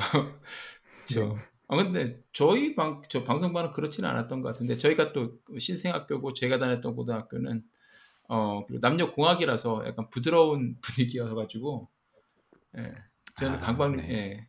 그렇죠. 1.06 1.38
아 1.68 1.76
근데 1.76 2.20
저희 2.32 2.74
방 2.74 3.02
저 3.08 3.24
방송반은 3.24 3.72
그렇지는 3.72 4.08
않았던 4.10 4.42
것 4.42 4.48
같은데 4.48 4.78
저희가 4.78 5.12
또 5.12 5.38
신생학교고 5.58 6.32
제가 6.34 6.58
다녔던 6.58 6.94
고등학교는 6.94 7.62
어 8.28 8.64
남녀 8.80 9.12
공학이라서 9.12 9.84
약간 9.86 10.08
부드러운 10.10 10.76
분위기여 10.82 11.34
가지고 11.34 11.88
예. 12.78 12.92
저는 13.38 13.58
아, 13.58 13.60
강박 13.60 13.96
네. 13.96 14.10
예. 14.12 14.48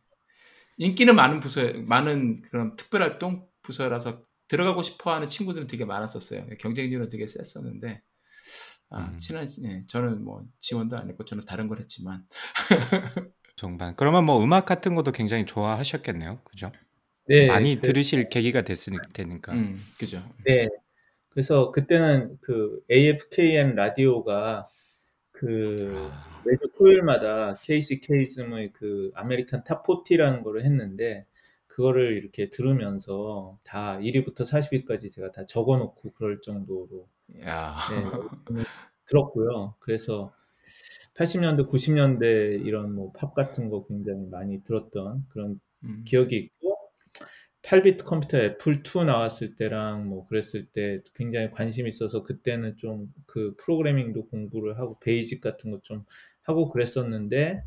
인기는 0.78 1.14
많은 1.16 1.40
부서 1.40 1.72
많은 1.74 2.42
그런 2.42 2.76
특별 2.76 3.02
활동 3.02 3.46
부서라서 3.62 4.22
들어가고 4.48 4.82
싶어 4.82 5.12
하는 5.12 5.28
친구들은 5.28 5.66
되게 5.66 5.84
많았었어요. 5.84 6.46
경쟁률은 6.60 7.08
되게 7.08 7.26
셌었는데 7.26 8.02
아, 8.90 9.00
음. 9.12 9.18
친한 9.18 9.46
예, 9.64 9.84
저는 9.88 10.24
뭐 10.24 10.44
지원도 10.60 10.96
안 10.96 11.08
했고 11.08 11.24
저는 11.24 11.44
다른 11.44 11.68
걸 11.68 11.78
했지만 11.80 12.26
정반. 13.56 13.96
그러면 13.96 14.24
뭐 14.24 14.42
음악 14.42 14.66
같은 14.66 14.94
것도 14.94 15.12
굉장히 15.12 15.46
좋아하셨겠네요. 15.46 16.40
그죠? 16.44 16.70
네, 17.28 17.46
많이 17.46 17.74
그- 17.76 17.80
들으실 17.82 18.28
계기가 18.28 18.62
됐으니까. 18.62 19.52
음, 19.52 19.82
그죠. 19.98 20.22
네. 20.44 20.68
그래서 21.30 21.70
그때는 21.70 22.38
그 22.40 22.82
AFKN 22.90 23.74
라디오가 23.74 24.68
그 25.32 25.76
아, 26.10 26.42
매주 26.46 26.68
토요일마다 26.78 27.56
Casey 27.62 28.00
Kasem의 28.00 28.72
그 28.72 29.10
American 29.14 29.64
Top 29.64 29.84
40라는 29.84 30.42
거를 30.42 30.64
했는데 30.64 31.26
그거를 31.66 32.16
이렇게 32.16 32.48
들으면서 32.50 33.58
다 33.64 33.98
1위부터 34.00 34.40
40위까지 34.46 35.10
제가 35.12 35.32
다 35.32 35.44
적어놓고 35.44 36.12
그럴 36.14 36.40
정도로 36.40 37.06
야. 37.44 37.76
네, 38.50 38.62
들었고요. 39.06 39.74
그래서 39.80 40.32
80년대, 41.14 41.68
90년대 41.68 42.64
이런 42.66 42.94
뭐 42.94 43.12
팝 43.12 43.34
같은 43.34 43.68
거 43.70 43.84
굉장히 43.86 44.26
많이 44.30 44.62
들었던 44.64 45.26
그런 45.30 45.60
음. 45.84 46.02
기억이 46.06 46.36
있고 46.36 46.75
8비트 47.66 48.04
컴퓨터 48.04 48.38
애플 48.38 48.82
2 48.82 49.04
나왔을 49.04 49.56
때랑 49.56 50.08
뭐 50.08 50.26
그랬을 50.28 50.66
때 50.66 51.00
굉장히 51.14 51.50
관심이 51.50 51.88
있어서 51.88 52.22
그때는 52.22 52.76
좀 52.76 53.08
그 53.26 53.54
프로그래밍도 53.58 54.28
공부를 54.28 54.78
하고 54.78 54.98
베이직 55.00 55.40
같은 55.40 55.70
거 55.70 55.80
좀 55.82 56.04
하고 56.42 56.68
그랬었는데 56.70 57.62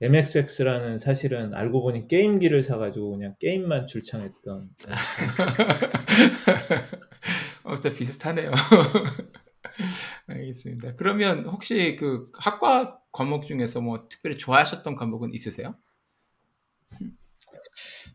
MXX라는 0.00 0.98
사실은 0.98 1.54
알고 1.54 1.82
보니 1.82 2.08
게임기를 2.08 2.62
사가지고 2.62 3.12
그냥 3.12 3.34
게임만 3.40 3.86
출창했던 3.86 4.70
어, 7.64 7.80
또 7.80 7.92
비슷하네요. 7.92 8.50
알겠습니다. 10.26 10.96
그러면 10.96 11.44
혹시 11.46 11.96
그 11.96 12.30
학과 12.38 12.98
과목 13.12 13.46
중에서 13.46 13.80
뭐 13.80 14.06
특별히 14.08 14.38
좋아하셨던 14.38 14.96
과목은 14.96 15.34
있으세요? 15.34 15.74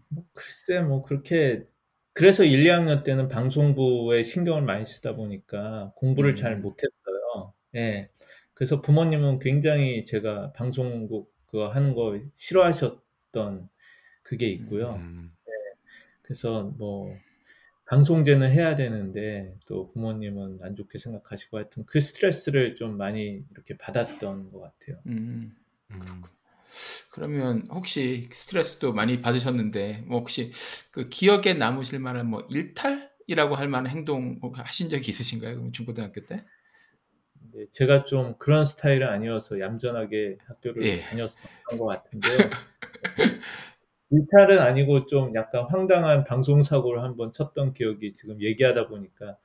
뭐 0.10 0.26
글쎄 0.34 0.82
뭐 0.82 1.02
그렇게 1.02 1.66
그래서 2.14 2.44
1, 2.44 2.64
2학년 2.64 3.04
때는 3.04 3.28
방송부에 3.28 4.24
신경을 4.24 4.64
많이 4.64 4.86
쓰다 4.86 5.16
보니까 5.16 5.94
공부를 5.96 6.32
음. 6.32 6.36
잘 6.36 6.58
못했어요. 6.58 7.54
예. 7.76 8.10
그래서 8.54 8.82
부모님은 8.82 9.38
굉장히 9.40 10.04
제가 10.04 10.52
방송국 10.54 11.32
그거 11.46 11.68
하는 11.70 11.94
거 11.94 12.20
싫어하셨던 12.34 13.70
그게 14.24 14.48
있고요. 14.48 14.96
음, 14.96 15.32
그래서 16.24 16.64
뭐 16.78 17.16
방송제는 17.86 18.52
해야 18.52 18.76
되는데 18.76 19.56
또 19.68 19.92
부모님은 19.92 20.60
안 20.62 20.76
좋게 20.76 20.98
생각하시고 20.98 21.58
하여튼 21.58 21.86
그 21.86 22.00
스트레스를 22.00 22.76
좀 22.76 22.98
많이 22.98 23.46
이렇게 23.52 23.78
받았던 23.78 24.52
것 24.52 24.60
같아요. 24.60 25.00
음. 25.06 25.56
음. 25.92 26.24
그러면 27.12 27.68
혹시 27.72 28.30
스트레스도 28.32 28.94
많이 28.94 29.22
받으셨는데 29.22 30.04
뭐 30.08 30.20
혹시 30.20 30.52
그 30.92 31.10
기억에 31.10 31.54
남으실 31.54 32.00
만한 32.00 32.28
뭐 32.28 32.46
일탈이라고 32.50 33.56
할 33.56 33.68
만한 33.68 33.92
행동 33.92 34.40
하신 34.54 34.90
적이 34.90 35.10
있으신가요? 35.10 35.56
그럼 35.56 35.72
중고등학교 35.72 36.26
때? 36.26 36.44
근데 37.40 37.66
제가 37.72 38.04
좀 38.04 38.36
그런 38.38 38.66
스타일은 38.66 39.08
아니어서 39.08 39.60
얌전하게 39.60 40.38
학교를 40.48 40.84
예. 40.84 41.02
다녔었던 41.02 41.80
것 41.80 41.86
같은데요. 41.86 42.38
일탈은 44.10 44.60
아니고 44.60 45.06
좀 45.06 45.36
약간 45.36 45.66
황당한 45.70 46.24
방송 46.24 46.62
사고를 46.62 47.04
한번 47.04 47.32
쳤던 47.32 47.74
기억이 47.74 48.14
지금 48.14 48.42
얘기하다 48.42 48.88
보니까 48.88 49.38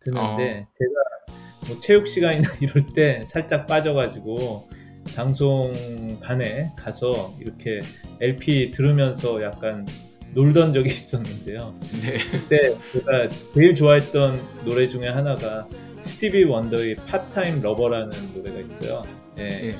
드는데 0.00 0.60
어. 0.62 0.72
제가 0.74 1.68
뭐 1.68 1.78
체육 1.78 2.06
시간이나 2.06 2.48
이럴 2.60 2.86
때 2.94 3.24
살짝 3.24 3.66
빠져가지고 3.66 4.68
방송반에 5.16 6.72
가서 6.76 7.34
이렇게 7.40 7.80
LP 8.20 8.70
들으면서 8.70 9.42
약간 9.42 9.86
놀던 10.34 10.72
적이 10.72 10.90
있었는데요. 10.92 11.74
네. 12.02 12.18
그때 12.30 12.74
제가 12.92 13.28
제일 13.54 13.74
좋아했던 13.74 14.40
노래 14.64 14.86
중에 14.86 15.08
하나가 15.08 15.66
Stevie 16.00 16.44
Wonder의 16.44 16.96
Part-Time 17.06 17.62
Lover라는 17.62 18.10
노래가 18.34 18.60
있어요. 18.60 19.02
예. 19.38 19.68
예. 19.68 19.76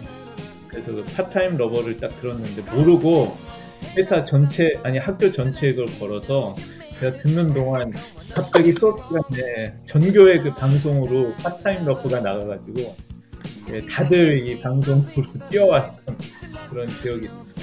그래서 0.68 0.92
그 0.92 1.04
Part-Time 1.04 1.56
Lover를 1.56 1.98
딱 1.98 2.18
들었는데 2.20 2.62
모르고 2.72 3.36
회사 3.96 4.24
전체 4.24 4.78
아니 4.82 4.98
학교 4.98 5.30
전체에 5.30 5.74
그걸 5.74 5.86
걸어서 5.98 6.54
제가 6.98 7.18
듣는 7.18 7.52
동안 7.52 7.92
갑자기 8.32 8.72
수업 8.72 8.98
시간에 9.00 9.74
전교의 9.84 10.42
그 10.42 10.54
방송으로 10.54 11.34
Part-Time 11.36 11.84
Lover가 11.84 12.20
나가가지고 12.20 12.94
예, 13.70 13.80
다들 13.86 14.46
이 14.46 14.60
방송으로 14.60 15.48
뛰어왔던 15.50 16.18
그런 16.70 16.86
기억이 16.86 17.26
있습니다. 17.26 17.62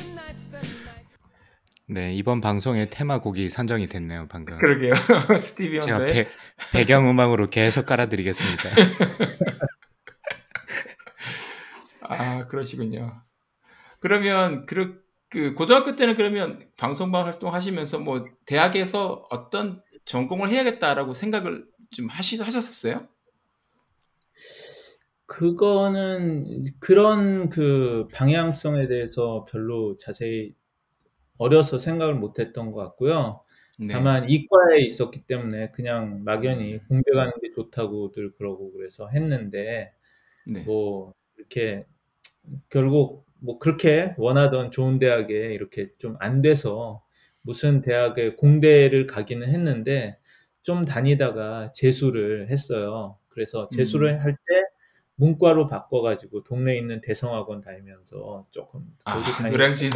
네, 1.91 2.13
이번 2.13 2.39
방송의 2.39 2.91
테마곡이 2.91 3.49
선정이 3.49 3.87
됐네요, 3.87 4.27
방금. 4.27 4.59
그러게요. 4.59 4.93
스티비 5.39 5.81
제가 5.81 5.97
원더의 5.97 6.13
배, 6.13 6.29
배경음악으로 6.71 7.49
계속 7.49 7.87
깔아드리겠습니다. 7.87 8.69
아, 12.01 12.47
그러시군요. 12.47 13.23
그러면 13.99 14.67
그, 14.67 15.03
그 15.29 15.55
고등학교 15.55 15.95
때는 15.95 16.15
그러면 16.15 16.67
방송반 16.77 17.23
활동하시면서 17.25 17.99
뭐 17.99 18.25
대학에서 18.45 19.25
어떤 19.31 19.81
전공을 20.05 20.49
해야겠다라고 20.49 21.15
생각을 21.15 21.65
좀 21.91 22.07
하시, 22.07 22.39
하셨었어요? 22.39 23.07
그거는 25.29 26.65
그런 26.79 27.49
그 27.49 28.07
방향성에 28.13 28.87
대해서 28.87 29.45
별로 29.49 29.95
자세히 29.97 30.55
어려서 31.37 31.79
생각을 31.79 32.15
못 32.15 32.39
했던 32.39 32.71
것 32.71 32.81
같고요. 32.83 33.43
네. 33.79 33.87
다만 33.93 34.29
이과에 34.29 34.79
있었기 34.81 35.21
때문에 35.27 35.71
그냥 35.71 36.23
막연히 36.25 36.79
공대 36.89 37.11
가는 37.13 37.31
게 37.41 37.51
좋다고들 37.51 38.33
그러고 38.37 38.73
그래서 38.73 39.09
했는데 39.09 39.93
네. 40.47 40.63
뭐 40.65 41.13
이렇게 41.37 41.85
결국 42.69 43.25
뭐 43.39 43.59
그렇게 43.59 44.13
원하던 44.17 44.71
좋은 44.71 44.99
대학에 44.99 45.53
이렇게 45.53 45.91
좀 45.97 46.17
안 46.19 46.41
돼서 46.41 47.03
무슨 47.43 47.81
대학에 47.81 48.35
공대를 48.35 49.07
가기는 49.07 49.47
했는데 49.47 50.19
좀 50.61 50.85
다니다가 50.85 51.71
재수를 51.73 52.49
했어요. 52.49 53.17
그래서 53.29 53.69
재수를 53.69 54.09
음. 54.15 54.19
할때 54.21 54.37
문과로 55.19 55.67
바꿔가지고 55.67 56.43
동네에 56.43 56.77
있는 56.77 57.01
대성학원 57.01 57.59
다니면서 57.61 58.45
조금 58.51 58.85
아, 59.03 59.21
노량진. 59.51 59.91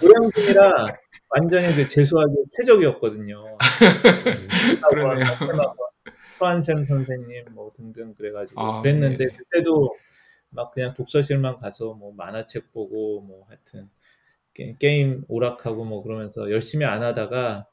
노량진이라 0.00 0.86
완전히 1.28 1.74
그 1.76 1.86
재수하기 1.86 2.32
최적이었거든요. 2.56 3.58
그러네요. 4.88 5.26
서한샘 6.38 6.84
선생님 6.86 7.44
뭐 7.52 7.68
등등 7.76 8.14
그래가지고 8.14 8.60
아, 8.60 8.80
그랬는데 8.82 9.18
네네. 9.18 9.36
그때도 9.36 9.94
막 10.50 10.72
그냥 10.72 10.94
독서실만 10.94 11.58
가서 11.58 11.92
뭐 11.94 12.12
만화책 12.16 12.72
보고 12.72 13.20
뭐 13.20 13.44
하여튼 13.48 13.90
게- 14.54 14.76
게임 14.78 15.24
오락하고 15.28 15.84
뭐 15.84 16.02
그러면서 16.02 16.50
열심히 16.50 16.84
안 16.86 17.02
하다가 17.02 17.66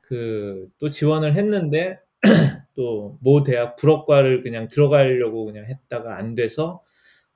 그 0.00 0.68
또 0.80 0.90
지원을 0.90 1.34
했는데 1.36 2.00
또 2.80 3.18
모 3.20 3.42
대학 3.42 3.76
불어과를 3.76 4.42
그냥 4.42 4.68
들어가려고 4.68 5.44
그냥 5.44 5.66
했다가 5.66 6.16
안 6.16 6.34
돼서 6.34 6.82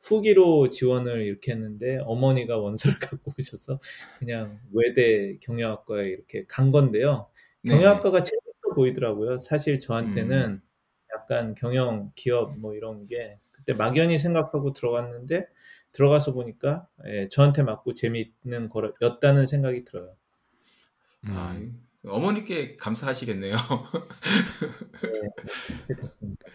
후기로 0.03 0.71
지원을 0.71 1.23
이렇게 1.23 1.53
했는데 1.53 1.99
어머니가 2.05 2.57
원서를 2.59 2.99
갖고 3.21 3.33
오셔서 3.39 3.79
그냥 4.19 4.59
외대 4.73 5.37
경영학과에 5.41 6.05
이렇게 6.07 6.47
간 6.47 6.73
건데요. 6.73 7.29
네네. 7.63 7.77
경영학과가 7.79 8.23
재밌어 8.23 8.75
보이더라고요. 8.75 9.37
사실 9.39 9.75
음. 9.75 9.79
저한테는 9.79 10.63
약간 11.15 11.55
경영, 11.55 12.11
기업 12.15 12.59
뭐 12.59 12.75
이런 12.75 13.07
게 13.07 13.39
그때 13.51 13.75
막연히 13.75 14.19
생각하고 14.19 14.73
들어갔는데 14.73 15.47
들어가서 15.93 16.33
보니까 16.33 16.89
예, 17.07 17.29
저한테 17.29 17.63
맞고 17.63 17.95
재미있는 17.95 18.71
거였다는 18.71 19.47
생각이 19.47 19.85
들어요. 19.85 20.17
아, 21.27 21.53
음, 21.57 21.87
어머니께 22.07 22.77
감사하시겠네요. 22.77 23.57
네, 25.03 25.97
됐습니다. 26.01 26.47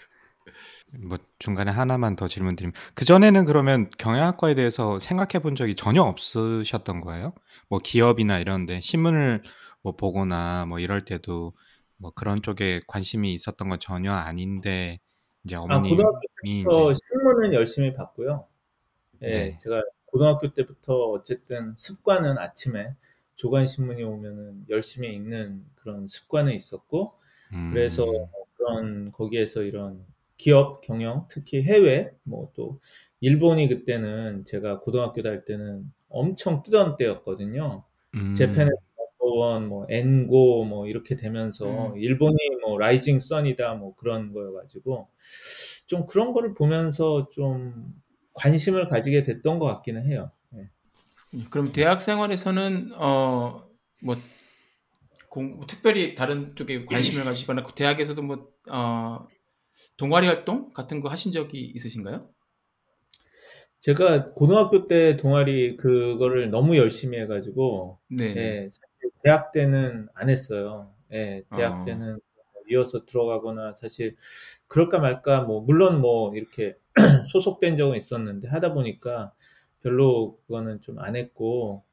뭐 1.08 1.18
중간에 1.38 1.72
하나만 1.72 2.16
더 2.16 2.28
질문 2.28 2.56
드리면 2.56 2.74
그 2.93 3.06
전에는 3.06 3.45
그러면 3.45 3.89
경영학과에 3.97 4.56
대해서 4.56 5.00
생각해 5.00 5.41
본 5.41 5.56
적이 5.56 5.76
전혀 5.76 6.02
없으셨던 6.04 7.02
거예요? 7.02 7.34
뭐 7.68 7.80
기업이나 7.80 8.39
이런데 8.39 8.80
신문을 8.82 9.43
뭐 9.82 9.95
보거나 9.95 10.66
뭐 10.66 10.80
이럴 10.80 11.06
때도 11.06 11.54
뭐 11.97 12.12
그런 12.12 12.41
쪽에 12.41 12.82
관심이 12.88 13.34
있었던 13.34 13.70
건 13.70 13.80
전혀 13.80 14.14
아닌데 14.14 15.00
이제 15.43 15.56
아, 15.56 15.62
어머님이 15.62 15.89
고등학교 15.89 16.20
이제 16.43 16.64
때부터 16.64 16.93
신문은 16.93 17.54
열심히 17.54 17.93
봤고요. 17.93 18.47
예, 19.24 19.28
네. 19.28 19.58
제가 19.60 19.82
고등학교 20.06 20.54
때부터 20.54 20.93
어쨌든 21.12 21.76
습관은 21.78 22.38
아침에 22.38 22.95
조간 23.39 23.65
신문이 23.65 24.03
오면은 24.03 24.65
열심히 24.69 25.13
읽는 25.13 25.63
그런 25.75 26.07
습관은 26.07 26.53
있었고, 26.53 27.13
그래서 27.71 28.03
음, 28.05 28.25
그런 28.57 29.11
거기에서 29.13 29.63
이런 29.63 30.05
기업 30.37 30.81
경영, 30.81 31.25
특히 31.29 31.63
해외, 31.63 32.11
뭐 32.23 32.51
또 32.53 32.79
일본이 33.21 33.69
그때는 33.69 34.43
제가 34.45 34.79
고등학교 34.81 35.21
다닐 35.21 35.45
때는 35.45 35.89
엄청 36.09 36.63
뜨던 36.63 36.97
때였거든요. 36.97 37.85
음, 38.15 38.33
넘버원, 39.21 39.69
뭐 39.69 39.85
엔고 39.89 40.65
뭐 40.65 40.87
이렇게 40.87 41.15
되면서 41.15 41.93
음. 41.93 41.97
일본이 41.97 42.35
뭐 42.61 42.77
라이징 42.77 43.19
선이다 43.19 43.75
뭐 43.75 43.95
그런 43.95 44.33
거여가지고 44.33 45.07
좀 45.85 46.05
그런 46.05 46.33
거를 46.33 46.53
보면서 46.53 47.29
좀 47.29 47.93
관심을 48.33 48.89
가지게 48.89 49.23
됐던 49.23 49.59
것 49.59 49.65
같기는 49.67 50.05
해요. 50.05 50.31
예. 51.34 51.43
그럼 51.49 51.71
대학 51.71 52.01
생활에서는 52.01 52.93
어뭐 52.95 54.15
공, 55.30 55.65
특별히 55.67 56.15
다른 56.15 56.55
쪽에 56.55 56.86
관심을 56.86 57.23
가지거나 57.23 57.63
그 57.63 57.73
대학에서도 57.73 58.21
뭐 58.21 58.51
어, 58.69 59.27
동아리 59.97 60.27
활동 60.27 60.73
같은 60.73 61.01
거 61.01 61.09
하신 61.09 61.32
적이 61.32 61.71
있으신가요? 61.75 62.30
제가 63.80 64.34
고등학교 64.34 64.88
때 64.88 65.15
동아리 65.15 65.77
그거를 65.77 66.49
너무 66.49 66.75
열심히 66.77 67.17
해가지고 67.19 67.99
네, 68.09 68.34
네. 68.34 68.41
예, 68.41 68.69
대학 69.23 69.51
때는 69.51 70.09
안 70.15 70.30
했어요. 70.30 70.93
예, 71.13 71.43
대학 71.55 71.82
어, 71.82 71.86
때는 71.86 72.19
이어서 72.71 73.05
들어가거나 73.05 73.73
사실 73.73 74.15
그럴까 74.67 74.99
말까 74.99 75.41
뭐 75.41 75.61
물론 75.61 76.01
뭐 76.01 76.36
이렇게 76.36 76.77
소속된 77.32 77.77
적은 77.77 77.95
있었는데 77.95 78.47
하다 78.49 78.73
보니까 78.73 79.34
별로 79.82 80.38
그거는 80.47 80.82
좀 80.82 80.99
안 80.99 81.15
했고 81.15 81.84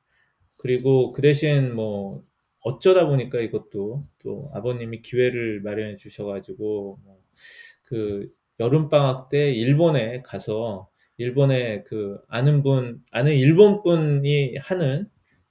그리고 0.57 1.13
그 1.13 1.23
대신 1.23 1.75
뭐 1.75 2.25
어쩌다 2.61 3.07
보니까 3.09 3.41
이것도 3.41 4.07
또 4.21 4.47
아버님이 4.55 5.03
기회를 5.03 5.61
마련해 5.63 5.97
주셔가지고 5.97 7.01
뭐 7.05 7.21
그 7.85 8.29
여름 8.61 8.89
방학 8.89 9.29
때 9.29 9.53
일본에 9.53 10.23
가서 10.23 10.91
일본에 11.19 11.83
그 11.85 12.19
아는 12.29 12.63
분, 12.63 13.03
아는 13.13 13.35
일본 13.35 13.83
분이 13.83 14.57
하는 14.59 15.09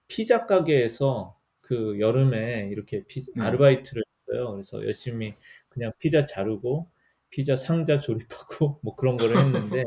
피자 0.08 0.46
가게에서 0.46 1.40
그 1.62 2.00
여름에 2.00 2.70
이렇게 2.72 3.04
피, 3.08 3.22
네. 3.36 3.44
아르바이트를 3.44 4.04
했어요. 4.30 4.52
그래서 4.54 4.84
열심히 4.86 5.36
그냥 5.70 5.92
피자 6.00 6.26
자르고 6.26 6.90
피자 7.30 7.56
상자 7.56 8.00
조립하고 8.00 8.80
뭐 8.84 8.96
그런 8.96 9.18
거를 9.18 9.38
했는데 9.38 9.84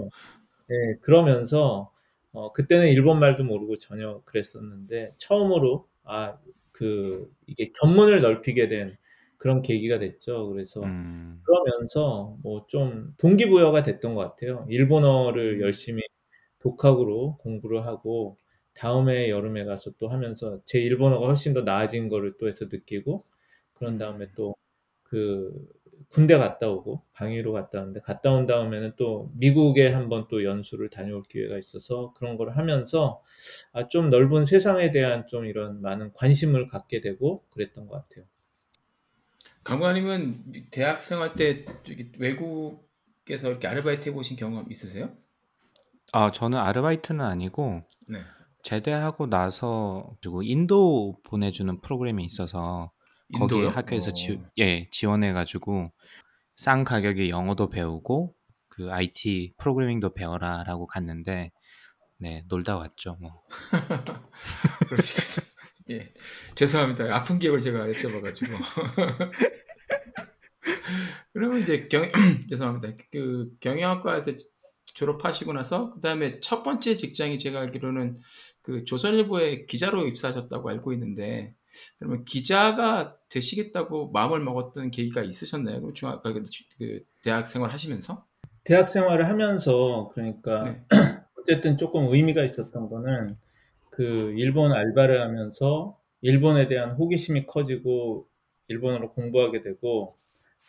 예, 0.71 0.75
그러면서 1.03 1.93
어, 2.39 2.53
그때는 2.53 2.89
일본 2.89 3.19
말도 3.21 3.45
모르고 3.45 3.79
전혀 3.79 4.23
그랬었는데 4.25 5.15
처음으로 5.19 5.89
아, 6.05 6.39
그 6.73 7.31
이게 7.47 7.73
견문을 7.81 8.21
넓히게 8.23 8.69
된 8.69 8.97
그런 9.39 9.63
계기가 9.63 9.99
됐죠. 9.99 10.49
그래서 10.51 10.83
음, 10.83 11.45
그러면서 11.45 12.37
뭐 12.43 12.67
좀 12.69 13.15
동기부여가 13.19 13.83
됐던 13.83 14.15
것 14.15 14.21
같아요. 14.23 14.67
일본어를 14.69 15.61
음, 15.61 15.61
열심히 15.63 16.03
독학으로 16.61 17.39
공부를 17.39 17.87
하고 17.87 18.39
다음에 18.75 19.31
여름에 19.31 19.65
가서 19.65 19.93
또 19.99 20.09
하면서 20.09 20.61
제 20.65 20.81
일본어가 20.81 21.27
훨씬 21.27 21.55
더 21.55 21.63
나아진 21.63 22.09
거를 22.09 22.37
또 22.39 22.49
해서 22.49 22.67
느끼고 22.71 23.25
그런 23.75 23.95
음. 23.95 23.99
다음에 23.99 24.29
또그 24.37 25.69
군대 26.11 26.39
갔다 26.39 26.69
오고 26.69 27.03
방위로 27.13 27.53
갔다 27.53 27.81
오는데 27.81 28.01
갔다 28.01 28.33
온 28.33 28.47
다음에는 28.47 28.95
또 28.97 29.31
미국에 29.35 29.93
한번 29.93 30.27
또 30.29 30.43
연수를 30.43 30.89
다녀올 30.89 31.23
기회가 31.23 31.59
있어서 31.59 32.15
그런 32.17 32.37
걸 32.37 32.57
하면서 32.57 33.23
아, 33.73 33.89
좀 33.89 34.09
넓은 34.09 34.47
세상에 34.47 34.91
대한 34.91 35.27
좀 35.27 35.45
이런 35.45 35.83
많은 35.83 36.13
관심을 36.15 36.67
갖게 36.67 37.01
되고 37.01 37.45
그랬던 37.51 37.87
것 37.87 38.09
같아요. 38.09 38.25
강관님은 39.65 40.71
대학 40.71 41.03
생활 41.03 41.35
때 41.35 41.67
외국에서 42.19 43.51
이렇게 43.51 43.69
아르바이트 43.69 44.09
해보신 44.09 44.39
경험 44.39 44.71
있으세요? 44.71 45.11
아 46.13 46.31
저는 46.31 46.59
아르바이트는 46.59 47.23
아니고 47.23 47.83
네. 48.07 48.21
제대하고 48.63 49.27
나서 49.27 50.17
그리고 50.23 50.43
인도 50.43 51.19
보내주는 51.25 51.79
프로그램이 51.81 52.25
있어서 52.25 52.93
거기에 53.35 53.59
인도요? 53.59 53.69
학교에서 53.69 54.13
지, 54.13 54.33
어, 54.33 54.51
예, 54.59 54.89
지원해가지고 54.91 55.93
싼 56.57 56.85
가격에 56.85 57.29
영어도 57.29 57.69
배우고 57.69 58.35
그 58.69 58.91
IT 58.91 59.55
프로그래밍도 59.59 60.15
배워라라고 60.15 60.87
갔는데 60.87 61.53
네 62.19 62.45
놀다 62.49 62.77
왔죠 62.77 63.17
뭐. 63.21 63.43
예, 65.91 66.13
죄송합니다. 66.55 67.15
아픈 67.15 67.39
기억을 67.39 67.61
제가 67.61 67.87
여쭤봐가지고. 67.87 68.49
그러면 71.33 71.61
이제 71.61 71.89
경 71.89 72.11
죄송합니다. 72.51 72.97
그 73.11 73.51
경영학과에서 73.61 74.33
졸업하시고 74.95 75.53
나서 75.53 75.95
그 75.95 76.01
다음에 76.01 76.41
첫 76.41 76.63
번째 76.63 76.97
직장이 76.97 77.39
제가 77.39 77.61
알기로는 77.61 78.19
그 78.63 78.85
조선일보에 78.85 79.67
기자로 79.67 80.07
입사하셨다고 80.07 80.69
알고 80.69 80.93
있는데 80.95 81.55
그러면 81.99 82.25
기자가 82.25 83.17
되시겠다고 83.29 84.11
마음을 84.11 84.41
먹었던 84.41 84.91
계기가 84.91 85.23
있으셨나요? 85.23 85.81
그럼 85.81 85.95
중학 85.95 86.23
그, 86.23 86.43
그 86.79 87.05
대학 87.23 87.49
생활 87.49 87.71
하시면서? 87.71 88.25
대학 88.65 88.89
생활을 88.89 89.29
하면서 89.29 90.11
그러니까 90.15 90.63
네. 90.63 90.85
어쨌든 91.41 91.77
조금 91.77 92.13
의미가 92.13 92.45
있었던 92.45 92.89
거는 92.89 93.37
그 93.91 94.35
일본 94.37 94.73
알바를 94.73 95.21
하면서 95.21 95.99
일본에 96.21 96.69
대한 96.69 96.93
호기심이 96.93 97.47
커지고 97.47 98.29
일본어로 98.69 99.13
공부하게 99.13 99.61
되고 99.61 100.17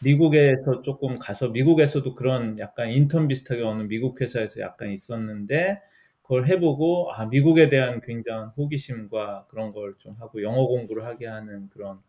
미국에서 0.01 0.81
조금 0.81 1.19
가서 1.19 1.49
미국에서도 1.49 2.15
그런 2.15 2.57
약간 2.59 2.89
인턴 2.89 3.27
비슷하게 3.27 3.63
오는 3.63 3.87
미국 3.87 4.21
회사에서 4.21 4.61
약간 4.61 4.91
있었는데 4.91 5.81
그걸 6.29 6.47
해보고 6.47 7.11
아 7.13 7.25
미국에 7.27 7.69
대한 7.69 8.01
굉장한 8.01 8.49
호기심과 8.57 9.47
그런 9.49 9.73
걸 9.73 9.95
좀 9.99 10.15
하고 10.19 10.43
영어 10.43 10.67
공부를 10.67 11.05
하게 11.05 11.27
하는 11.27 11.69
그런 11.69 11.99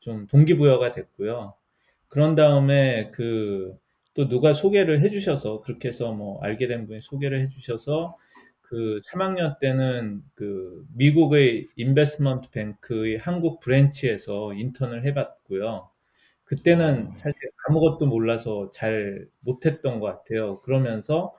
좀 0.00 0.26
동기부여가 0.28 0.92
됐고요. 0.92 1.54
그런 2.08 2.34
다음에 2.36 3.10
그 3.12 3.76
또 4.14 4.28
누가 4.28 4.52
소개를 4.52 5.02
해주셔서 5.02 5.60
그렇게 5.62 5.88
해서 5.88 6.12
뭐 6.12 6.40
알게 6.42 6.66
된 6.68 6.86
분이 6.88 7.00
소개를 7.00 7.40
해주셔서 7.42 8.16
그 8.60 8.98
3학년 9.02 9.58
때는 9.60 10.22
그 10.34 10.84
미국의 10.94 11.68
investment 11.76 12.50
bank의 12.50 13.18
한국 13.18 13.60
branch에서 13.60 14.54
인턴을 14.54 15.04
해봤고요. 15.06 15.90
그때는 16.44 17.08
어, 17.08 17.14
사실 17.14 17.50
아무것도 17.68 18.06
몰라서 18.06 18.68
잘 18.70 19.28
못했던 19.40 20.00
것 20.00 20.06
같아요. 20.08 20.60
그러면서 20.62 21.32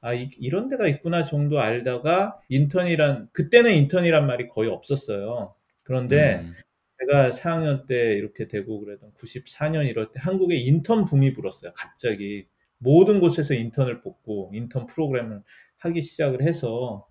아, 0.00 0.12
이, 0.12 0.28
이런 0.38 0.68
데가 0.68 0.86
있구나 0.86 1.24
정도 1.24 1.60
알다가 1.60 2.38
인턴이란, 2.48 3.28
그때는 3.32 3.72
인턴이란 3.72 4.26
말이 4.26 4.48
거의 4.48 4.70
없었어요. 4.70 5.54
그런데 5.82 6.40
음, 6.40 6.52
제가 7.00 7.30
4학년 7.30 7.86
때 7.86 8.14
이렇게 8.14 8.46
되고 8.46 8.80
그래도 8.80 9.10
94년 9.16 9.86
이럴 9.86 10.10
때 10.10 10.20
한국에 10.20 10.56
인턴 10.56 11.04
붐이 11.04 11.32
불었어요. 11.32 11.72
갑자기. 11.74 12.46
모든 12.78 13.20
곳에서 13.20 13.54
인턴을 13.54 14.02
뽑고 14.02 14.50
인턴 14.52 14.86
프로그램을 14.86 15.42
하기 15.78 16.02
시작을 16.02 16.42
해서 16.42 17.06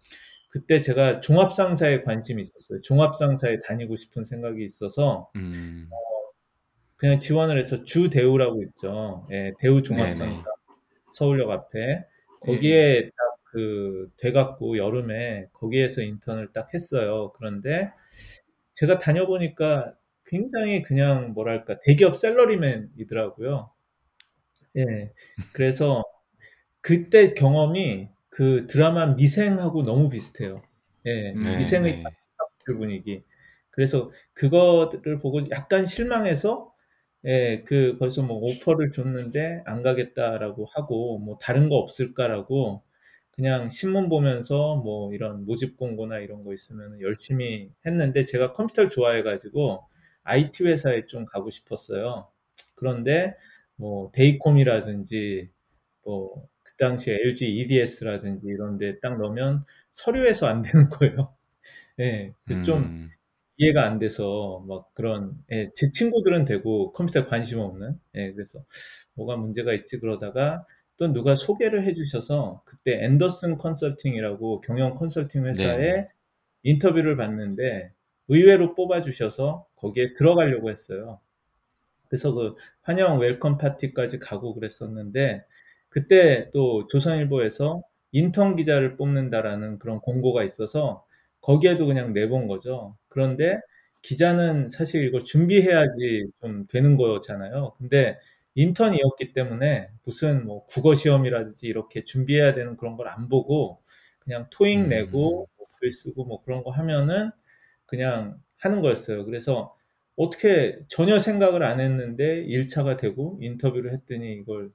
그때 0.49 0.80
제가 0.80 1.20
종합상사에 1.20 2.03
관심이 2.03 2.41
있었어요. 2.41 2.82
종합상사에 2.82 3.61
다니고 3.61 3.95
싶은 3.95 4.24
생각이 4.24 4.64
있어서 4.64 5.32
음, 5.36 5.89
그냥 6.95 7.20
지원을 7.20 7.59
해서 7.59 7.84
주대우라고 7.84 8.61
있죠. 8.64 9.28
예, 9.32 9.51
대우 9.57 9.82
종합상사 9.82 10.43
네네. 10.43 10.53
서울역 11.11 11.49
앞에. 11.49 12.05
거기에 12.44 13.04
딱 13.10 13.34
그 13.54 14.10
돼갖고 14.18 14.78
여름에 14.80 15.48
거기에서 15.54 16.02
인턴을 16.02 16.54
딱 16.54 16.74
했어요. 16.74 17.32
그런데 17.36 17.91
제가 18.74 18.98
다녀보니까 18.98 19.96
굉장히 20.26 20.82
그냥 20.82 21.34
뭐랄까 21.34 21.78
대기업 21.80 22.18
샐러리맨이더라고요. 22.18 23.72
예, 24.78 25.12
그래서 25.54 26.04
그때 26.82 27.34
경험이 27.34 28.10
그 28.30 28.68
드라마 28.68 29.08
미생하고 29.08 29.84
너무 29.84 30.10
비슷해요. 30.10 30.64
예, 31.08 31.32
음, 31.34 31.58
미생의. 31.58 32.04
딱 32.04 32.14
분위기. 32.78 33.24
그래서 33.72 34.12
그거를 34.34 35.20
보고 35.20 35.41
약간 35.52 35.86
실망해서 35.86 36.72
예, 37.26 37.63
그 37.65 37.97
거기서 37.99 38.24
뭐 38.24 38.38
오퍼를 38.38 38.91
줬는데 38.91 39.63
안 39.65 39.82
가겠다라고 39.82 40.65
하고 40.65 41.19
뭐 41.19 41.38
다른 41.39 41.69
거 41.69 41.78
없을까라고 41.78 42.84
그냥 43.32 43.69
신문 43.69 44.09
보면서 44.09 44.76
뭐 44.78 45.13
이런 45.13 45.45
모집 45.45 45.78
공고나 45.78 46.19
이런 46.19 46.43
거 46.43 46.53
있으면 46.53 47.01
열심히 47.01 47.71
했는데 47.86 48.24
제가 48.24 48.51
컴퓨터를 48.53 48.89
좋아해 48.89 49.24
가지고 49.24 49.88
IT 50.24 50.65
회사에 50.65 51.05
좀 51.07 51.26
가고 51.26 51.49
싶었어요. 51.49 52.28
그런데 52.76 53.36
뭐 53.76 54.11
데이콤이라든지 54.13 55.49
뭐 56.05 56.47
그 56.63 56.78
당시에 56.78 57.15
LG 57.24 57.47
EDS라든지 57.55 58.47
이런 58.47 58.78
데 58.78 58.99
딱 59.01 59.17
넣으면 59.19 59.65
서류에서 59.91 60.47
안 60.47 60.61
되는 60.61 60.89
거예요. 60.89 61.36
예, 61.99 62.34
그래서 62.45 62.61
좀 62.61 62.80
음. 62.84 63.11
이해가 63.58 63.86
안 63.86 63.99
돼서 63.99 64.64
막 64.68 64.93
그런 64.93 65.38
예, 65.51 65.72
제 65.74 65.91
친구들은 65.91 66.45
되고 66.45 66.91
컴퓨터에 66.91 67.26
관심 67.26 67.60
없는 67.60 67.99
예, 68.16 68.34
그래서 68.34 68.64
뭐가 69.16 69.38
문제가 69.38 69.74
있지 69.74 69.99
그러다가 69.99 70.66
또 70.97 71.12
누가 71.12 71.36
소개를 71.36 71.84
해 71.84 71.93
주셔서 71.93 72.62
그때 72.66 73.04
Andersen 73.03 73.57
Consulting이라고 73.57 74.61
경영 74.62 74.95
컨설팅 74.95 75.45
회사에 75.45 75.78
네네. 75.78 76.08
인터뷰를 76.64 77.18
봤는데 77.18 77.91
의외로 78.28 78.74
뽑아 78.76 79.01
주셔서 79.01 79.68
거기에 79.76 80.14
들어가려고 80.14 80.70
했어요. 80.70 81.20
그래서 82.08 82.32
그 82.32 82.56
환영 82.82 83.20
welcome 83.20 83.57
파티까지 83.58 84.20
가고 84.20 84.54
그랬었는데 84.54 85.43
그때 85.89 86.49
또 86.54 86.88
조선일보에서 86.88 87.84
인턴 88.12 88.56
기자를 88.56 88.97
뽑는다라는 88.97 89.80
그런 89.80 89.99
공고가 89.99 90.43
있어서 90.43 91.06
거기에도 91.41 91.86
그냥 91.88 92.14
내본 92.14 92.47
거죠. 92.47 92.95
그런데 93.14 93.59
기자는 94.01 94.70
사실 94.70 95.05
이걸 95.05 95.24
준비해야지 95.24 96.28
좀 96.41 96.68
되는 96.68 96.97
거잖아요. 96.97 97.74
근데 97.78 98.20
인턴이었기 98.55 99.34
때문에 99.34 99.89
무슨 100.03 100.45
뭐 100.45 100.66
국어 100.66 100.93
시험이라든지 100.93 101.68
이렇게 101.68 102.03
준비해야 102.03 102.53
되는 102.53 102.78
그런 102.78 102.97
걸 102.97 103.07
안 103.09 103.30
보고 103.30 103.82
그냥 104.20 104.47
토익 104.51 104.88
내고 104.88 105.43
음. 105.45 105.47
뭐글 105.57 105.91
쓰고 105.91 106.26
뭐 106.26 106.43
그런 106.43 106.64
거 106.64 106.72
하면은 106.72 107.32
그냥 107.86 108.39
하는 108.57 108.82
거였어요. 108.82 109.26
그래서 109.26 109.76
어떻게 110.16 110.80
전혀 110.88 111.20
생각을 111.20 111.64
안 111.64 111.80
했는데 111.80 112.43
1차가 112.45 112.97
되고 112.97 113.38
인터뷰를 113.41 113.93
했더니 113.93 114.34
이걸 114.36 114.72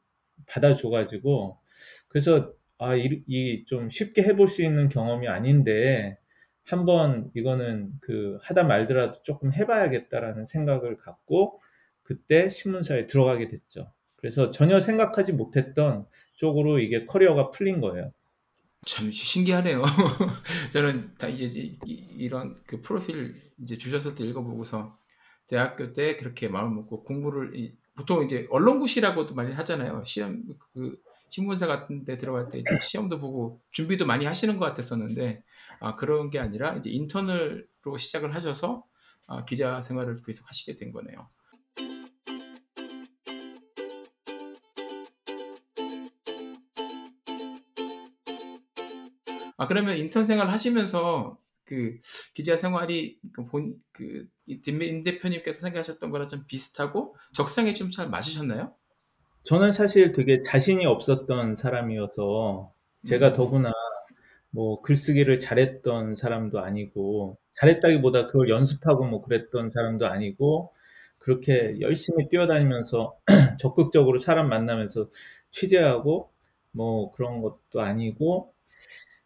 받아줘가지고 0.47 1.59
그래서 2.09 2.53
아, 2.79 2.95
이, 2.97 3.23
이좀 3.27 3.91
쉽게 3.91 4.23
해볼 4.23 4.49
수 4.49 4.63
있는 4.63 4.89
경험이 4.89 5.29
아닌데 5.29 6.19
한번 6.69 7.31
이거는 7.35 7.93
그 8.01 8.39
하다 8.43 8.65
말더라도 8.65 9.23
조금 9.23 9.53
해봐야겠다라는 9.53 10.45
생각을 10.45 10.97
갖고 10.99 11.59
그때 12.03 12.49
신문사에 12.49 13.07
들어가게 13.07 13.49
됐죠. 13.49 13.93
그래서 14.17 14.51
전혀 14.51 14.81
생각하지 14.81 15.33
못했던 15.33 16.07
쪽으로 16.35 16.79
이게 16.79 17.05
커리어가 17.05 17.51
풀린 17.51 17.81
거예요. 17.81 18.13
참 18.87 19.11
신기하네요. 19.11 19.83
저는 20.73 21.15
다 21.19 21.29
이제 21.29 21.61
이- 21.61 22.07
이런 22.17 22.61
그 22.67 22.81
프로필 22.83 23.35
이제 23.63 23.77
주셨을 23.79 24.15
때 24.15 24.25
읽어보고서 24.25 24.97
대학교 25.47 25.93
때 25.93 26.17
그렇게 26.17 26.49
마음 26.49 26.75
먹고 26.77 27.05
공부를 27.05 27.57
이- 27.57 27.77
보통 27.97 28.25
이제 28.25 28.47
언론고시라고도 28.51 29.35
많이 29.35 29.53
하잖아요. 29.55 30.03
시험 30.05 30.45
그 30.75 30.97
신문사 31.31 31.67
같은 31.67 32.05
데 32.05 32.17
들어갈 32.17 32.49
때 32.49 32.63
시험도 32.81 33.21
보고 33.21 33.61
준비도 33.71 34.07
많이 34.07 34.25
하시는 34.25 34.59
것 34.59 34.65
같았었는데 34.67 35.43
아 35.81 35.95
그런 35.97 36.31
게 36.31 36.39
아니라 36.39 36.75
이제 36.77 36.91
인턴으로 36.91 37.97
시작을 37.99 38.35
하셔서 38.35 38.85
아, 39.27 39.45
기자 39.45 39.81
생활을 39.83 40.17
계속 40.25 40.49
하시게 40.49 40.77
된 40.77 40.93
거네요. 40.93 41.29
아 49.57 49.67
그러면 49.67 49.97
인턴 49.99 50.25
생활 50.25 50.49
하시면서 50.51 51.39
그 51.65 52.01
기자 52.35 52.57
생활이 52.57 53.19
본그 53.51 54.29
임 54.47 55.03
대표님께서 55.03 55.61
생각하셨던 55.61 56.11
거랑 56.11 56.29
좀 56.29 56.47
비슷하고 56.47 57.17
적성에 57.35 57.75
좀 57.75 57.91
잘 57.91 58.09
맞으셨나요? 58.09 58.75
저는 59.49 59.73
사실 59.73 60.13
되게 60.13 60.43
자신이 60.43 60.85
없었던 60.85 61.57
사람이어서 61.57 62.71
제가 63.07 63.29
음. 63.29 63.33
더구나 63.33 63.73
뭐 64.51 64.83
글쓰기를 64.83 65.39
잘했던 65.39 66.17
사람도 66.17 66.61
아니고 66.61 67.39
잘했다기보다 67.55 68.27
그걸 68.27 68.51
연습하고 68.51 69.07
뭐 69.07 69.23
그랬던 69.23 69.71
사람도 69.71 70.07
아니고 70.07 70.75
그렇게 71.17 71.81
열심히 71.81 72.29
뛰어다니면서 72.29 73.17
적극적으로 73.59 74.19
사람 74.19 74.51
만나면서 74.51 75.09
취재하고 75.49 76.31
뭐 76.71 77.11
그런 77.13 77.41
것도 77.41 77.81
아니고 77.81 78.53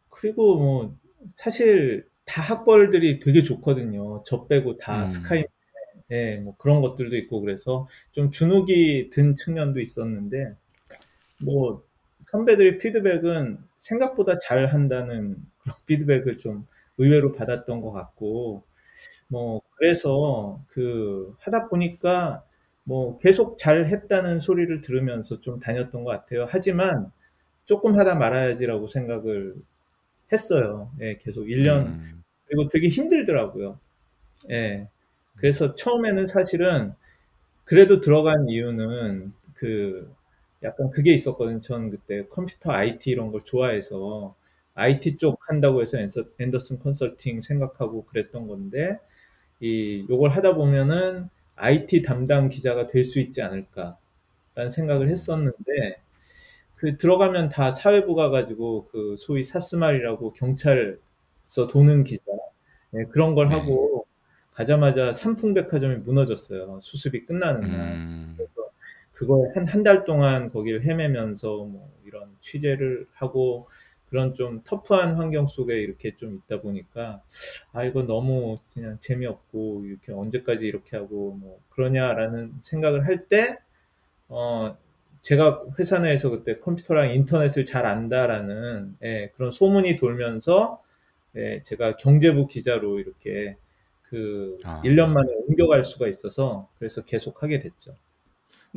그리고 0.09 0.57
뭐 0.57 0.97
사실 1.37 2.07
다 2.25 2.43
학벌들이 2.43 3.19
되게 3.19 3.43
좋거든요. 3.43 4.23
저 4.25 4.47
빼고 4.47 4.77
다 4.77 5.01
음. 5.01 5.05
스카이 5.05 5.43
예, 6.11 6.37
뭐 6.37 6.57
그런 6.57 6.81
것들도 6.81 7.17
있고 7.17 7.41
그래서 7.41 7.87
좀 8.11 8.31
주눅이 8.31 9.11
든 9.11 9.35
측면도 9.35 9.81
있었는데 9.81 10.55
뭐 11.45 11.85
선배들의 12.21 12.79
피드백은 12.79 13.59
생각보다 13.77 14.39
잘 14.39 14.67
한다는 14.67 15.37
그런 15.59 15.77
피드백을 15.87 16.39
좀 16.39 16.67
의외로 16.99 17.33
받았던 17.33 17.81
것 17.81 17.93
같고 17.93 18.65
뭐 19.29 19.63
그래서 19.77 20.63
그 20.69 21.35
하다 21.39 21.69
보니까 21.69 22.45
뭐 22.85 23.19
계속 23.19 23.57
잘 23.57 23.87
했다는 23.87 24.41
소리를 24.41 24.81
들으면서 24.81 25.41
좀 25.41 25.61
다녔던 25.61 26.05
것 26.05 26.11
같아요. 26.11 26.47
하지만 26.49 27.11
조금 27.65 27.99
하다 27.99 28.17
말아야지라고 28.17 28.89
생각을 28.89 29.55
했어요. 30.33 30.91
예, 31.01 31.17
계속 31.17 31.45
1년 31.45 31.87
음. 31.87 32.23
그리고 32.47 32.69
되게 32.69 32.89
힘들더라고요. 32.89 33.79
예. 34.51 34.89
그래서 35.37 35.75
처음에는 35.75 36.27
사실은 36.27 36.93
그래도 37.65 38.01
들어간 38.01 38.49
이유는 38.49 39.33
그 39.55 40.13
약간 40.63 40.91
그게 40.91 41.13
있었거든요. 41.13 41.61
저는 41.61 41.91
그때 41.91 42.27
컴퓨터 42.29 42.73
IT 42.73 43.11
이런 43.11 43.33
걸 43.33 43.43
좋아해서 43.45 44.37
IT 44.75 45.17
쪽 45.19 45.39
한다고 45.51 45.83
해서 45.83 45.99
앤서- 45.99 46.29
앤더슨 46.41 46.79
컨설팅 46.81 47.41
생각하고 47.41 48.05
그랬던 48.07 48.49
건데 48.49 48.99
이 49.61 50.07
요걸 50.11 50.31
하다 50.33 50.55
보면은 50.57 51.29
IT 51.57 52.03
담당 52.03 52.49
기자가 52.51 52.87
될 52.87 53.05
수 53.05 53.21
있지 53.21 53.43
않을까라는 53.43 53.97
생각을 54.71 55.11
했었는데 55.11 56.03
그 56.77 56.97
들어가면 56.97 57.49
다 57.51 57.71
사회부 57.71 58.15
가 58.15 58.31
가지고 58.31 58.89
그 58.91 59.15
소위 59.19 59.43
사스말이라고 59.43 60.33
경찰서 60.35 61.69
도는 61.71 62.05
기자 62.05 62.23
네, 62.91 63.05
그런 63.07 63.35
걸 63.35 63.49
네. 63.49 63.57
하고 63.57 64.02
가자마자 64.53 65.13
삼풍백화점이 65.13 65.97
무너졌어요. 65.97 66.81
수습이 66.83 67.25
끝나는 67.27 67.71
날. 67.71 67.93
음. 67.95 68.35
그래서 68.37 68.53
그걸 69.13 69.53
한 69.57 69.67
한 69.69 69.83
달 69.85 70.05
동안 70.05 70.51
거기를 70.51 70.85
헤매면서 70.85 71.65
뭐 71.65 71.91
이런 72.05 72.35
취재를 72.41 73.07
하고 73.15 73.69
그런 74.09 74.35
좀 74.35 74.63
터프한 74.65 75.15
환경 75.17 75.47
속에 75.47 75.75
이렇게 75.81 76.15
좀 76.17 76.37
있다 76.37 76.61
보니까 76.61 77.23
아 77.73 77.85
이거 77.85 78.03
너무 78.03 78.59
그냥 78.73 78.99
재미없고 79.01 79.85
이렇게 79.87 80.13
언제까지 80.13 80.67
이렇게 80.67 80.97
하고 80.99 81.33
뭐 81.41 81.61
그러냐라는 81.71 82.55
생각을 82.61 83.07
할 83.07 83.27
때 83.29 83.57
어 84.29 84.77
제가 85.21 85.65
회사 85.79 85.99
내에서 86.01 86.31
그때 86.31 86.59
컴퓨터랑 86.59 87.11
인터넷을 87.15 87.65
잘 87.65 87.87
안다라는 87.87 88.97
예, 89.05 89.31
그런 89.35 89.53
소문이 89.53 89.97
돌면서 89.97 90.83
예, 91.37 91.63
제가 91.63 91.97
경제부 91.97 92.49
기자로 92.49 92.99
이렇게 93.01 93.57
그 94.13 94.59
아. 94.63 94.83
1년 94.85 95.09
만에 95.09 95.33
옮겨갈 95.47 95.83
수가 95.83 96.07
있어서 96.07 96.69
그래서 96.79 97.03
계속 97.03 97.43
하게 97.43 97.59
됐죠. 97.59 97.97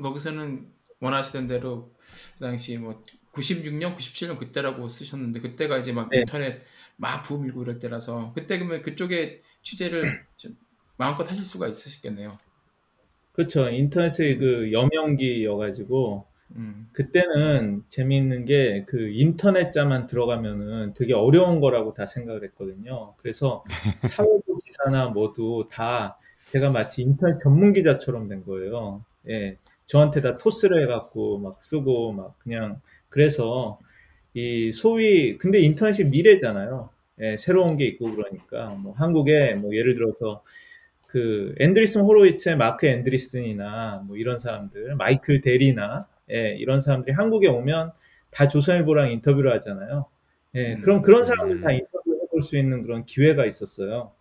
거기서는 0.01 0.71
원하시던 1.01 1.47
대로 1.47 1.91
그 2.35 2.39
당시 2.39 2.77
뭐 2.77 3.03
96년, 3.33 3.97
97년 3.97 4.39
그때라고 4.39 4.87
쓰셨는데 4.87 5.41
그때가 5.41 5.79
이제 5.79 5.91
막 5.91 6.07
네. 6.09 6.19
인터넷 6.19 6.61
막붐 6.95 7.45
일고 7.47 7.63
이럴 7.63 7.79
때라서 7.79 8.31
그때 8.33 8.57
그러면 8.57 8.81
그쪽에 8.81 9.41
취재를 9.61 10.25
좀 10.37 10.55
마음껏 10.95 11.29
하실 11.29 11.43
수가 11.43 11.67
있으셨겠네요. 11.67 12.39
그렇죠. 13.33 13.67
인터넷의 13.69 14.37
그 14.37 14.71
여명기여가지고 14.71 16.27
음. 16.55 16.87
그때는 16.93 17.83
재미있는 17.89 18.45
게 18.45 18.85
그 18.87 19.09
인터넷자만 19.09 20.07
들어가면은 20.07 20.93
되게 20.95 21.13
어려운 21.13 21.59
거라고 21.59 21.93
다 21.93 22.05
생각을 22.05 22.43
했거든요. 22.45 23.13
그래서 23.17 23.63
사회부 24.03 24.57
기사나 24.63 25.09
뭐도 25.09 25.65
다 25.65 26.17
제가 26.47 26.69
마치 26.69 27.01
인터넷 27.01 27.39
전문 27.39 27.73
기자처럼 27.73 28.27
된 28.29 28.43
거예요. 28.45 29.03
예. 29.29 29.57
저한테 29.85 30.21
다 30.21 30.37
토스를 30.37 30.83
해갖고 30.83 31.39
막 31.39 31.59
쓰고 31.59 32.13
막 32.13 32.37
그냥 32.39 32.81
그래서 33.09 33.79
이 34.33 34.71
소위 34.71 35.37
근데 35.37 35.59
인터넷이 35.61 36.09
미래잖아요. 36.09 36.89
예, 37.21 37.37
새로운 37.37 37.77
게 37.77 37.85
있고 37.85 38.13
그러니까 38.13 38.69
뭐 38.69 38.93
한국에 38.93 39.53
뭐 39.55 39.73
예를 39.75 39.95
들어서 39.95 40.43
그 41.07 41.55
앤드리슨 41.59 42.01
호로이츠의 42.01 42.57
Marc 42.57 42.87
Andreessen이나 42.87 44.03
뭐 44.07 44.17
이런 44.17 44.39
사람들, 44.39 44.95
Michael 44.95 45.41
Dell이나 45.41 46.07
예, 46.31 46.55
이런 46.57 46.81
사람들이 46.81 47.13
한국에 47.13 47.47
오면 47.47 47.91
다 48.31 48.47
조선일보랑 48.47 49.11
인터뷰를 49.11 49.51
하잖아요. 49.53 50.07
예, 50.55 50.75
그럼 50.77 51.01
그런 51.01 51.23
사람들 51.25 51.61
다 51.61 51.69
음. 51.69 51.75
인터뷰 51.75 52.19
해볼 52.23 52.43
수 52.43 52.57
있는 52.57 52.83
그런 52.83 53.05
기회가 53.05 53.45
있었어요. 53.45 54.11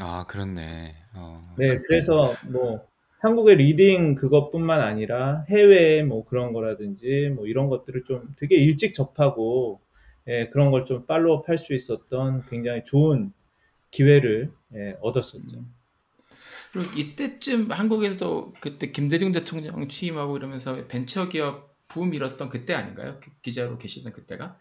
아, 0.00 0.24
그렇네. 0.28 0.94
어. 1.14 1.42
네, 1.58 1.78
그래서 1.86 2.34
뭐 2.52 2.86
한국의 3.20 3.56
leading 3.56 4.14
그것뿐만 4.14 4.80
아니라 4.80 5.44
해외 5.50 6.02
뭐 6.04 6.24
그런 6.24 6.52
거라든지 6.52 7.30
뭐 7.34 7.46
이런 7.46 7.68
것들을 7.68 8.04
좀 8.04 8.32
되게 8.38 8.56
일찍 8.56 8.92
접하고 8.94 9.80
예, 10.28 10.48
그런 10.48 10.70
걸 10.70 10.84
좀 10.84 11.06
follow-up 11.06 11.48
할수 11.48 11.74
있었던 11.74 12.44
굉장히 12.46 12.84
좋은 12.84 13.32
기회를 13.90 14.52
예, 14.74 14.96
얻었었죠. 15.00 15.58
음. 15.58 15.74
그리고 16.72 16.92
이때쯤 16.94 17.70
한국에서도 17.70 18.52
그때 18.60 18.90
김대중 18.90 19.32
대통령 19.32 19.88
취임하고 19.88 20.36
이러면서 20.36 20.86
벤처기업 20.86 21.68
붐 21.88 22.12
일었던 22.12 22.48
그때 22.48 22.74
아닌가요? 22.74 23.18
그 23.20 23.30
기자로 23.42 23.78
계시던 23.78 24.12
그때가? 24.12 24.58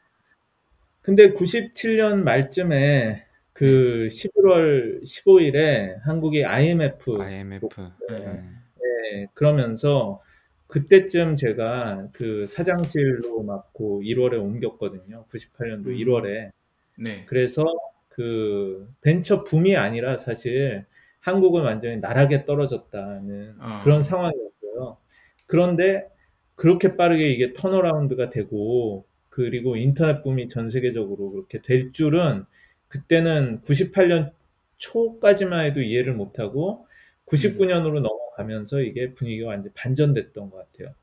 근데 1.02 1.34
97년 1.34 2.24
말쯤에 2.24 3.26
그 3.54 4.08
11월 4.12 5.02
15일에 5.04 6.00
한국이 6.04 6.46
IMF 6.46 7.22
IMF. 7.22 7.68
네. 8.10 8.16
음. 8.18 8.58
예, 8.84 9.28
그러면서 9.34 10.22
그때쯤 10.68 11.36
제가 11.36 12.10
그 12.14 12.46
사장실로 12.48 13.44
맡고 13.44 14.02
1월에 14.02 14.34
옮겼거든요. 14.34 15.26
98년도 15.30 15.88
음. 15.88 15.96
1월에. 15.96 16.52
네. 17.00 17.26
그래서 17.26 17.64
그 18.10 18.88
벤처 19.02 19.44
붐이 19.44 19.76
아니라 19.76 20.18
사실 20.18 20.86
한국은 21.28 21.64
완전히 21.64 21.98
나락에 21.98 22.46
떨어졌다는 22.46 23.58
어. 23.60 23.82
그런 23.84 24.02
상황이었어요. 24.02 24.98
그런데 25.46 26.08
그렇게 26.56 26.96
빠르게 26.96 27.30
이게 27.30 27.52
턴어라운드가 27.52 28.30
되고 28.30 29.06
그리고 29.30 29.76
인터넷 29.76 30.22
붐이 30.22 30.48
전 30.48 30.70
세계적으로 30.70 31.32
그렇게 31.32 31.62
될 31.62 31.92
줄은 31.92 32.46
그때는 32.88 33.60
98년 33.60 34.32
초까지만 34.78 35.66
해도 35.66 35.82
이해를 35.82 36.14
못하고 36.14 36.88
99년으로 37.26 38.00
넘어가면서 38.00 38.80
이게 38.80 39.14
분위기가 39.14 39.50
완전 39.50 39.74
반전됐던 39.76 40.50
것 40.50 40.58
같아요. 40.72 40.96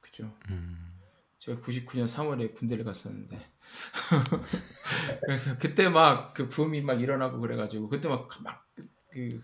그죠. 0.00 0.32
음. 0.50 0.76
제가 1.40 1.60
99년 1.60 2.06
3월에 2.06 2.54
군대를 2.54 2.84
갔었는데 2.84 3.36
그래서 5.26 5.58
그때 5.58 5.88
막 5.88 6.34
그 6.34 6.48
붐이 6.48 6.82
막 6.82 7.00
일어나고 7.02 7.40
그래가지고 7.40 7.88
그때 7.88 8.08
막 8.08 8.28
막 8.44 8.62
그 9.10 9.42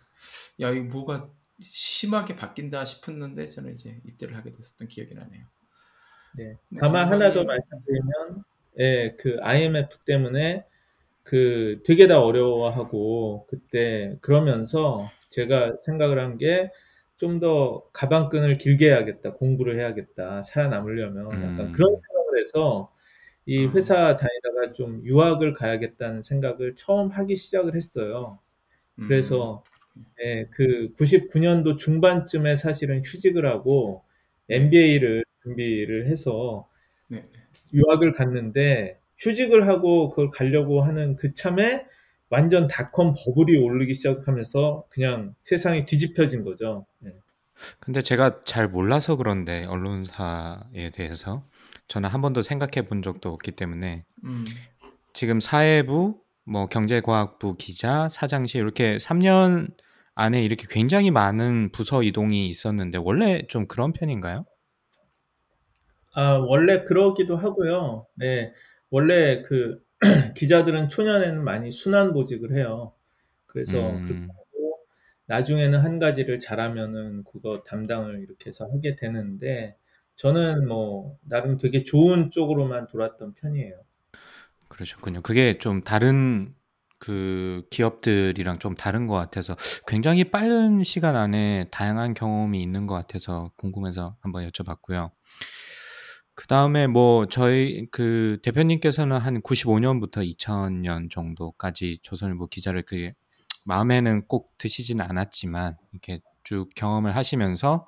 야 0.60 0.70
이거 0.70 0.84
뭐가 0.84 1.30
심하게 1.60 2.36
바뀐다 2.36 2.84
싶었는데 2.84 3.46
저는 3.46 3.74
이제 3.74 4.00
입대를 4.06 4.36
하게 4.36 4.52
됐었던 4.52 4.88
기억이 4.88 5.14
나네요. 5.14 5.44
네. 6.36 6.58
네, 6.68 6.78
다만 6.80 7.08
하나 7.08 7.32
더 7.32 7.44
말씀드리면, 7.44 8.44
예, 8.78 9.16
그 9.18 9.38
IMF 9.42 9.98
때문에 10.04 10.64
그 11.22 11.82
되게 11.84 12.06
다 12.06 12.20
어려워하고 12.20 13.46
그때 13.48 14.16
그러면서 14.20 15.10
제가 15.30 15.76
생각을 15.78 16.18
한 16.18 16.38
게 16.38 16.70
좀 17.16 17.40
더 17.40 17.84
가방끈을 17.92 18.58
길게 18.58 18.86
해야겠다, 18.90 19.32
공부를 19.32 19.76
해야겠다, 19.78 20.42
살아남으려면 20.44 21.26
약간 21.42 21.60
음. 21.66 21.72
그런 21.72 21.96
생각을 21.96 22.40
해서 22.40 22.92
이 23.46 23.66
아. 23.66 23.70
회사 23.74 24.16
다니다가 24.16 24.72
좀 24.72 25.04
유학을 25.04 25.52
가야겠다는 25.54 26.22
생각을 26.22 26.74
처음 26.76 27.10
하기 27.10 27.34
시작을 27.36 27.74
했어요. 27.76 28.38
음, 29.00 29.08
그래서 29.08 29.64
예, 30.22 30.46
그 30.50 30.92
99년도 30.98 31.78
중반쯤에 31.78 32.56
사실은 32.56 33.00
휴직을 33.04 33.46
하고 33.46 34.02
MBA를 34.48 35.24
준비를 35.42 36.08
해서 36.08 36.68
네. 37.08 37.24
유학을 37.72 38.12
갔는데 38.12 38.98
휴직을 39.18 39.66
하고 39.68 40.08
그걸 40.08 40.30
가려고 40.30 40.82
하는 40.82 41.16
그 41.16 41.32
참에 41.32 41.84
완전 42.30 42.66
닷컴 42.66 43.14
버블이 43.14 43.56
오르기 43.56 43.94
시작하면서 43.94 44.86
그냥 44.90 45.34
세상이 45.40 45.86
뒤집혀진 45.86 46.44
거죠. 46.44 46.86
예. 47.04 47.12
근데 47.80 48.02
제가 48.02 48.44
잘 48.44 48.68
몰라서 48.68 49.16
그런데 49.16 49.64
언론사에 49.66 50.90
대해서 50.92 51.44
저는 51.88 52.08
한 52.08 52.20
번도 52.20 52.42
생각해 52.42 52.86
본 52.86 53.02
적도 53.02 53.32
없기 53.32 53.52
때문에 53.52 54.04
음, 54.24 54.44
지금 55.12 55.40
사회부, 55.40 56.20
뭐 56.44 56.66
경제과학부 56.66 57.56
기자, 57.56 58.08
사장실 58.08 58.60
이렇게 58.60 58.98
3년 58.98 59.72
안에 60.18 60.42
이렇게 60.42 60.66
굉장히 60.68 61.12
많은 61.12 61.70
부서 61.70 62.02
이동이 62.02 62.48
있었는데 62.48 62.98
원래 62.98 63.46
좀 63.46 63.68
그런 63.68 63.92
편인가요? 63.92 64.46
아, 66.12 66.32
원래 66.32 66.82
그러기도 66.82 67.36
하고요. 67.36 68.04
네, 68.16 68.52
원래 68.90 69.42
그 69.42 69.80
기자들은 70.36 70.88
초년에는 70.88 71.44
많이 71.44 71.70
순환 71.70 72.12
보직을 72.12 72.56
해요. 72.56 72.94
그래서 73.46 73.90
음. 73.90 74.02
그렇게 74.02 74.22
하고 74.22 74.78
나중에는 75.26 75.78
한 75.78 76.00
가지를 76.00 76.40
잘하면은 76.40 77.22
그거 77.22 77.62
담당을 77.62 78.18
이렇게 78.20 78.48
해서 78.48 78.66
하게 78.66 78.96
되는데 78.96 79.76
저는 80.16 80.66
뭐 80.66 81.16
나름 81.22 81.58
되게 81.58 81.84
좋은 81.84 82.30
쪽으로만 82.30 82.88
돌았던 82.88 83.34
편이에요. 83.34 83.84
그러셨군요. 84.66 85.22
그게 85.22 85.58
좀 85.58 85.82
다른 85.82 86.56
그 86.98 87.62
기업들이랑 87.70 88.58
좀 88.58 88.74
다른 88.74 89.06
것 89.06 89.14
같아서 89.14 89.56
굉장히 89.86 90.24
빠른 90.24 90.82
시간 90.82 91.16
안에 91.16 91.68
다양한 91.70 92.14
경험이 92.14 92.62
있는 92.62 92.86
것 92.86 92.94
같아서 92.94 93.50
궁금해서 93.56 94.16
한번 94.20 94.48
여쭤봤고요. 94.50 95.10
그 96.34 96.46
다음에 96.46 96.86
뭐 96.86 97.26
저희 97.26 97.88
그 97.90 98.38
대표님께서는 98.42 99.18
한 99.18 99.40
95년부터 99.42 100.18
2000년 100.36 101.10
정도까지 101.10 101.98
조선일보 102.02 102.46
기자를 102.46 102.84
그 102.84 103.10
마음에는 103.64 104.26
꼭 104.28 104.56
드시진 104.56 105.00
않았지만 105.00 105.76
이렇게 105.92 106.20
쭉 106.44 106.70
경험을 106.76 107.16
하시면서 107.16 107.86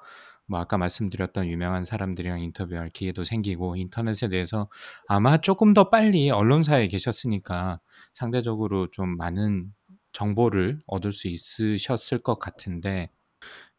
뭐 0.51 0.61
아까 0.61 0.76
말씀드렸던 0.78 1.46
유명한 1.46 1.84
사람들이랑 1.84 2.40
인터뷰할 2.42 2.90
기회도 2.90 3.24
생기고 3.24 3.76
인터넷에 3.76 4.28
대해서 4.28 4.68
아마 5.09 5.38
조금 5.38 5.74
더 5.74 5.90
빨리 5.90 6.30
언론사에 6.30 6.88
계셨으니까 6.88 7.80
상대적으로 8.12 8.90
좀 8.90 9.16
많은 9.16 9.72
정보를 10.12 10.80
얻을 10.86 11.12
수 11.12 11.28
있으셨을 11.28 12.18
것 12.18 12.38
같은데 12.40 13.11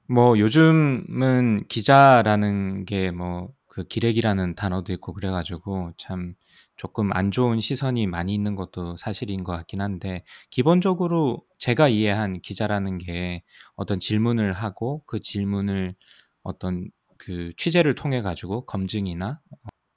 뭐 0.07 0.39
요즘은 0.39 1.65
기자라는 1.67 2.85
게 2.85 3.11
뭐 3.11 3.61
그 3.71 3.85
기레기라는 3.85 4.55
단어도 4.55 4.91
있고 4.93 5.13
그래가지고 5.13 5.93
참 5.97 6.35
조금 6.75 7.13
안 7.13 7.31
좋은 7.31 7.61
시선이 7.61 8.05
많이 8.05 8.33
있는 8.33 8.53
것도 8.53 8.97
사실인 8.97 9.45
것 9.45 9.53
같긴 9.53 9.79
한데 9.79 10.25
기본적으로 10.49 11.41
제가 11.57 11.87
이해한 11.87 12.41
기자라는 12.41 12.97
게 12.97 13.43
어떤 13.77 14.01
질문을 14.01 14.51
하고 14.51 15.03
그 15.05 15.21
질문을 15.21 15.95
어떤 16.43 16.89
그 17.17 17.51
취재를 17.57 17.95
통해 17.95 18.21
가지고 18.21 18.65
검증이나 18.65 19.41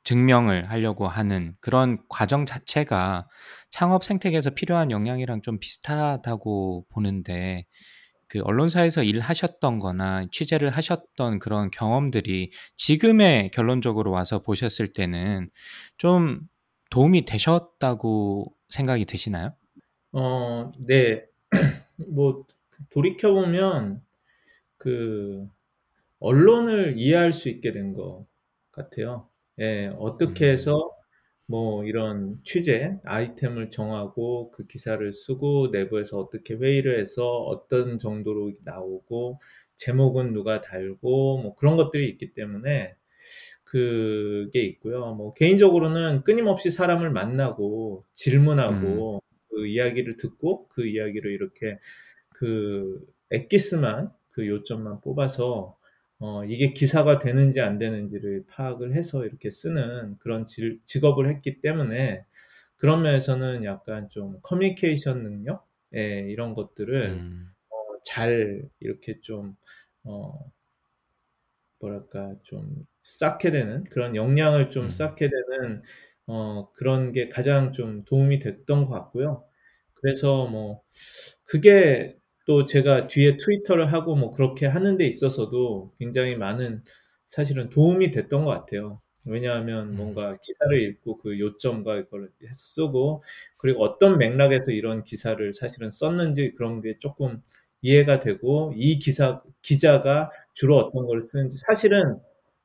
증명을 0.05 0.71
하려고 0.71 1.09
하는 1.09 1.55
그런 1.61 1.99
과정 2.09 2.45
자체가 2.45 3.27
창업 3.71 4.05
생태계에서 4.05 4.51
필요한 4.51 4.91
역량이랑 4.91 5.43
좀 5.43 5.59
비슷하다고 5.59 6.87
보는데 6.91 7.67
그 8.29 8.41
언론사에서 8.43 9.03
일하셨던 9.03 9.79
거나 9.79 10.27
취재를 10.31 10.71
하셨던 10.71 11.39
그런 11.39 11.71
경험들이 11.71 12.51
지금의 12.77 13.51
결론적으로 13.51 14.11
와서 14.11 14.41
보셨을 14.43 14.93
때는 14.93 15.51
좀 15.97 16.41
도움이 16.91 17.25
되셨다고 17.25 18.55
생각이 18.69 19.05
드시나요? 19.05 19.55
어, 20.13 20.73
네. 20.79 21.25
뭐 22.13 22.45
돌이켜 22.91 23.33
보면 23.33 24.03
그 24.79 25.49
언론을 26.25 26.95
이해할 26.99 27.33
수 27.33 27.49
있게 27.49 27.73
된 27.73 27.95
것 27.95 28.27
같아요. 28.73 29.29
예, 29.61 29.87
어떻게 29.99 30.47
음. 30.47 30.53
해서 30.53 30.91
뭐 31.47 31.85
이런 31.85 32.41
취재 32.45 32.99
아이템을 33.05 33.71
정하고 33.71 34.51
그 34.51 34.67
기사를 34.67 35.13
쓰고 35.13 35.69
내부에서 35.73 36.19
어떻게 36.19 36.55
회의를 36.55 36.99
해서 36.99 37.27
어떤 37.27 37.99
정도로 37.99 38.53
나오고 38.65 39.39
제목은 39.77 40.33
누가 40.33 40.61
달고 40.63 41.43
뭐 41.43 41.55
그런 41.55 41.77
것들이 41.77 42.09
있기 42.11 42.33
때문에 42.35 42.97
그게 43.65 44.63
있고요. 44.63 45.15
뭐 45.15 45.35
개인적으로는 45.35 46.23
끊임없이 46.25 46.71
사람을 46.71 47.11
만나고 47.11 48.05
질문하고 48.13 49.23
그 49.51 49.67
이야기를 49.67 50.17
듣고 50.19 50.69
그 50.69 50.87
이야기를 50.87 51.31
이렇게 51.33 51.79
그 52.31 53.05
엑기스만 53.31 54.13
그 54.31 54.47
요점만 54.49 55.01
뽑아서 55.01 55.77
어, 56.19 56.45
이게 56.45 56.73
기사가 56.73 57.19
되는지 57.19 57.61
안 57.61 57.79
되는지를 57.79 58.47
파악을 58.49 58.95
해서 58.95 59.25
이렇게 59.27 59.51
쓰는 59.51 60.17
그런 60.19 60.47
질- 60.47 60.81
직업을 60.85 61.29
했기 61.29 61.61
때문에 61.61 62.25
그런 62.77 63.03
면에서는 63.03 63.65
약간 63.65 64.09
좀 64.09 64.39
커뮤니케이션 64.43 65.23
능력 65.23 65.67
예, 65.95 66.21
이런 66.31 66.55
것들을 66.55 67.03
음. 67.13 67.53
어, 67.71 67.77
잘 68.05 68.69
이렇게 68.81 69.21
좀 69.21 69.57
어, 70.05 70.51
뭐랄까 71.81 72.35
좀 72.43 72.87
쌓게 73.03 73.51
되는 73.51 73.85
그런 73.85 74.17
역량을 74.17 74.71
좀 74.71 74.87
음. 74.87 74.91
쌓게 74.91 75.29
되는 75.31 75.83
어, 76.27 76.71
그런 76.73 77.13
게 77.13 77.29
가장 77.29 77.73
좀 77.73 78.05
도움이 78.05 78.39
됐던 78.39 78.85
것 78.85 78.91
같고요. 78.91 79.45
그래서 79.95 80.47
뭐 80.49 80.83
그게 81.45 82.17
또 82.45 82.65
제가 82.65 83.07
뒤에 83.07 83.37
트위터를 83.39 83.93
하고 83.93 84.17
뭐 84.17 84.31
그렇게 84.31 84.67
하는 84.67 84.97
데 84.97 85.07
있어서도 85.07 85.93
굉장히 85.99 86.37
많은 86.37 86.83
사실은 87.27 87.71
도움이 87.71 88.11
됐던 88.11 88.45
것 88.45 88.51
같아요. 88.51 88.99
왜냐하면 89.27 89.89
음. 89.89 89.97
뭔가 89.97 90.35
기사를 90.43 90.83
읽고 90.83 91.17
그 91.19 91.39
요점과 91.39 91.97
이걸 91.97 92.31
쓰고 92.53 93.23
그리고 93.57 93.83
어떤 93.83 94.19
맥락에서 94.19 94.71
이런 94.73 95.05
기사를 95.05 95.53
사실은 95.55 95.91
썼는지 95.91 96.53
그런 96.53 96.81
게 96.83 96.99
조금 96.99 97.43
이해가 97.83 98.21
되고 98.21 98.73
이 98.77 98.99
기사 98.99 99.43
기자가 99.63 100.31
주로 100.53 100.77
어떤 100.77 101.07
걸 101.07 101.23
쓰는지 101.23 101.59
사실은 101.59 102.19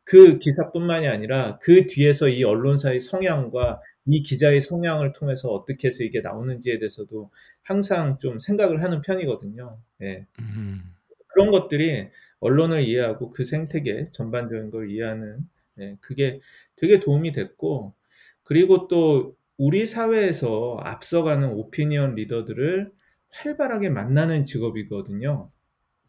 그 0.09 0.39
기사뿐만이 0.39 1.07
아니라 1.07 1.59
그 1.59 1.85
뒤에서 1.85 2.29
이 2.29 2.43
언론사의 2.43 2.99
성향과 2.99 3.79
이 4.07 4.23
기자의 4.23 4.59
성향을 4.59 5.11
통해서 5.11 5.49
어떻게 5.49 5.87
해서 5.87 6.03
이게 6.03 6.21
나오는지에 6.21 6.79
대해서도 6.79 7.29
항상 7.61 8.17
좀 8.17 8.39
생각을 8.39 8.81
하는 8.81 9.01
편이거든요. 9.01 9.77
예. 10.01 10.25
음. 10.39 10.95
그런 11.27 11.51
것들이 11.51 12.07
언론을 12.39 12.81
이해하고 12.81 13.29
그 13.29 13.45
생태계 13.45 14.05
전반적인 14.11 14.71
걸 14.71 14.89
이해하는 14.89 15.47
예, 15.81 15.95
그게 16.01 16.39
되게 16.75 16.99
도움이 16.99 17.31
됐고 17.31 17.93
그리고 18.41 18.87
또 18.87 19.35
우리 19.57 19.85
사회에서 19.85 20.79
앞서가는 20.81 21.49
오피니언 21.49 22.15
리더들을 22.15 22.91
활발하게 23.29 23.89
만나는 23.89 24.43
직업이거든요. 24.43 25.51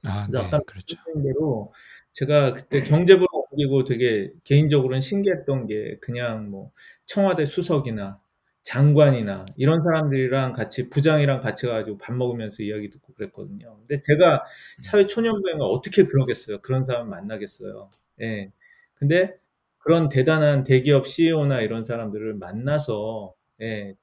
아, 0.04 0.26
네, 0.32 0.38
아까 0.38 0.60
그렇죠. 0.60 0.96
대로 1.22 1.74
제가 2.12 2.54
그때 2.54 2.82
경제부 2.82 3.26
로 3.50 3.56
옮기고 3.56 3.84
되게 3.84 4.32
개인적으로는 4.44 5.00
신기했던 5.00 5.66
게 5.66 5.98
그냥 6.00 6.50
뭐 6.50 6.72
청와대 7.06 7.44
수석이나 7.46 8.20
장관이나 8.62 9.46
이런 9.56 9.82
사람들이랑 9.82 10.52
같이 10.52 10.90
부장이랑 10.90 11.40
같이 11.40 11.66
가지고 11.66 11.98
밥 11.98 12.14
먹으면서 12.14 12.62
이야기 12.62 12.90
듣고 12.90 13.14
그랬거든요. 13.14 13.78
근데 13.80 13.98
제가 14.00 14.44
사회 14.80 15.06
초년부에가 15.06 15.64
어떻게 15.64 16.04
그러겠어요? 16.04 16.58
그런 16.60 16.84
사람 16.84 17.08
만나겠어요. 17.10 17.90
예. 18.22 18.52
근데 18.94 19.34
그런 19.78 20.08
대단한 20.10 20.62
대기업 20.62 21.06
CEO나 21.06 21.62
이런 21.62 21.84
사람들을 21.84 22.34
만나서 22.34 23.34
예, 23.62 23.94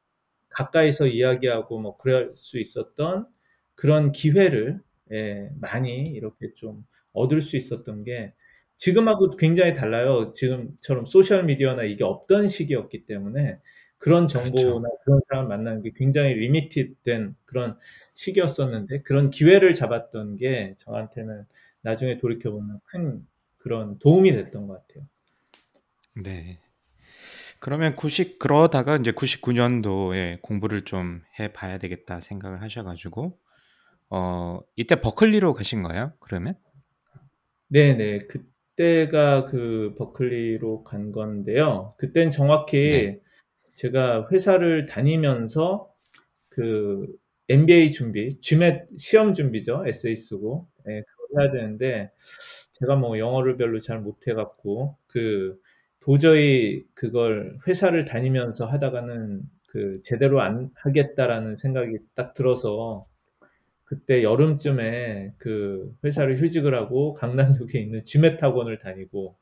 가까이서 0.49 1.07
이야기하고 1.07 1.79
뭐 1.79 1.97
그럴 1.97 2.33
수 2.35 2.59
있었던 2.59 3.27
그런 3.75 4.11
기회를 4.11 4.81
예, 5.11 5.49
많이 5.61 6.01
이렇게 6.03 6.53
좀 6.55 6.85
얻을 7.13 7.41
수 7.41 7.57
있었던 7.57 8.03
게 8.03 8.33
지금하고 8.77 9.31
굉장히 9.31 9.73
달라요. 9.73 10.31
지금처럼 10.33 11.05
소셜 11.05 11.43
미디어나 11.43 11.83
이게 11.83 12.03
없던 12.03 12.47
시기였기 12.47 13.05
때문에 13.05 13.59
그런 13.97 14.27
그렇죠. 14.27 14.51
정보나 14.51 14.87
그런 15.03 15.19
사람 15.27 15.47
만나는 15.47 15.81
게 15.81 15.91
굉장히 15.95 16.35
리미티된 16.35 17.35
그런 17.45 17.77
시기였었는데 18.13 19.01
그런 19.01 19.31
기회를 19.31 19.73
잡았던 19.73 20.37
게 20.37 20.75
저한테는 20.77 21.45
나중에 21.81 22.17
돌이켜 22.19 22.51
보면 22.51 22.79
큰 22.85 23.25
그런 23.57 23.97
도움이 23.99 24.31
됐던 24.31 24.67
것 24.67 24.87
같아요. 24.87 25.07
네. 26.23 26.59
그러면 27.59 27.95
90 27.95 28.37
그러다가 28.37 28.97
이제 28.97 29.11
99년도에 29.11 30.41
공부를 30.41 30.83
좀 30.85 31.23
해봐야 31.39 31.79
되겠다 31.79 32.21
생각을 32.21 32.61
하셔가지고 32.61 33.39
어 34.09 34.59
이때 34.75 35.01
버클리로 35.01 35.55
가신 35.55 35.81
거예요? 35.81 36.13
그러면? 36.19 36.55
네네. 37.69 38.19
그 38.29 38.47
때가 38.77 39.43
그 39.45 39.93
버클리로 39.97 40.83
간 40.83 41.11
건데요. 41.11 41.89
그땐 41.97 42.29
정확히 42.29 42.77
네. 42.77 43.21
제가 43.73 44.27
회사를 44.31 44.85
다니면서 44.85 45.91
그 46.49 47.05
MBA 47.49 47.91
준비, 47.91 48.39
GMAT 48.39 48.97
시험 48.97 49.33
준비죠. 49.33 49.83
에세이 49.85 50.15
쓰고. 50.15 50.67
예, 50.87 51.01
그걸 51.01 51.43
해야 51.43 51.51
되는데 51.51 52.11
제가 52.73 52.95
뭐 52.95 53.19
영어를 53.19 53.57
별로 53.57 53.79
잘 53.79 53.99
못해 53.99 54.33
갖고 54.33 54.97
그 55.07 55.59
도저히 55.99 56.85
그걸 56.93 57.57
회사를 57.67 58.05
다니면서 58.05 58.65
하다가는 58.65 59.41
그 59.67 60.01
제대로 60.03 60.41
안 60.41 60.71
하겠다라는 60.75 61.55
생각이 61.55 61.97
딱 62.15 62.33
들어서 62.33 63.05
그때 63.87 64.21
여름쯤에 64.21 65.35
그 65.37 65.95
회사를 66.03 66.37
휴직을 66.37 66.75
하고 66.75 67.13
강남역에 67.13 67.79
있는 67.79 68.03
학원을 68.37 68.79
다니고 68.79 69.37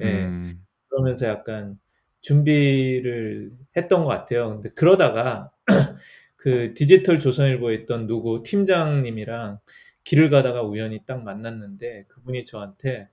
예, 0.00 0.24
음. 0.24 0.64
그러면서 0.88 1.26
약간 1.26 1.78
준비를 2.22 3.52
했던 3.76 4.04
것 4.04 4.08
같아요. 4.08 4.48
근데 4.48 4.70
그러다가 4.74 5.50
그 6.36 6.72
디지털 6.72 7.18
조선일보에 7.18 7.74
있던 7.74 8.06
누구 8.06 8.42
팀장님이랑 8.42 9.58
길을 10.04 10.30
가다가 10.30 10.62
우연히 10.62 11.04
딱 11.04 11.22
만났는데 11.22 12.06
그분이 12.08 12.44
저한테 12.44 13.10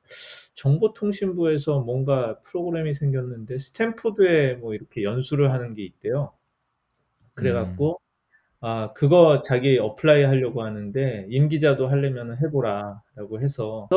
정보통신부에서 0.53 1.81
뭔가 1.81 2.39
프로그램이 2.43 2.93
생겼는데 2.93 3.59
스탠포드에 3.59 4.53
뭐 4.55 4.73
이렇게 4.73 5.03
연수를 5.03 5.51
하는 5.51 5.73
게 5.73 5.83
있대요. 5.83 6.31
음. 7.21 7.27
그래갖고 7.33 7.99
아 8.61 8.91
그거 8.93 9.41
자기 9.41 9.77
apply 9.77 10.23
하려고 10.23 10.63
하는데 10.63 11.25
임 11.29 11.47
기자도 11.47 11.87
하려면 11.87 12.37
해보라라고 12.43 13.39
해서 13.39 13.87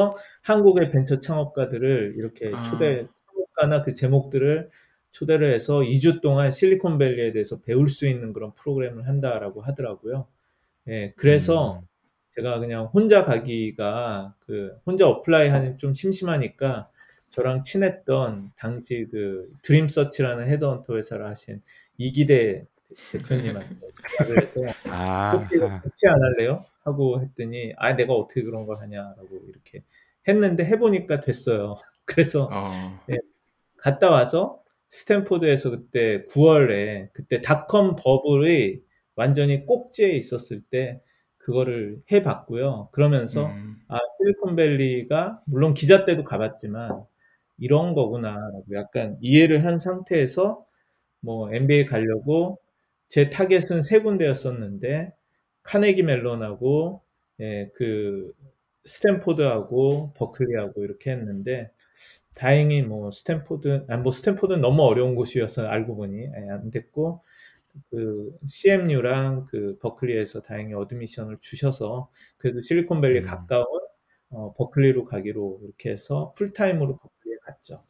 한국의 0.42 0.90
벤처 0.90 1.18
창업가들을 1.18 2.14
이렇게 2.16 2.50
아. 2.54 2.62
초대 2.62 3.06
창업가나 3.14 3.82
그 3.82 3.92
재목들을 3.92 4.68
초대를 5.10 5.52
해서 5.52 5.80
2주 5.80 6.22
동안 6.22 6.50
실리콘밸리에 6.50 7.32
대해서 7.32 7.60
배울 7.60 7.88
수 7.88 8.06
있는 8.06 8.32
그런 8.32 8.54
프로그램을 8.54 9.08
한다라고 9.08 9.62
하더라고요. 9.62 10.26
예, 10.88 11.12
그래서 11.16 11.80
음. 11.80 11.86
제가 12.30 12.58
그냥 12.60 12.86
혼자 12.86 13.24
가기가 13.24 14.34
그 14.40 14.74
혼자 14.86 15.06
apply 15.06 15.48
하는 15.48 15.76
좀 15.76 15.92
심심하니까 15.92 16.88
저랑 17.28 17.62
친했던 17.62 18.52
당시 18.56 19.06
그 19.10 19.50
드림서치라는 19.62 20.48
헤드헌터 20.48 20.96
회사를 20.96 21.26
하신 21.26 21.62
이기대 21.98 22.66
대표님한테 23.12 23.76
해서 24.36 24.60
아, 24.88 25.32
혹시 25.32 25.56
이거 25.56 25.66
아. 25.66 25.80
같이 25.80 26.06
안 26.06 26.22
할래요? 26.22 26.64
하고 26.84 27.20
했더니 27.20 27.72
아 27.76 27.94
내가 27.94 28.12
어떻게 28.14 28.42
그런 28.42 28.66
걸 28.66 28.80
하냐라고 28.80 29.28
이렇게 29.48 29.82
했는데 30.26 30.64
해보니까 30.64 31.20
됐어요. 31.20 31.76
그래서 32.04 32.48
어. 32.52 32.70
갔다 33.78 34.10
와서 34.10 34.62
스탠포드에서 34.90 35.70
그때 35.70 36.24
9월에 36.24 37.10
그때 37.12 37.40
닷컴 37.40 37.96
버블이 37.96 38.80
완전히 39.14 39.64
꼭지에 39.66 40.10
있었을 40.10 40.62
때 40.62 41.00
그거를 41.38 42.00
해봤고요. 42.10 42.90
그러면서 42.92 43.46
음. 43.46 43.76
아 43.88 43.98
실리콘밸리가 44.18 45.42
물론 45.46 45.74
기자 45.74 46.04
때도 46.04 46.24
가봤지만 46.24 47.04
이런 47.58 47.94
거구나라고 47.94 48.64
약간 48.74 49.16
이해를 49.20 49.64
한 49.64 49.78
상태에서 49.78 50.64
뭐 51.20 51.52
MBA 51.52 51.86
가려고 51.86 52.58
제 53.12 53.28
타겟은 53.28 53.82
세 53.82 54.00
군데였었는데 54.00 55.12
카네기 55.64 56.02
멜론하고 56.02 57.02
예, 57.40 57.70
그 57.74 58.32
스탠포드하고 58.86 60.14
버클리하고 60.16 60.82
이렇게 60.82 61.10
했는데 61.10 61.70
다행히 62.32 62.80
뭐 62.80 63.10
스탠포드 63.10 63.84
아뭐 63.90 64.12
스탠포드는 64.12 64.62
너무 64.62 64.84
어려운 64.84 65.14
곳이어서 65.14 65.66
알고 65.66 65.96
보니 65.96 66.22
예, 66.22 66.50
안 66.50 66.70
됐고 66.70 67.20
그 67.90 68.34
CMU랑 68.46 69.44
그 69.44 69.76
버클리에서 69.82 70.40
다행히 70.40 70.72
admission을 70.72 71.36
주셔서 71.38 72.10
그래도 72.38 72.62
실리콘밸리 72.62 73.18
음. 73.18 73.24
가까운 73.24 73.66
어, 74.30 74.54
버클리로 74.54 75.04
가기로 75.04 75.60
이렇게 75.64 75.90
해서 75.90 76.32
풀타임으로 76.34 76.96
버클리에 76.96 77.36
갔죠. 77.42 77.84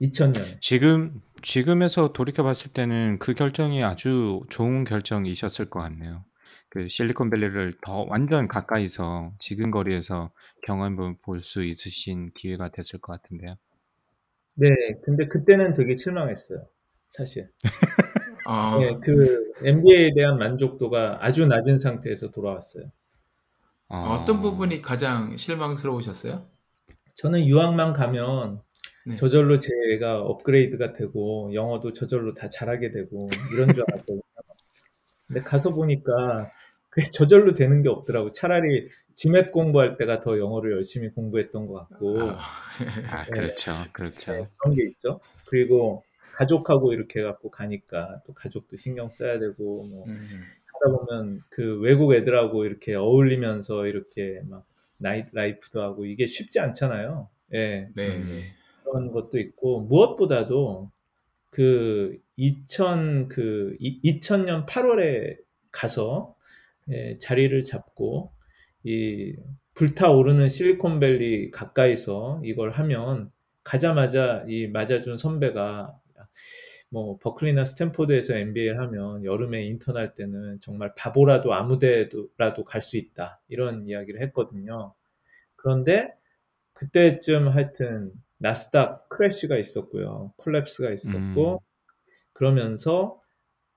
2000년에. 0.00 0.60
지금 0.60 1.20
지금에서 1.42 2.12
돌이켜 2.12 2.42
봤을 2.42 2.72
때는 2.72 3.18
그 3.18 3.34
결정이 3.34 3.82
아주 3.84 4.42
좋은 4.50 4.84
결정이셨을 4.84 5.70
것 5.70 5.80
같네요. 5.80 6.24
그 6.68 6.88
실리콘밸리를 6.90 7.74
더 7.82 8.04
완전 8.08 8.48
가까이서 8.48 9.32
지근거리에서 9.38 10.32
경험을 10.66 11.16
볼 11.22 11.42
수 11.42 11.64
있으신 11.64 12.30
기회가 12.34 12.70
됐을 12.70 13.00
것 13.00 13.12
같은데요. 13.12 13.56
네, 14.54 14.68
근데 15.04 15.26
그때는 15.28 15.74
되게 15.74 15.94
실망했어요. 15.94 16.66
사실. 17.10 17.50
어. 18.46 18.78
네, 18.78 18.98
그 19.02 19.52
MBA에 19.64 20.14
대한 20.14 20.38
만족도가 20.38 21.18
아주 21.24 21.46
낮은 21.46 21.78
상태에서 21.78 22.30
돌아왔어요. 22.30 22.90
어떤 23.88 24.40
부분이 24.42 24.82
가장 24.82 25.36
실망스러우셨어요? 25.36 26.48
저는 27.16 27.46
유학만 27.46 27.92
가면 27.92 28.60
네. 29.06 29.14
저절로 29.14 29.58
제가 29.58 30.20
업그레이드가 30.20 30.92
되고 30.92 31.50
영어도 31.54 31.92
저절로 31.92 32.34
다 32.34 32.48
잘하게 32.48 32.90
되고 32.90 33.30
이런 33.52 33.72
줄 33.72 33.84
알았거든요. 33.88 34.20
근데 35.28 35.42
가서 35.42 35.72
보니까 35.72 36.50
그게 36.90 37.06
저절로 37.12 37.52
되는 37.52 37.82
게 37.82 37.88
없더라고. 37.88 38.32
차라리 38.32 38.88
지맷 39.14 39.52
공부할 39.52 39.96
때가 39.96 40.20
더 40.20 40.38
영어를 40.38 40.72
열심히 40.72 41.10
공부했던 41.10 41.66
것 41.66 41.88
같고. 41.88 42.18
아, 42.20 42.38
아 43.10 43.24
네. 43.26 43.30
그렇죠, 43.30 43.72
그렇죠. 43.92 44.32
네, 44.32 44.48
그런 44.56 44.74
게 44.74 44.84
있죠. 44.88 45.20
그리고 45.46 46.02
가족하고 46.34 46.92
이렇게 46.92 47.22
갖고 47.22 47.50
가니까 47.50 48.22
또 48.26 48.34
가족도 48.34 48.76
신경 48.76 49.08
써야 49.08 49.38
되고 49.38 49.84
뭐 49.84 50.04
음, 50.06 50.44
하다 50.74 50.96
보면 50.96 51.42
그 51.48 51.78
외국 51.80 52.12
애들하고 52.12 52.64
이렇게 52.64 52.94
어울리면서 52.94 53.86
이렇게 53.86 54.40
막 54.48 54.66
나이 54.98 55.24
라이프도 55.32 55.80
하고 55.80 56.06
이게 56.06 56.26
쉽지 56.26 56.58
않잖아요. 56.58 57.28
예. 57.54 57.88
네, 57.94 58.16
음. 58.16 58.24
네. 58.26 58.55
그런 58.86 59.12
것도 59.12 59.38
있고 59.40 59.80
무엇보다도 59.82 60.90
그 61.50 62.18
2000, 62.36 63.28
그 63.28 63.76
2000년 63.80 64.66
8월에 64.66 65.38
가서 65.72 66.36
예, 66.90 67.18
자리를 67.18 67.60
잡고 67.62 68.32
이 68.84 69.34
불타오르는 69.74 70.48
실리콘밸리 70.48 71.50
가까이서 71.50 72.42
이걸 72.44 72.70
하면 72.72 73.32
가자마자 73.64 74.44
이 74.48 74.68
맞아준 74.68 75.18
선배가 75.18 75.98
뭐 76.90 77.18
버클리나 77.18 77.64
스탠포드에서 77.64 78.34
MBA를 78.36 78.80
하면 78.80 79.24
여름에 79.24 79.64
인턴할 79.64 80.14
때는 80.14 80.60
정말 80.60 80.94
바보라도 80.96 81.52
아무 81.54 81.78
데라도 81.78 82.64
갈 82.64 82.80
수 82.82 82.96
있다 82.96 83.40
이런 83.48 83.86
이야기를 83.88 84.20
했거든요. 84.22 84.94
그런데 85.56 86.14
그때쯤 86.74 87.48
하여튼 87.48 88.12
나스닥 88.38 89.08
crash가 89.08 89.56
있었고요. 89.58 90.32
collapse가 90.38 90.94
있었고 90.94 91.54
음. 91.54 91.58
그러면서 92.32 93.20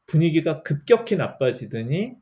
분위기가 0.06 0.62
급격히 0.64 1.16
나빠지더니 1.16 2.16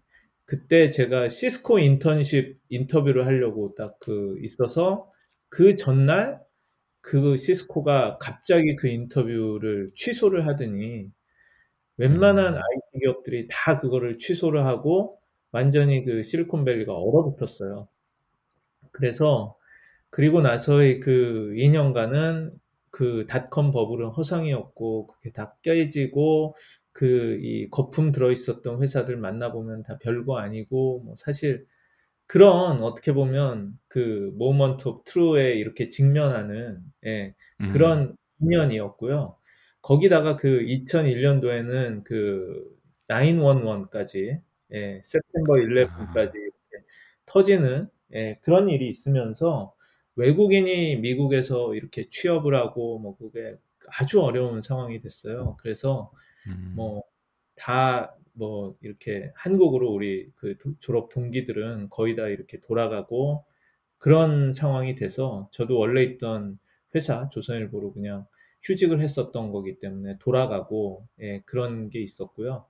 그때 0.45 0.89
제가 0.89 1.29
시스코 1.29 1.79
인턴십 1.79 2.59
인터뷰를 2.69 3.25
하려고 3.25 3.75
딱 3.75 3.99
그 3.99 4.37
있어서 4.43 5.11
그 5.49 5.75
전날 5.75 6.41
그 7.01 7.37
시스코가 7.37 8.17
갑자기 8.19 8.75
그 8.75 8.87
인터뷰를 8.87 9.91
취소를 9.95 10.47
하더니 10.47 11.11
웬만한 11.97 12.55
음. 12.55 12.59
IT 12.59 12.99
기업들이 13.01 13.47
다 13.51 13.77
그거를 13.79 14.17
취소를 14.17 14.65
하고 14.65 15.19
완전히 15.51 16.03
그 16.05 16.23
실리콘밸리가 16.23 16.93
얼어붙었어요. 16.95 17.87
그래서 18.91 19.56
그리고 20.17 20.41
나서의 20.41 20.99
그 20.99 21.53
2년간은 21.55 22.51
그 22.89 23.27
닷컴 23.27 23.69
버블은 23.69 24.07
허상이었고 24.09 25.05
그게 25.05 25.31
다 25.31 25.55
깨지고 25.61 26.55
그 26.91 27.39
이 27.43 27.69
거품 27.69 28.11
들어 28.11 28.31
있었던 28.31 28.81
회사들 28.81 29.17
만나보면 29.17 29.83
다 29.83 29.99
별거 29.99 30.39
아니고 30.39 31.01
뭐 31.05 31.13
사실 31.15 31.67
그런 32.25 32.81
어떻게 32.81 33.13
보면 33.13 33.77
그 33.87 34.33
moment 34.37 34.87
of 34.87 35.03
truth에 35.05 35.53
이렇게 35.53 35.87
직면하는 35.87 36.79
예, 37.05 37.35
음. 37.61 37.71
그런 37.71 38.17
2년이었고요. 38.41 39.35
거기다가 39.83 40.35
그 40.35 40.61
2001년도에는 40.61 42.03
그 42.03 42.75
911까지 43.07 44.41
예, 44.73 45.01
September 45.03 45.61
11까지 45.61 46.37
이렇게 46.37 46.87
터지는 47.27 47.87
예, 48.15 48.39
그런 48.41 48.69
일이 48.69 48.89
있으면서 48.89 49.75
외국인이 50.17 50.97
미국에서 50.97 51.75
이렇게 51.75 52.09
취업을 52.09 52.55
하고 52.55 52.99
뭐 52.99 53.17
그게 53.17 53.55
아주 53.99 54.21
어려운 54.21 54.61
상황이 54.61 55.01
됐어요. 55.01 55.57
그래서 55.61 56.11
음. 56.47 56.91
뭐다뭐 57.57 58.77
이렇게 58.81 59.31
한국으로 59.35 59.89
우리 59.91 60.31
그 60.35 60.57
도- 60.57 60.77
졸업 60.79 61.09
동기들은 61.09 61.89
거의 61.89 62.15
다 62.15 62.27
이렇게 62.27 62.59
돌아가고 62.61 63.45
그런 63.97 64.51
상황이 64.53 64.95
돼서 64.95 65.49
저도 65.51 65.77
원래 65.79 66.03
있던 66.03 66.59
회사 66.95 67.29
조선일보로 67.29 67.93
그냥 67.93 68.25
휴직을 68.63 69.01
했었던 69.01 69.51
거기 69.51 69.79
때문에 69.79 70.17
돌아가고 70.19 71.07
예, 71.21 71.41
그런 71.45 71.89
게 71.89 72.01
있었고요. 72.01 72.65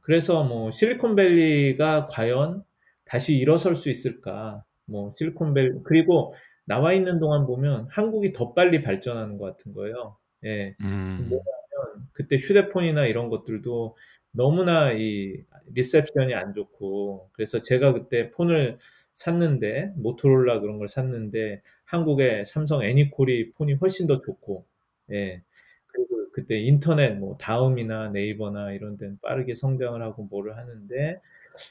그래서 0.00 0.44
뭐 0.44 0.70
실리콘밸리가 0.70 2.06
과연 2.06 2.64
다시 3.04 3.36
일어설 3.36 3.74
수 3.74 3.90
있을까? 3.90 4.64
뭐 4.84 5.10
실리콘밸리 5.12 5.80
그리고 5.84 6.32
나와 6.66 6.92
있는 6.92 7.18
동안 7.18 7.46
보면 7.46 7.86
한국이 7.90 8.32
더 8.32 8.52
빨리 8.52 8.82
발전하는 8.82 9.38
것 9.38 9.46
같은 9.46 9.72
거예요. 9.72 10.16
예. 10.44 10.76
음. 10.82 11.28
뭐냐면 11.28 12.08
그때 12.12 12.36
휴대폰이나 12.36 13.06
이런 13.06 13.30
것들도 13.30 13.96
너무나 14.32 14.92
이 14.92 15.42
reception이 15.72 16.34
안 16.34 16.52
좋고 16.54 17.30
그래서 17.32 17.62
제가 17.62 17.92
그때 17.92 18.30
폰을 18.30 18.78
샀는데 19.12 19.92
모토로라 19.96 20.60
그런 20.60 20.78
걸 20.78 20.88
샀는데 20.88 21.62
한국의 21.84 22.44
삼성 22.44 22.82
애니콜이 22.82 23.52
폰이 23.52 23.74
훨씬 23.74 24.06
더 24.06 24.18
좋고 24.18 24.66
예. 25.12 25.42
그리고 25.86 26.30
그때 26.32 26.58
인터넷 26.58 27.14
뭐 27.14 27.38
다음이나 27.38 28.10
네이버나 28.10 28.72
이런 28.72 28.96
데는 28.96 29.18
빠르게 29.22 29.54
성장을 29.54 30.00
하고 30.02 30.24
뭐를 30.24 30.56
하는데 30.58 31.20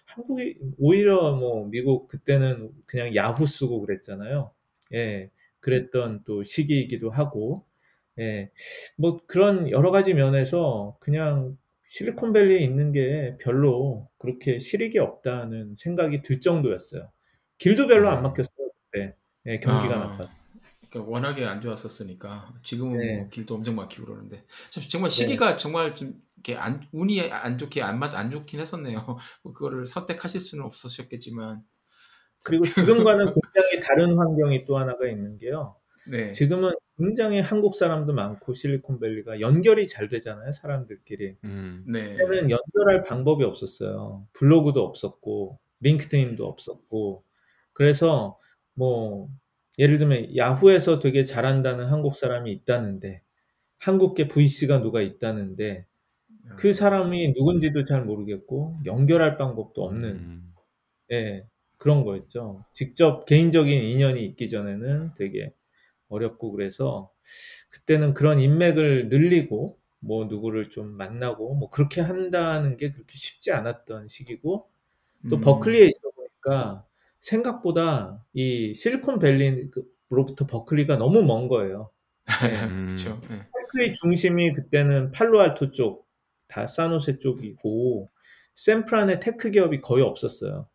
한국이 0.08 0.58
오히려 0.80 1.36
뭐 1.36 1.68
미국 1.68 2.08
그때는 2.08 2.72
그냥 2.88 3.14
야후 3.16 3.46
쓰고 3.46 3.82
그랬잖아요. 3.82 4.52
예. 4.94 5.32
그랬던 5.60 6.24
또 6.26 6.44
시기이기도 6.44 7.10
하고 7.10 7.66
예. 8.20 8.52
뭐 8.98 9.18
그런 9.28 9.70
여러 9.72 9.92
가지 9.92 10.14
면에서 10.14 10.98
그냥 11.00 11.58
실리콘밸리에 11.84 12.60
있는 12.60 12.92
게 12.94 13.38
별로 13.42 14.10
그렇게 14.18 14.60
실익이 14.60 14.98
없다는 15.00 15.76
생각이 15.76 16.22
들 16.22 16.40
정도였어요. 16.40 17.12
길도 17.58 17.88
별로 17.88 18.10
안 18.10 18.22
음. 18.22 18.24
막혔어요, 18.24 18.70
그때. 18.92 19.16
예, 19.48 19.60
경기가 19.60 19.98
아, 19.98 20.00
나빠서. 20.00 20.34
그러니까 20.90 21.12
워낙에 21.12 21.46
안 21.46 21.62
좋았었으니까 21.62 22.54
지금은 22.64 23.02
네. 23.02 23.14
뭐 23.14 23.30
길도 23.30 23.56
엄청 23.56 23.76
막히고 23.76 24.06
그러는데 24.06 24.46
참 24.72 24.84
정말 24.90 25.12
네. 25.16 25.16
시기가 25.16 25.58
정말 25.58 25.96
좀 25.96 26.22
이렇게 26.38 26.56
안, 26.58 26.88
운이 26.94 27.22
안 27.32 27.58
좋게 27.58 27.82
안 27.82 28.00
맞 28.00 28.16
안 28.16 28.30
좋긴 28.32 28.60
했었네요. 28.60 29.00
뭐 29.44 29.54
그거를 29.54 29.88
선택하실 29.88 30.40
수는 30.42 30.66
없으셨겠지만 30.66 31.64
그리고 32.46 32.66
지금과는 32.66 33.34
굉장히 33.34 33.84
다른 33.84 34.18
환경이 34.18 34.64
또 34.64 34.78
하나가 34.78 35.08
있는 35.08 35.38
게요. 35.38 35.76
네. 36.10 36.32
지금은 36.32 36.72
굉장히 36.98 37.40
한국 37.40 37.76
사람도 37.76 38.14
많고 38.14 38.54
실리콘밸리가 38.54 39.42
연결이 39.42 39.88
잘 39.88 40.08
되잖아요, 40.08 40.52
사람들끼리. 40.52 41.38
음. 41.44 41.84
네. 41.88 42.16
그때는 42.16 42.52
연결할 42.52 43.04
방법이 43.04 43.44
없었어요. 43.44 44.28
블로그도 44.34 44.84
없었고, 44.84 45.60
링크드인도 45.82 46.46
없었고. 46.46 47.24
그래서 47.74 48.38
뭐 48.74 49.30
예를 49.78 49.98
들면 49.98 50.36
야후에서 50.36 51.00
되게 51.00 51.26
잘한다는 51.26 51.86
한국 51.86 52.16
사람이 52.16 52.52
있다는데 52.52 53.22
한국계 53.80 54.28
VC가 54.28 54.82
누가 54.82 55.02
있다는데 55.02 55.86
그 56.58 56.74
사람이 56.74 57.34
누군지도 57.36 57.84
잘 57.84 58.06
모르겠고 58.06 58.78
연결할 58.86 59.38
방법도 59.38 59.84
없는 59.84 60.10
음. 60.10 60.54
예, 61.12 61.46
그런 61.78 62.04
거였죠. 62.04 62.64
직접 62.72 63.26
개인적인 63.26 63.84
인연이 63.84 64.26
있기 64.26 64.50
전에는 64.50 65.14
되게 65.16 65.54
어렵고 66.10 66.52
그래서 66.52 67.12
그때는 67.72 68.14
그런 68.14 68.40
인맥을 68.40 69.10
늘리고 69.10 69.78
뭐 70.00 70.26
누구를 70.26 70.70
좀 70.70 70.92
만나고 70.92 71.56
뭐 71.56 71.70
그렇게 71.70 72.02
한다는 72.02 72.78
게 72.78 72.92
그렇게 72.92 73.18
쉽지 73.18 73.52
않았던 73.52 74.08
시기고 74.08 74.70
또 75.30 75.36
음. 75.36 75.42
버클리에 75.42 75.86
있어 75.86 76.12
보니까 76.16 76.86
생각보다 77.20 78.24
이 78.34 78.74
실리콘밸리로부터 78.76 80.46
버클리가 80.48 80.98
너무 80.98 81.24
먼 81.24 81.48
거예요. 81.48 81.90
예. 82.48 82.66
음. 82.66 82.88
그렇죠. 82.88 83.20
네. 83.30 83.48
버클리 83.52 83.94
중심이 83.94 84.54
그때는 84.54 85.12
팔로알토 85.12 85.72
쪽, 85.72 86.08
다 86.48 86.68
산호세 86.68 87.18
쪽이고 87.20 88.12
샌프란에 88.54 89.20
tech 89.20 89.50
기업이 89.50 89.82
거의 89.82 90.04
없었어요. 90.04 90.68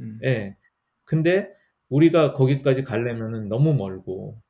음. 0.00 0.18
예. 0.24 0.56
근데 1.04 1.50
우리가 1.90 2.32
거기까지 2.32 2.82
가려면은 2.82 3.48
너무 3.48 3.74
멀고, 3.74 4.40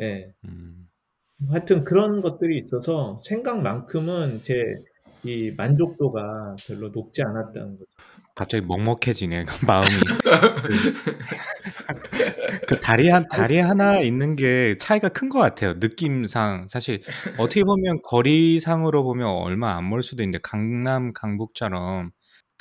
예. 0.00 0.32
음. 0.44 0.88
하여튼 1.48 1.84
그런 1.84 2.22
것들이 2.22 2.58
있어서 2.58 3.16
생각만큼은 3.18 4.42
제 4.42 4.54
이 5.26 5.52
만족도가 5.56 6.56
별로 6.66 6.90
높지 6.90 7.22
않았다는 7.22 7.78
거죠. 7.78 7.86
갑자기 8.34 8.66
먹먹해지네 8.66 9.46
마음이. 9.66 9.88
그, 12.66 12.66
그 12.66 12.80
다리 12.80 13.08
한 13.08 13.26
다리 13.28 13.58
하나 13.58 13.98
있는 14.00 14.36
게 14.36 14.76
차이가 14.78 15.08
큰 15.08 15.28
것 15.28 15.38
같아요. 15.38 15.74
느낌상 15.78 16.66
사실 16.68 17.02
어떻게 17.38 17.62
보면 17.64 18.00
거리상으로 18.02 19.02
보면 19.04 19.26
얼마 19.28 19.76
안 19.76 19.84
멀 19.84 20.02
수도 20.02 20.22
있는데 20.22 20.38
강남 20.42 21.12
강북처럼 21.12 22.10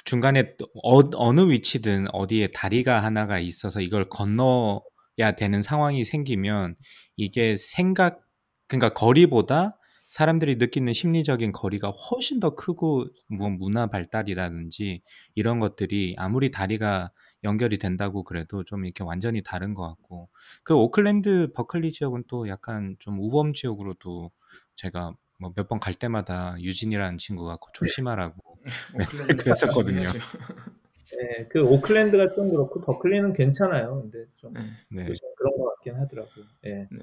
중간에 0.05 0.55
또 0.57 0.67
어, 0.83 0.99
어느 1.15 1.49
위치든 1.49 2.07
어디에 2.13 2.47
다리가 2.53 3.03
하나가 3.03 3.39
있어서 3.39 3.81
이걸 3.81 4.05
건너야 4.09 5.31
되는 5.37 5.61
상황이 5.61 6.03
생기면 6.03 6.75
이게 7.15 7.55
생각 7.57 8.21
그러니까 8.67 8.89
거리보다 8.89 9.77
사람들이 10.09 10.57
느끼는 10.57 10.93
심리적인 10.93 11.51
거리가 11.53 11.89
훨씬 11.89 12.39
더 12.39 12.51
크고 12.55 13.07
뭐 13.29 13.49
문화 13.49 13.87
발달이라든지 13.87 15.01
이런 15.35 15.59
것들이 15.59 16.15
아무리 16.17 16.51
다리가 16.51 17.11
연결이 17.43 17.77
된다고 17.79 18.23
그래도 18.23 18.63
좀 18.63 18.85
이렇게 18.85 19.03
완전히 19.03 19.41
다른 19.43 19.73
것 19.73 19.83
같고. 19.83 20.29
그 20.63 20.75
오클랜드 20.75 21.51
버클리 21.53 21.91
지역은 21.91 22.23
또 22.27 22.47
약간 22.47 22.95
좀 22.99 23.19
우범 23.19 23.53
지역으로도 23.53 24.31
제가 24.75 25.13
뭐 25.39 25.51
몇 25.55 25.67
번 25.67 25.79
갈 25.79 25.93
때마다 25.93 26.55
유진이라는 26.59 27.17
친구가 27.17 27.57
그 27.57 27.71
조심하라고 27.73 28.35
오클랜드는 28.35 28.52
그랬었거든요. 29.37 30.03
조심해야죠. 30.03 30.19
네, 31.15 31.47
그 31.47 31.63
오클랜드가 31.63 32.33
좀 32.33 32.49
그렇고 32.49 32.81
버클리는 32.81 33.33
괜찮아요. 33.33 34.01
근데 34.01 34.25
좀 34.37 34.53
네. 34.53 34.61
네. 34.89 35.13
그런 35.37 35.57
것 35.57 35.65
같긴 35.75 35.95
하더라고요. 35.95 36.45
예. 36.65 36.87
네. 36.91 36.99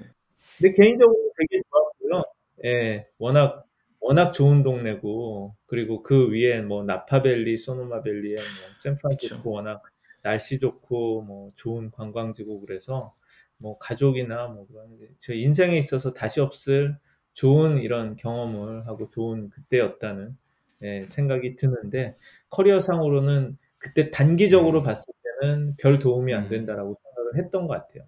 근데 0.57 0.73
개인적으로 0.73 1.17
되게 1.37 1.61
좋았고요. 1.69 2.23
예, 2.65 3.07
워낙 3.17 3.65
워낙 3.99 4.31
좋은 4.31 4.63
동네고 4.63 5.55
그리고 5.65 6.01
그 6.01 6.29
위에 6.31 6.61
뭐 6.61 6.83
나파밸리, 6.83 7.57
소노마밸리에 7.57 8.35
뭐 8.35 8.75
샌프란시스코 8.75 9.37
그쵸. 9.37 9.49
워낙 9.49 9.83
날씨 10.23 10.59
좋고 10.59 11.21
뭐 11.21 11.49
좋은 11.55 11.91
관광지고 11.91 12.61
그래서 12.61 13.15
뭐 13.57 13.77
가족이나 13.77 14.47
뭐 14.47 14.67
그런 14.67 14.97
게제 14.97 15.35
인생에 15.35 15.77
있어서 15.77 16.13
다시 16.13 16.41
없을 16.41 16.97
좋은 17.33 17.77
이런 17.77 18.15
경험을 18.15 18.87
하고 18.87 19.07
좋은 19.07 19.49
그때였다는 19.49 20.37
예, 20.83 21.01
생각이 21.03 21.55
드는데 21.55 22.15
커리어상으로는 22.49 23.57
그때 23.77 24.11
단기적으로 24.11 24.79
음. 24.79 24.83
봤을 24.83 25.13
때는 25.41 25.75
별 25.77 25.99
도움이 25.99 26.33
안 26.33 26.43
음. 26.45 26.49
된다라고 26.49 26.95
생각을 26.95 27.37
했던 27.45 27.67
것 27.67 27.73
같아요. 27.73 28.07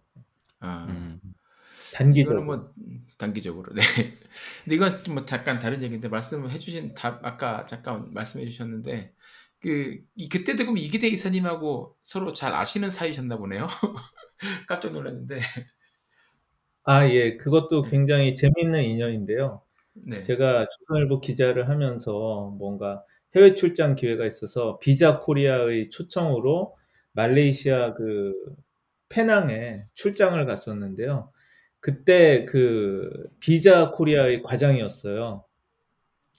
아. 0.59 0.86
음. 0.89 1.19
단기적으로. 1.93 2.43
뭐 2.43 2.74
음, 2.78 3.05
단기적으로. 3.17 3.74
네. 3.74 3.82
근데 4.63 4.76
이건 4.76 5.03
뭐 5.09 5.26
잠깐 5.26 5.59
다른 5.59 5.84
얘기인데 5.84 6.09
말씀을 6.09 6.49
해주신 6.51 6.95
답 6.95 7.24
아까 7.26 7.67
잠깐 7.67 8.11
말씀해 8.13 8.45
주셨는데 8.47 9.13
그 9.61 10.03
이 10.15 10.30
그때도 10.30 10.63
그럼 10.65 10.78
이기대 10.78 11.07
이사님하고 11.07 11.95
서로 12.01 12.34
잘 12.34 12.53
아시는 12.53 12.89
사이셨나 12.89 13.38
보네요. 13.38 13.67
깜짝 14.67 14.93
놀랐는데. 14.93 15.39
아, 16.86 17.07
예. 17.09 17.38
그것도 17.38 17.84
네. 17.84 17.89
굉장히 17.91 18.36
재미있는 18.36 18.84
인연인데요. 18.84 19.61
네. 19.93 20.21
제가 20.21 20.67
조선일보 20.69 21.21
기자를 21.21 21.69
하면서 21.69 22.53
뭔가 22.57 23.03
해외 23.35 23.53
출장 23.53 23.95
기회가 23.95 24.25
있어서 24.25 24.79
비자 24.79 25.19
코리아의 25.19 25.89
초청으로 25.89 26.75
말레이시아 27.13 27.93
그 27.93 28.33
페낭에 29.09 29.85
출장을 29.93 30.43
갔었는데요. 30.45 31.31
그때 31.79 32.45
그 32.45 33.29
비자 33.39 33.91
코리아의 33.91 34.41
과장이었어요. 34.41 35.43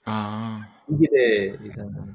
아. 0.05 0.70
이기대 0.90 1.59
이사님. 1.66 2.14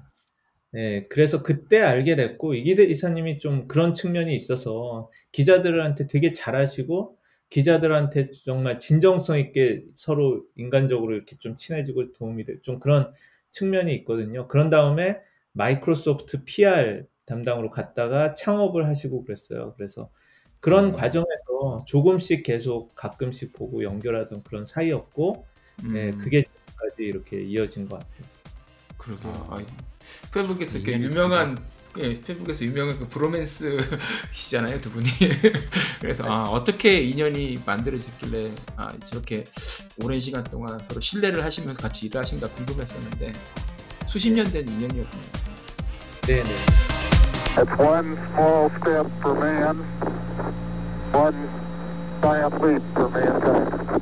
네, 0.71 1.07
그래서 1.07 1.41
그때 1.41 1.81
알게 1.81 2.15
됐고 2.15 2.53
이기대 2.53 2.83
이사님이 2.83 3.39
좀 3.39 3.67
그런 3.67 3.93
측면이 3.93 4.35
있어서 4.35 5.09
기자들한테 5.31 6.07
되게 6.07 6.31
잘하시고 6.31 7.17
기자들한테 7.49 8.31
정말 8.31 8.79
진정성 8.79 9.39
있게 9.39 9.83
서로 9.95 10.43
인간적으로 10.55 11.15
이렇게 11.15 11.35
좀 11.37 11.55
친해지고 11.55 12.13
도움이 12.13 12.45
될 12.45 12.61
좀 12.61 12.79
그런 12.79 13.11
측면이 13.51 13.93
있거든요. 13.95 14.47
그런 14.47 14.69
다음에 14.69 15.19
마이크로소프트 15.53 16.43
PR 16.45 17.03
담당으로 17.25 17.69
갔다가 17.71 18.33
창업을 18.33 18.87
하시고 18.87 19.23
그랬어요. 19.23 19.73
그래서 19.77 20.09
그런 20.59 20.85
음. 20.87 20.91
과정에서 20.91 21.83
조금씩 21.87 22.43
계속 22.43 22.93
가끔씩 22.95 23.53
보고 23.53 23.83
연결하던 23.83 24.43
그런 24.43 24.65
사이였고, 24.65 25.45
네, 25.91 26.09
음. 26.09 26.17
그게 26.19 26.43
지금까지 26.43 27.03
이렇게 27.03 27.41
이어진 27.41 27.87
것 27.87 27.99
같아요. 27.99 28.27
그러게요. 28.97 29.47
아. 29.49 29.57
아, 29.57 29.65
페북에서 30.33 30.79
이렇게 30.79 30.99
유명한 30.99 31.57
예, 32.01 32.13
페북에서 32.21 32.63
유명한 32.65 32.97
그 32.97 33.07
브로맨스시잖아요 33.09 34.79
두 34.81 34.89
분이. 34.91 35.07
그래서 35.99 36.23
아, 36.31 36.43
어떻게 36.49 37.01
인연이 37.01 37.59
만들어졌길래 37.65 38.51
아, 38.77 38.89
저렇게 39.05 39.43
오랜 40.01 40.19
시간 40.21 40.43
동안 40.45 40.77
서로 40.87 40.99
신뢰를 41.01 41.43
하시면서 41.43 41.81
같이 41.81 42.05
일을 42.07 42.21
하신가 42.21 42.47
궁금했었는데 42.49 43.33
수십 44.07 44.31
년 44.31 44.49
된 44.51 44.67
인연이었군요. 44.67 45.23
네, 46.27 46.43
네. 46.43 46.55
It's 47.57 47.77
one 47.79 48.15
small 48.31 48.69
step 48.79 49.07
for 49.19 49.35
man, 49.37 49.83
one 51.13 51.49
giant 52.21 52.55
leap 52.63 52.83
for 52.93 53.09
mankind. 53.11 54.01